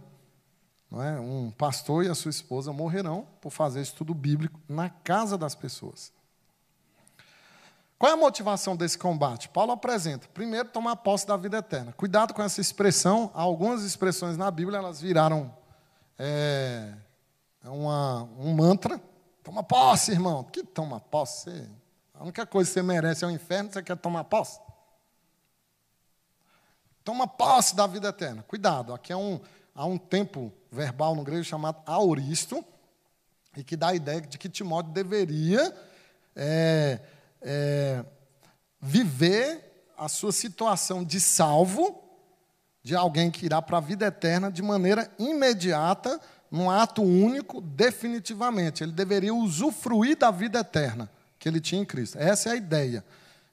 Não 0.90 1.02
é? 1.02 1.18
Um 1.18 1.50
pastor 1.50 2.04
e 2.04 2.08
a 2.08 2.14
sua 2.14 2.30
esposa 2.30 2.72
morrerão 2.72 3.26
por 3.40 3.50
fazer 3.50 3.80
estudo 3.80 4.14
bíblico 4.14 4.60
na 4.68 4.90
casa 4.90 5.38
das 5.38 5.54
pessoas. 5.54 6.12
Qual 7.98 8.10
é 8.10 8.14
a 8.14 8.18
motivação 8.18 8.76
desse 8.76 8.98
combate? 8.98 9.48
Paulo 9.48 9.72
apresenta. 9.72 10.28
Primeiro, 10.34 10.68
tomar 10.68 10.96
posse 10.96 11.26
da 11.26 11.36
vida 11.36 11.58
eterna. 11.58 11.92
Cuidado 11.92 12.34
com 12.34 12.42
essa 12.42 12.60
expressão. 12.60 13.30
Algumas 13.32 13.82
expressões 13.82 14.36
na 14.36 14.50
Bíblia 14.50 14.78
elas 14.78 15.00
viraram 15.00 15.56
é, 16.18 16.92
uma, 17.64 18.24
um 18.38 18.52
mantra. 18.54 19.00
Toma 19.42 19.62
posse, 19.62 20.12
irmão. 20.12 20.42
Que 20.44 20.64
toma 20.64 21.00
posse? 21.00 21.68
A 22.14 22.22
única 22.22 22.46
coisa 22.46 22.68
que 22.68 22.74
você 22.74 22.82
merece 22.82 23.24
é 23.24 23.28
o 23.28 23.30
inferno, 23.30 23.72
você 23.72 23.82
quer 23.82 23.96
tomar 23.96 24.24
posse? 24.24 24.60
Toma 27.04 27.26
posse 27.26 27.76
da 27.76 27.86
vida 27.86 28.08
eterna. 28.08 28.42
Cuidado, 28.44 28.94
aqui 28.94 29.12
é 29.12 29.16
um, 29.16 29.40
há 29.74 29.84
um 29.84 29.98
tempo 29.98 30.52
verbal 30.70 31.14
no 31.14 31.22
grego 31.22 31.44
chamado 31.44 31.82
auristo, 31.84 32.64
e 33.56 33.62
que 33.62 33.76
dá 33.76 33.88
a 33.88 33.94
ideia 33.94 34.20
de 34.20 34.38
que 34.38 34.48
Timóteo 34.48 34.92
deveria 34.92 35.76
é, 36.34 37.00
é, 37.44 38.04
viver 38.80 39.92
a 39.96 40.08
sua 40.08 40.32
situação 40.32 41.04
de 41.04 41.20
salvo, 41.20 42.02
de 42.82 42.96
alguém 42.96 43.30
que 43.30 43.46
irá 43.46 43.62
para 43.62 43.78
a 43.78 43.80
vida 43.80 44.06
eterna 44.06 44.50
de 44.50 44.62
maneira 44.62 45.10
imediata, 45.18 46.20
num 46.50 46.70
ato 46.70 47.02
único, 47.02 47.60
definitivamente. 47.60 48.82
Ele 48.82 48.92
deveria 48.92 49.34
usufruir 49.34 50.16
da 50.16 50.30
vida 50.30 50.60
eterna 50.60 51.10
que 51.38 51.48
ele 51.48 51.60
tinha 51.60 51.82
em 51.82 51.84
Cristo. 51.84 52.18
Essa 52.18 52.50
é 52.50 52.52
a 52.52 52.56
ideia. 52.56 53.04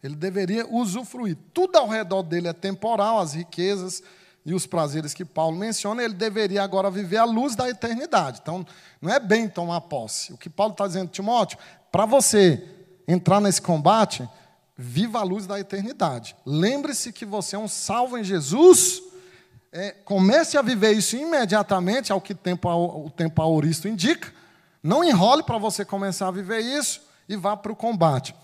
Ele 0.04 0.16
deveria 0.16 0.68
usufruir. 0.68 1.38
Tudo 1.54 1.78
ao 1.78 1.88
redor 1.88 2.24
dele 2.24 2.48
é 2.48 2.54
temporal, 2.54 3.20
as 3.20 3.34
riquezas 3.34 4.02
e 4.46 4.54
os 4.54 4.66
prazeres 4.66 5.14
que 5.14 5.24
Paulo 5.24 5.56
menciona, 5.56 6.04
ele 6.04 6.16
deveria 6.16 6.64
agora 6.64 6.90
viver 6.90 7.18
a 7.18 7.26
luz 7.26 7.56
da 7.56 7.70
eternidade. 7.70 8.40
Então, 8.42 8.66
não 9.00 9.14
é 9.14 9.20
bem 9.20 9.48
tomar 9.48 9.82
posse. 9.82 10.34
O 10.34 10.38
que 10.38 10.50
Paulo 10.50 10.72
está 10.72 10.88
dizendo, 10.88 11.10
Timóteo, 11.10 11.60
para 11.92 12.06
você 12.06 12.81
entrar 13.12 13.40
nesse 13.40 13.62
combate, 13.62 14.28
viva 14.78 15.20
a 15.20 15.24
luz 15.24 15.46
da 15.46 15.60
eternidade. 15.60 16.36
Lembre-se 16.46 17.12
que 17.12 17.26
você 17.26 17.56
é 17.56 17.60
um 17.60 17.68
salvo 17.68 18.18
em 18.18 18.24
Jesus. 18.24 19.02
É, 19.72 19.92
comece 19.92 20.58
a 20.58 20.62
viver 20.62 20.92
isso 20.92 21.16
imediatamente, 21.16 22.12
ao 22.12 22.20
que 22.20 22.34
tempo, 22.34 22.70
o 22.70 23.10
tempo 23.10 23.42
auristo 23.42 23.88
indica. 23.88 24.34
Não 24.84 25.04
enrole 25.04 25.44
para 25.44 25.58
você 25.58 25.86
começar 25.86 26.28
a 26.28 26.32
viver 26.32 26.60
isso 26.60 27.02
e 27.30 27.36
vá 27.36 27.56
para 27.56 27.72
o 27.72 27.76
combate. 27.76 28.36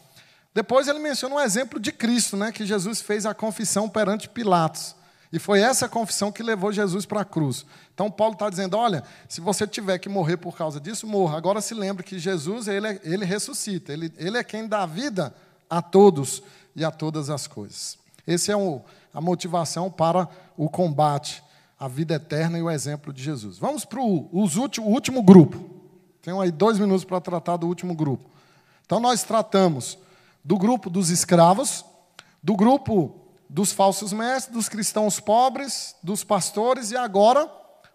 Depois 0.53 0.87
ele 0.87 0.99
menciona 0.99 1.35
um 1.35 1.39
exemplo 1.39 1.79
de 1.79 1.91
Cristo, 1.91 2.35
né, 2.35 2.51
que 2.51 2.65
Jesus 2.65 3.01
fez 3.01 3.25
a 3.25 3.33
confissão 3.33 3.87
perante 3.87 4.27
Pilatos. 4.27 4.95
E 5.31 5.39
foi 5.39 5.59
essa 5.59 5.89
confissão 5.89 6.31
que 6.31 6.41
levou 6.41 6.71
Jesus 6.71 7.05
para 7.05 7.21
a 7.21 7.25
cruz. 7.25 7.65
Então 7.93 8.09
Paulo 8.09 8.33
está 8.33 8.49
dizendo: 8.49 8.77
olha, 8.77 9.03
se 9.27 9.41
você 9.41 9.67
tiver 9.67 9.97
que 9.99 10.07
morrer 10.07 10.37
por 10.37 10.55
causa 10.55 10.79
disso, 10.79 11.05
morra. 11.05 11.37
Agora 11.37 11.59
se 11.61 11.73
lembre 11.73 12.03
que 12.03 12.17
Jesus, 12.17 12.67
ele, 12.67 12.87
é, 12.87 13.01
ele 13.03 13.25
ressuscita, 13.25 13.91
ele, 13.91 14.11
ele 14.17 14.37
é 14.37 14.43
quem 14.43 14.67
dá 14.67 14.85
vida 14.85 15.35
a 15.69 15.81
todos 15.81 16.41
e 16.75 16.85
a 16.85 16.91
todas 16.91 17.29
as 17.29 17.45
coisas. 17.45 17.97
Essa 18.25 18.53
é 18.53 18.55
o, 18.55 18.81
a 19.13 19.19
motivação 19.19 19.91
para 19.91 20.29
o 20.55 20.69
combate, 20.69 21.43
a 21.79 21.87
vida 21.87 22.15
eterna 22.15 22.57
e 22.57 22.61
o 22.61 22.71
exemplo 22.71 23.11
de 23.11 23.21
Jesus. 23.21 23.57
Vamos 23.57 23.83
para 23.83 23.99
o 23.99 24.29
último, 24.31 24.87
último 24.87 25.21
grupo. 25.21 25.69
Tenho 26.21 26.39
aí 26.39 26.51
dois 26.51 26.79
minutos 26.79 27.03
para 27.03 27.19
tratar 27.19 27.57
do 27.57 27.67
último 27.67 27.93
grupo. 27.93 28.29
Então 28.85 28.99
nós 28.99 29.23
tratamos 29.23 29.97
do 30.43 30.57
grupo 30.57 30.89
dos 30.89 31.09
escravos, 31.09 31.83
do 32.41 32.55
grupo 32.55 33.26
dos 33.49 33.71
falsos 33.71 34.11
mestres, 34.11 34.53
dos 34.53 34.69
cristãos 34.69 35.19
pobres, 35.19 35.95
dos 36.03 36.23
pastores, 36.23 36.91
e 36.91 36.97
agora 36.97 37.49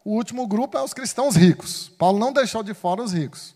o 0.04 0.12
último 0.14 0.46
grupo 0.46 0.76
é 0.76 0.82
os 0.82 0.94
cristãos 0.94 1.36
ricos. 1.36 1.88
Paulo 1.98 2.18
não 2.18 2.32
deixou 2.32 2.62
de 2.62 2.74
fora 2.74 3.02
os 3.02 3.12
ricos. 3.12 3.54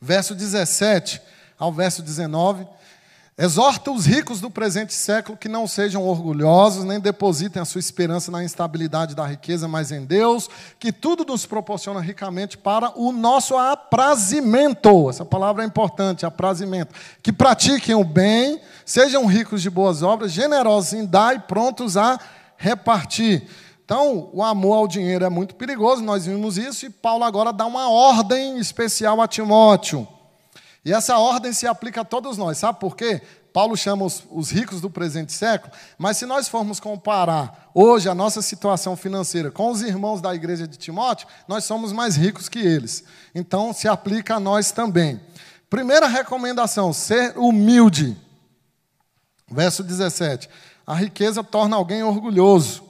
Verso 0.00 0.34
17 0.34 1.20
ao 1.58 1.72
verso 1.72 2.02
19 2.02 2.66
Exorta 3.42 3.90
os 3.90 4.06
ricos 4.06 4.40
do 4.40 4.48
presente 4.48 4.94
século 4.94 5.36
que 5.36 5.48
não 5.48 5.66
sejam 5.66 6.06
orgulhosos, 6.06 6.84
nem 6.84 7.00
depositem 7.00 7.60
a 7.60 7.64
sua 7.64 7.80
esperança 7.80 8.30
na 8.30 8.44
instabilidade 8.44 9.16
da 9.16 9.26
riqueza, 9.26 9.66
mas 9.66 9.90
em 9.90 10.04
Deus, 10.04 10.48
que 10.78 10.92
tudo 10.92 11.24
nos 11.24 11.44
proporciona 11.44 12.00
ricamente 12.00 12.56
para 12.56 12.96
o 12.96 13.10
nosso 13.10 13.56
aprazimento. 13.56 15.10
Essa 15.10 15.24
palavra 15.24 15.64
é 15.64 15.66
importante, 15.66 16.24
aprazimento. 16.24 16.94
Que 17.20 17.32
pratiquem 17.32 17.96
o 17.96 18.04
bem, 18.04 18.60
sejam 18.86 19.26
ricos 19.26 19.60
de 19.60 19.68
boas 19.68 20.04
obras, 20.04 20.30
generosos 20.30 20.92
em 20.92 21.04
dar 21.04 21.34
e 21.34 21.40
prontos 21.40 21.96
a 21.96 22.20
repartir. 22.56 23.48
Então, 23.84 24.30
o 24.32 24.44
amor 24.44 24.74
ao 24.74 24.86
dinheiro 24.86 25.24
é 25.24 25.28
muito 25.28 25.56
perigoso, 25.56 26.00
nós 26.00 26.26
vimos 26.26 26.56
isso, 26.56 26.86
e 26.86 26.90
Paulo 26.90 27.24
agora 27.24 27.52
dá 27.52 27.66
uma 27.66 27.90
ordem 27.90 28.56
especial 28.58 29.20
a 29.20 29.26
Timóteo. 29.26 30.06
E 30.84 30.92
essa 30.92 31.16
ordem 31.18 31.52
se 31.52 31.66
aplica 31.66 32.00
a 32.00 32.04
todos 32.04 32.36
nós, 32.36 32.58
sabe 32.58 32.80
por 32.80 32.96
quê? 32.96 33.22
Paulo 33.52 33.76
chama 33.76 34.04
os, 34.04 34.24
os, 34.30 34.50
ricos 34.50 34.80
do 34.80 34.88
presente 34.88 35.32
século, 35.32 35.72
mas 35.98 36.16
se 36.16 36.24
nós 36.24 36.48
formos 36.48 36.80
comparar 36.80 37.70
hoje 37.74 38.08
a 38.08 38.14
nossa 38.14 38.40
situação 38.40 38.96
financeira 38.96 39.50
com 39.50 39.70
os 39.70 39.82
irmãos 39.82 40.20
da 40.22 40.34
igreja 40.34 40.66
de 40.66 40.78
Timóteo, 40.78 41.28
nós 41.46 41.64
somos 41.64 41.92
mais 41.92 42.16
ricos 42.16 42.48
que 42.48 42.58
eles. 42.58 43.04
Então, 43.34 43.72
se 43.72 43.86
aplica 43.86 44.36
a 44.36 44.40
nós 44.40 44.72
também. 44.72 45.20
Primeira 45.68 46.08
recomendação: 46.08 46.92
ser 46.92 47.36
humilde. 47.36 48.16
Verso 49.50 49.82
17: 49.82 50.48
A 50.86 50.94
riqueza 50.94 51.44
torna 51.44 51.76
alguém 51.76 52.02
orgulhoso. 52.02 52.82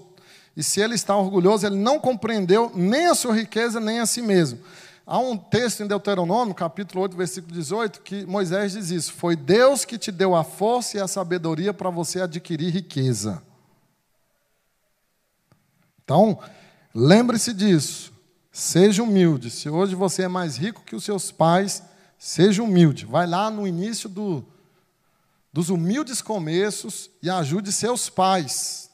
E 0.56 0.62
se 0.62 0.80
ele 0.80 0.94
está 0.94 1.16
orgulhoso, 1.16 1.66
ele 1.66 1.76
não 1.76 1.98
compreendeu 1.98 2.70
nem 2.74 3.06
a 3.06 3.14
sua 3.14 3.34
riqueza, 3.34 3.80
nem 3.80 4.00
a 4.00 4.06
si 4.06 4.22
mesmo. 4.22 4.60
Há 5.04 5.18
um 5.18 5.36
texto 5.36 5.82
em 5.82 5.86
Deuteronômio, 5.86 6.54
capítulo 6.54 7.02
8, 7.02 7.16
versículo 7.16 7.52
18, 7.52 8.02
que 8.02 8.24
Moisés 8.24 8.72
diz 8.72 8.90
isso: 8.90 9.12
Foi 9.12 9.34
Deus 9.34 9.84
que 9.84 9.98
te 9.98 10.12
deu 10.12 10.34
a 10.34 10.44
força 10.44 10.96
e 10.96 11.00
a 11.00 11.08
sabedoria 11.08 11.74
para 11.74 11.90
você 11.90 12.20
adquirir 12.20 12.72
riqueza. 12.72 13.42
Então, 16.04 16.38
lembre-se 16.94 17.52
disso. 17.52 18.12
Seja 18.52 19.02
humilde. 19.02 19.50
Se 19.50 19.68
hoje 19.68 19.94
você 19.94 20.22
é 20.22 20.28
mais 20.28 20.56
rico 20.56 20.84
que 20.84 20.94
os 20.94 21.04
seus 21.04 21.32
pais, 21.32 21.82
seja 22.18 22.62
humilde. 22.62 23.06
Vai 23.06 23.26
lá 23.26 23.50
no 23.50 23.66
início 23.66 24.08
do, 24.08 24.44
dos 25.52 25.70
humildes 25.70 26.22
começos 26.22 27.10
e 27.22 27.28
ajude 27.28 27.72
seus 27.72 28.08
pais. 28.08 28.90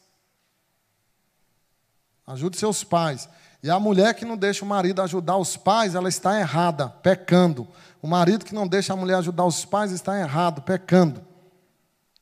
Ajude 2.26 2.56
seus 2.56 2.84
pais. 2.84 3.28
E 3.62 3.70
a 3.70 3.78
mulher 3.80 4.14
que 4.14 4.24
não 4.24 4.36
deixa 4.36 4.64
o 4.64 4.68
marido 4.68 5.02
ajudar 5.02 5.36
os 5.36 5.56
pais, 5.56 5.94
ela 5.94 6.08
está 6.08 6.38
errada, 6.38 6.88
pecando. 6.88 7.66
O 8.00 8.06
marido 8.06 8.44
que 8.44 8.54
não 8.54 8.66
deixa 8.68 8.92
a 8.92 8.96
mulher 8.96 9.16
ajudar 9.16 9.44
os 9.44 9.64
pais 9.64 9.90
está 9.90 10.18
errado, 10.18 10.62
pecando. 10.62 11.26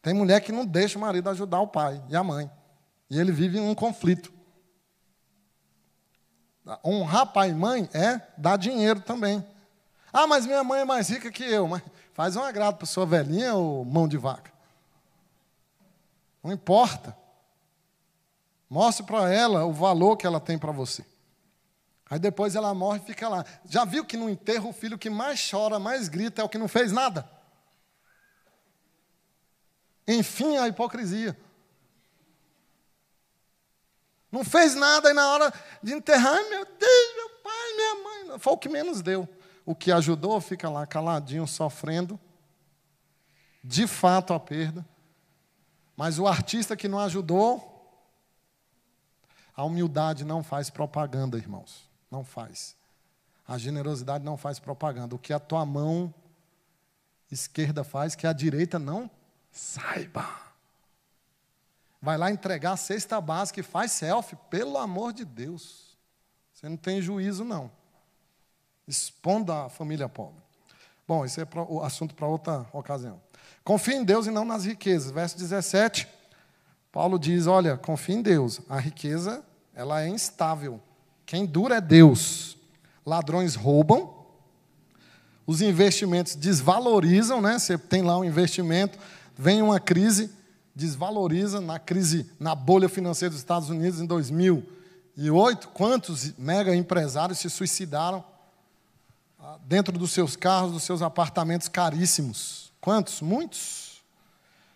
Tem 0.00 0.14
mulher 0.14 0.40
que 0.40 0.52
não 0.52 0.64
deixa 0.64 0.96
o 0.96 1.00
marido 1.00 1.28
ajudar 1.28 1.60
o 1.60 1.68
pai 1.68 2.02
e 2.08 2.16
a 2.16 2.24
mãe. 2.24 2.50
E 3.10 3.20
ele 3.20 3.32
vive 3.32 3.60
um 3.60 3.74
conflito. 3.74 4.32
Honrar 6.84 7.26
pai 7.26 7.50
e 7.50 7.54
mãe 7.54 7.88
é 7.92 8.20
dar 8.36 8.56
dinheiro 8.56 9.00
também. 9.00 9.44
Ah, 10.12 10.26
mas 10.26 10.46
minha 10.46 10.64
mãe 10.64 10.80
é 10.80 10.84
mais 10.84 11.08
rica 11.08 11.30
que 11.30 11.44
eu. 11.44 11.68
Mas 11.68 11.82
faz 12.14 12.34
um 12.34 12.42
agrado 12.42 12.76
para 12.76 12.86
sua 12.86 13.04
velhinha 13.04 13.54
ou 13.54 13.84
mão 13.84 14.08
de 14.08 14.16
vaca. 14.16 14.50
Não 16.42 16.52
importa. 16.52 17.16
Mostre 18.70 19.04
para 19.04 19.32
ela 19.32 19.64
o 19.66 19.72
valor 19.72 20.16
que 20.16 20.26
ela 20.26 20.40
tem 20.40 20.56
para 20.56 20.72
você. 20.72 21.04
Aí 22.08 22.18
depois 22.18 22.54
ela 22.54 22.72
morre 22.72 23.00
e 23.00 23.06
fica 23.06 23.28
lá. 23.28 23.44
Já 23.64 23.84
viu 23.84 24.04
que 24.04 24.16
no 24.16 24.30
enterro 24.30 24.70
o 24.70 24.72
filho 24.72 24.98
que 24.98 25.10
mais 25.10 25.48
chora, 25.50 25.78
mais 25.78 26.08
grita 26.08 26.40
é 26.40 26.44
o 26.44 26.48
que 26.48 26.58
não 26.58 26.68
fez 26.68 26.92
nada? 26.92 27.28
Enfim, 30.06 30.56
a 30.56 30.68
hipocrisia. 30.68 31.36
Não 34.30 34.44
fez 34.44 34.74
nada 34.74 35.10
e 35.10 35.12
na 35.12 35.28
hora 35.30 35.52
de 35.82 35.94
enterrar, 35.94 36.38
meu 36.48 36.64
Deus, 36.64 37.16
meu 37.16 37.30
pai, 37.42 37.72
minha 37.74 37.94
mãe. 38.04 38.38
Foi 38.38 38.52
o 38.52 38.58
que 38.58 38.68
menos 38.68 39.02
deu. 39.02 39.28
O 39.64 39.74
que 39.74 39.90
ajudou 39.90 40.40
fica 40.40 40.70
lá 40.70 40.86
caladinho, 40.86 41.46
sofrendo. 41.46 42.20
De 43.64 43.86
fato 43.88 44.32
a 44.32 44.38
perda. 44.38 44.86
Mas 45.96 46.20
o 46.20 46.26
artista 46.28 46.76
que 46.76 46.86
não 46.86 47.00
ajudou, 47.00 47.72
a 49.56 49.64
humildade 49.64 50.24
não 50.24 50.44
faz 50.44 50.70
propaganda, 50.70 51.36
irmãos. 51.36 51.85
Não 52.10 52.24
faz. 52.24 52.76
A 53.46 53.58
generosidade 53.58 54.24
não 54.24 54.36
faz 54.36 54.58
propaganda. 54.58 55.14
O 55.14 55.18
que 55.18 55.32
a 55.32 55.38
tua 55.38 55.64
mão 55.64 56.12
esquerda 57.30 57.84
faz, 57.84 58.14
que 58.14 58.26
a 58.26 58.32
direita 58.32 58.78
não 58.78 59.10
saiba. 59.50 60.26
Vai 62.00 62.16
lá 62.16 62.30
entregar 62.30 62.72
a 62.72 62.76
cesta 62.76 63.20
básica 63.20 63.60
e 63.60 63.62
faz 63.62 63.92
selfie, 63.92 64.36
pelo 64.50 64.78
amor 64.78 65.12
de 65.12 65.24
Deus. 65.24 65.96
Você 66.52 66.68
não 66.68 66.76
tem 66.76 67.00
juízo, 67.00 67.44
não. 67.44 67.70
Exponda 68.86 69.64
a 69.64 69.68
família 69.68 70.08
pobre. 70.08 70.42
Bom, 71.06 71.24
esse 71.24 71.40
é 71.40 71.46
o 71.68 71.82
assunto 71.82 72.14
para 72.14 72.26
outra 72.26 72.66
ocasião. 72.72 73.20
Confie 73.62 73.94
em 73.94 74.04
Deus 74.04 74.26
e 74.26 74.30
não 74.30 74.44
nas 74.44 74.64
riquezas. 74.64 75.10
Verso 75.10 75.36
17, 75.38 76.08
Paulo 76.90 77.18
diz: 77.18 77.46
Olha, 77.46 77.76
confie 77.76 78.14
em 78.14 78.22
Deus. 78.22 78.60
A 78.68 78.78
riqueza, 78.78 79.44
ela 79.74 80.02
é 80.02 80.08
instável. 80.08 80.80
Quem 81.26 81.44
dura 81.44 81.76
é 81.76 81.80
Deus. 81.80 82.56
Ladrões 83.04 83.56
roubam, 83.56 84.14
os 85.46 85.60
investimentos 85.60 86.34
desvalorizam, 86.36 87.40
né? 87.40 87.58
Você 87.58 87.76
tem 87.76 88.02
lá 88.02 88.16
um 88.16 88.24
investimento, 88.24 88.98
vem 89.36 89.60
uma 89.60 89.78
crise, 89.78 90.30
desvaloriza. 90.74 91.60
Na 91.60 91.78
crise, 91.78 92.30
na 92.38 92.54
bolha 92.54 92.88
financeira 92.88 93.30
dos 93.30 93.38
Estados 93.38 93.68
Unidos 93.68 94.00
em 94.00 94.06
2008, 94.06 95.68
quantos 95.68 96.32
mega 96.38 96.74
empresários 96.74 97.38
se 97.38 97.50
suicidaram 97.50 98.24
ah, 99.38 99.58
dentro 99.64 99.96
dos 99.98 100.12
seus 100.12 100.34
carros, 100.34 100.72
dos 100.72 100.82
seus 100.84 101.02
apartamentos 101.02 101.68
caríssimos? 101.68 102.72
Quantos? 102.80 103.20
Muitos. 103.20 104.02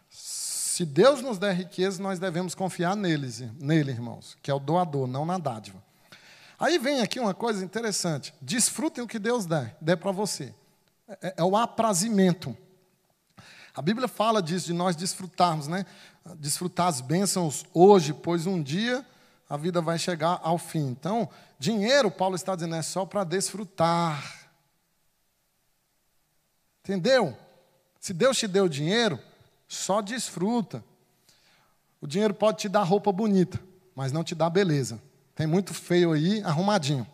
Se 0.08 0.84
Deus 0.84 1.20
nos 1.20 1.38
der 1.38 1.54
riqueza, 1.54 2.02
nós 2.02 2.18
devemos 2.18 2.54
confiar 2.54 2.96
neles, 2.96 3.42
nele, 3.60 3.90
irmãos, 3.90 4.36
que 4.42 4.50
é 4.50 4.54
o 4.54 4.58
doador, 4.58 5.06
não 5.06 5.26
na 5.26 5.36
dádiva. 5.36 5.89
Aí 6.60 6.78
vem 6.78 7.00
aqui 7.00 7.18
uma 7.18 7.32
coisa 7.32 7.64
interessante. 7.64 8.34
Desfrutem 8.38 9.02
o 9.02 9.06
que 9.06 9.18
Deus 9.18 9.46
der, 9.46 9.74
der 9.80 9.96
para 9.96 10.12
você. 10.12 10.54
É, 11.08 11.34
é, 11.38 11.42
o 11.42 11.56
aprazimento. 11.56 12.54
A 13.74 13.80
Bíblia 13.80 14.06
fala 14.06 14.42
disso, 14.42 14.66
de 14.66 14.74
nós 14.74 14.94
desfrutarmos, 14.94 15.66
né? 15.66 15.86
Desfrutar 16.36 16.88
as 16.88 17.00
bênçãos 17.00 17.64
hoje, 17.72 18.12
pois 18.12 18.46
um 18.46 18.62
dia 18.62 19.04
a 19.48 19.56
vida 19.56 19.80
vai 19.80 19.98
chegar 19.98 20.38
ao 20.42 20.58
fim. 20.58 20.88
Então, 20.88 21.30
dinheiro, 21.58 22.10
Paulo 22.10 22.36
está 22.36 22.54
dizendo, 22.54 22.74
é 22.74 22.82
só 22.82 23.06
para 23.06 23.24
desfrutar. 23.24 24.50
Entendeu? 26.84 27.34
Se 27.98 28.12
Deus 28.12 28.36
te 28.36 28.46
deu 28.46 28.68
dinheiro, 28.68 29.18
só 29.66 30.02
desfruta. 30.02 30.84
O 32.02 32.06
dinheiro 32.06 32.34
pode 32.34 32.58
te 32.58 32.68
dar 32.68 32.82
roupa 32.82 33.10
bonita, 33.10 33.58
mas 33.94 34.12
não 34.12 34.22
te 34.22 34.34
dá 34.34 34.50
beleza. 34.50 35.00
Tem 35.40 35.46
muito 35.46 35.72
feio 35.72 36.12
aí, 36.12 36.42
arrumadinho. 36.42 37.06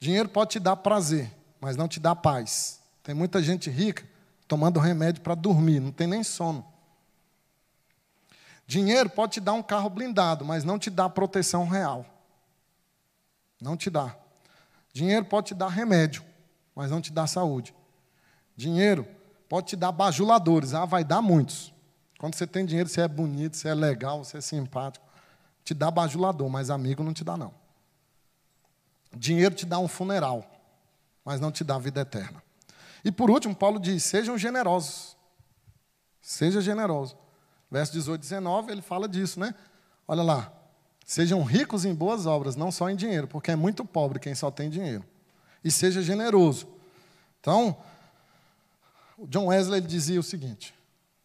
Dinheiro 0.00 0.26
pode 0.26 0.52
te 0.52 0.58
dar 0.58 0.74
prazer, 0.74 1.30
mas 1.60 1.76
não 1.76 1.86
te 1.86 2.00
dá 2.00 2.16
paz. 2.16 2.80
Tem 3.02 3.14
muita 3.14 3.42
gente 3.42 3.68
rica 3.68 4.08
tomando 4.48 4.80
remédio 4.80 5.20
para 5.20 5.34
dormir, 5.34 5.80
não 5.80 5.92
tem 5.92 6.06
nem 6.06 6.24
sono. 6.24 6.64
Dinheiro 8.66 9.10
pode 9.10 9.32
te 9.32 9.40
dar 9.40 9.52
um 9.52 9.62
carro 9.62 9.90
blindado, 9.90 10.46
mas 10.46 10.64
não 10.64 10.78
te 10.78 10.88
dá 10.88 11.10
proteção 11.10 11.68
real. 11.68 12.06
Não 13.60 13.76
te 13.76 13.90
dá. 13.90 14.16
Dinheiro 14.94 15.26
pode 15.26 15.48
te 15.48 15.54
dar 15.54 15.68
remédio, 15.68 16.24
mas 16.74 16.90
não 16.90 17.02
te 17.02 17.12
dá 17.12 17.26
saúde. 17.26 17.74
Dinheiro 18.56 19.06
pode 19.46 19.66
te 19.66 19.76
dar 19.76 19.92
bajuladores, 19.92 20.72
ah, 20.72 20.86
vai 20.86 21.04
dar 21.04 21.20
muitos. 21.20 21.70
Quando 22.18 22.34
você 22.34 22.46
tem 22.46 22.64
dinheiro, 22.64 22.88
você 22.88 23.02
é 23.02 23.08
bonito, 23.08 23.58
você 23.58 23.68
é 23.68 23.74
legal, 23.74 24.24
você 24.24 24.38
é 24.38 24.40
simpático 24.40 25.03
te 25.64 25.72
dá 25.72 25.90
bajulador, 25.90 26.48
mas 26.48 26.70
amigo 26.70 27.02
não 27.02 27.14
te 27.14 27.24
dá, 27.24 27.36
não. 27.36 27.54
Dinheiro 29.16 29.54
te 29.54 29.64
dá 29.64 29.78
um 29.78 29.88
funeral, 29.88 30.44
mas 31.24 31.40
não 31.40 31.50
te 31.50 31.64
dá 31.64 31.78
vida 31.78 32.00
eterna. 32.00 32.42
E 33.04 33.10
por 33.10 33.30
último, 33.30 33.54
Paulo 33.54 33.80
diz: 33.80 34.02
sejam 34.04 34.36
generosos. 34.36 35.16
Seja 36.20 36.60
generoso. 36.60 37.16
Verso 37.70 37.92
18 37.92 38.20
e 38.20 38.22
19, 38.22 38.72
ele 38.72 38.82
fala 38.82 39.08
disso, 39.08 39.40
né? 39.40 39.54
Olha 40.06 40.22
lá. 40.22 40.52
Sejam 41.04 41.42
ricos 41.42 41.84
em 41.84 41.94
boas 41.94 42.24
obras, 42.24 42.56
não 42.56 42.72
só 42.72 42.88
em 42.88 42.96
dinheiro, 42.96 43.28
porque 43.28 43.50
é 43.50 43.56
muito 43.56 43.84
pobre 43.84 44.18
quem 44.18 44.34
só 44.34 44.50
tem 44.50 44.70
dinheiro. 44.70 45.04
E 45.62 45.70
seja 45.70 46.02
generoso. 46.02 46.66
Então, 47.40 47.76
o 49.18 49.26
John 49.26 49.46
Wesley 49.46 49.82
dizia 49.82 50.18
o 50.18 50.22
seguinte: 50.22 50.74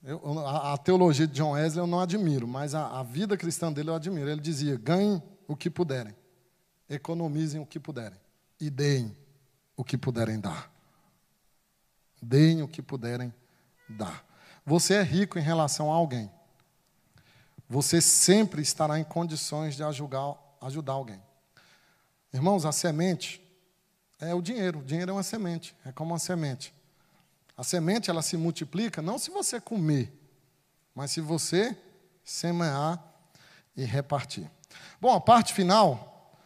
eu, 0.03 0.39
a, 0.39 0.73
a, 0.73 0.77
teologia 0.77 1.27
de 1.27 1.33
John 1.33 1.51
Wesley 1.51 1.83
eu 1.83 1.87
não 1.87 1.99
admiro, 1.99 2.47
mas 2.47 2.73
a, 2.73 2.99
a 2.99 3.03
vida 3.03 3.35
cristã 3.35 3.71
dele 3.71 3.89
eu 3.89 3.95
admiro. 3.95 4.29
Ele 4.29 4.41
dizia: 4.41 4.77
ganhem 4.77 5.21
o 5.47 5.55
que 5.55 5.69
puderem, 5.69 6.15
economizem 6.89 7.59
o 7.59 7.65
que 7.65 7.79
puderem 7.79 8.19
e 8.59 8.69
deem 8.69 9.15
o 9.75 9.83
que 9.83 9.97
puderem 9.97 10.39
dar. 10.39 10.71
Deem 12.21 12.61
o 12.61 12.67
que 12.67 12.81
puderem 12.81 13.33
dar. 13.87 14.25
Você 14.65 14.95
é 14.95 15.01
rico 15.01 15.39
em 15.39 15.41
relação 15.41 15.91
a 15.91 15.95
alguém. 15.95 16.29
Você 17.67 18.01
sempre 18.01 18.61
estará 18.61 18.99
em 18.99 19.03
condições 19.03 19.75
de 19.75 19.83
ajudar, 19.83 20.35
ajudar 20.61 20.93
alguém. 20.93 21.21
Irmãos, 22.33 22.65
a 22.65 22.71
semente 22.71 23.41
é 24.19 24.33
o 24.33 24.41
dinheiro. 24.41 24.79
O 24.79 24.83
dinheiro 24.83 25.11
é 25.11 25.13
uma 25.13 25.23
semente, 25.23 25.75
é 25.85 25.91
como 25.91 26.11
uma 26.11 26.19
semente. 26.19 26.73
A 27.59 27.63
semente 27.63 28.09
ela 28.09 28.21
se 28.21 28.37
multiplica 28.37 29.01
não 29.01 29.19
se 29.19 29.29
você 29.29 29.59
comer, 29.59 30.09
mas 30.95 31.11
se 31.11 31.19
você 31.19 31.77
semear 32.23 33.03
e 33.75 33.83
repartir. 33.83 34.49
Bom, 35.01 35.13
a 35.13 35.19
parte 35.19 35.53
final, 35.53 36.39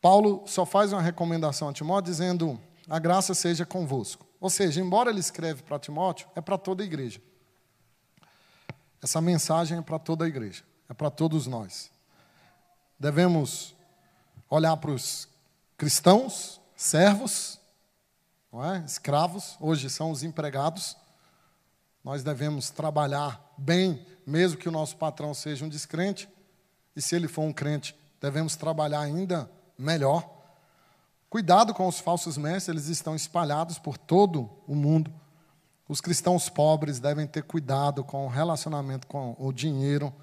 Paulo 0.00 0.42
só 0.46 0.64
faz 0.64 0.94
uma 0.94 1.02
recomendação 1.02 1.68
a 1.68 1.74
Timóteo 1.74 2.10
dizendo: 2.10 2.58
a 2.88 2.98
graça 2.98 3.34
seja 3.34 3.66
convosco. 3.66 4.24
Ou 4.40 4.48
seja, 4.48 4.80
embora 4.80 5.10
ele 5.10 5.20
escreve 5.20 5.62
para 5.62 5.78
Timóteo, 5.78 6.26
é 6.34 6.40
para 6.40 6.56
toda 6.56 6.82
a 6.82 6.86
igreja. 6.86 7.20
Essa 9.02 9.20
mensagem 9.20 9.76
é 9.76 9.82
para 9.82 9.98
toda 9.98 10.24
a 10.24 10.28
igreja, 10.28 10.64
é 10.88 10.94
para 10.94 11.10
todos 11.10 11.46
nós. 11.46 11.90
Devemos 12.98 13.76
olhar 14.48 14.74
para 14.78 14.90
os 14.90 15.28
cristãos, 15.76 16.62
servos, 16.74 17.60
não 18.54 18.64
é? 18.72 18.84
escravos, 18.86 19.56
hoje 19.58 19.90
são 19.90 20.12
os 20.12 20.22
empregados. 20.22 20.96
Nós 22.04 22.22
devemos 22.22 22.70
trabalhar 22.70 23.52
bem, 23.58 24.06
mesmo 24.24 24.56
que 24.56 24.68
o 24.68 24.72
nosso 24.72 24.96
patrão 24.96 25.34
seja 25.34 25.64
um 25.64 25.68
descrente, 25.68 26.28
e 26.94 27.02
se 27.02 27.16
ele 27.16 27.26
for 27.26 27.42
um 27.42 27.52
crente, 27.52 27.96
devemos 28.20 28.54
trabalhar 28.54 29.00
ainda 29.00 29.50
melhor. 29.76 30.30
Cuidado 31.28 31.74
com 31.74 31.88
os 31.88 31.98
falsos 31.98 32.36
mestres, 32.36 32.68
eles 32.68 32.86
estão 32.86 33.16
espalhados 33.16 33.76
por 33.76 33.98
todo 33.98 34.48
o 34.68 34.76
mundo. 34.76 35.12
Os 35.88 36.00
cristãos 36.00 36.48
pobres 36.48 37.00
devem 37.00 37.26
ter 37.26 37.42
cuidado 37.42 38.04
com 38.04 38.24
o 38.24 38.28
relacionamento 38.28 39.08
com 39.08 39.34
o 39.36 39.52
dinheiro. 39.52 40.14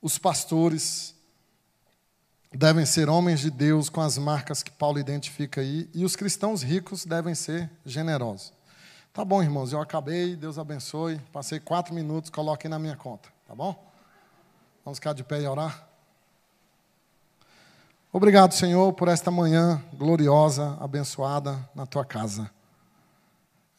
Os 0.00 0.16
pastores 0.16 1.13
devem 2.56 2.86
ser 2.86 3.08
homens 3.08 3.40
de 3.40 3.50
Deus 3.50 3.88
com 3.88 4.00
as 4.00 4.16
marcas 4.16 4.62
que 4.62 4.70
Paulo 4.70 4.98
identifica 4.98 5.60
aí. 5.60 5.90
E 5.92 6.04
os 6.04 6.14
cristãos 6.14 6.62
ricos 6.62 7.04
devem 7.04 7.34
ser 7.34 7.70
generosos. 7.84 8.52
Tá 9.12 9.24
bom, 9.24 9.42
irmãos, 9.42 9.72
eu 9.72 9.80
acabei, 9.80 10.36
Deus 10.36 10.58
abençoe. 10.58 11.18
Passei 11.32 11.60
quatro 11.60 11.94
minutos, 11.94 12.30
coloquem 12.30 12.70
na 12.70 12.78
minha 12.78 12.96
conta, 12.96 13.28
tá 13.46 13.54
bom? 13.54 13.92
Vamos 14.84 14.98
ficar 14.98 15.12
de 15.12 15.24
pé 15.24 15.40
e 15.40 15.46
orar? 15.46 15.88
Obrigado, 18.12 18.54
Senhor, 18.54 18.92
por 18.92 19.08
esta 19.08 19.30
manhã 19.30 19.82
gloriosa, 19.94 20.76
abençoada 20.80 21.58
na 21.74 21.86
tua 21.86 22.04
casa. 22.04 22.50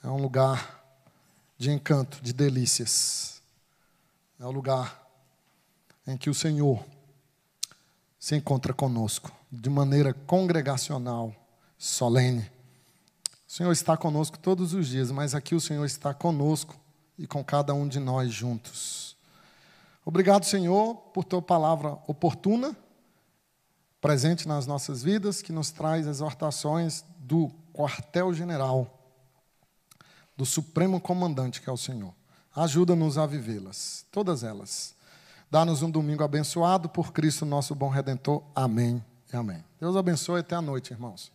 É 0.03 0.07
um 0.07 0.17
lugar 0.17 0.83
de 1.57 1.71
encanto, 1.71 2.19
de 2.21 2.33
delícias. 2.33 3.41
É 4.39 4.45
um 4.45 4.51
lugar 4.51 5.01
em 6.05 6.17
que 6.17 6.29
o 6.29 6.33
Senhor 6.33 6.83
se 8.25 8.35
encontra 8.35 8.73
conosco 8.73 9.31
de 9.51 9.69
maneira 9.69 10.11
congregacional, 10.11 11.31
solene. 11.77 12.49
O 13.47 13.51
Senhor 13.51 13.71
está 13.71 13.95
conosco 13.95 14.39
todos 14.39 14.73
os 14.73 14.87
dias, 14.87 15.11
mas 15.11 15.35
aqui 15.35 15.53
o 15.53 15.61
Senhor 15.61 15.85
está 15.85 16.11
conosco 16.11 16.75
e 17.19 17.27
com 17.27 17.43
cada 17.43 17.71
um 17.75 17.87
de 17.87 17.99
nós 17.99 18.33
juntos. 18.33 19.15
Obrigado, 20.03 20.43
Senhor, 20.43 20.95
por 21.13 21.23
tua 21.23 21.39
palavra 21.39 21.99
oportuna 22.07 22.75
presente 24.01 24.47
nas 24.47 24.65
nossas 24.65 25.03
vidas, 25.03 25.43
que 25.43 25.51
nos 25.51 25.69
traz 25.69 26.07
exortações 26.07 27.05
do 27.19 27.51
quartel-general, 27.75 28.91
do 30.35 30.47
supremo 30.47 30.99
comandante, 30.99 31.61
que 31.61 31.69
é 31.69 31.73
o 31.73 31.77
Senhor. 31.77 32.11
Ajuda-nos 32.55 33.19
a 33.19 33.27
vivê-las, 33.27 34.03
todas 34.11 34.43
elas. 34.43 34.94
Dá-nos 35.55 35.81
um 35.81 35.89
domingo 35.89 36.21
abençoado 36.21 36.89
por 36.89 37.13
Cristo, 37.13 37.45
nosso 37.45 37.73
bom 37.73 37.87
redentor. 37.87 38.43
Amém 38.53 39.01
e 39.31 39.37
amém. 39.37 39.63
Deus 39.79 39.95
abençoe 39.95 40.41
até 40.41 40.53
a 40.53 40.61
noite, 40.61 40.91
irmãos. 40.91 41.31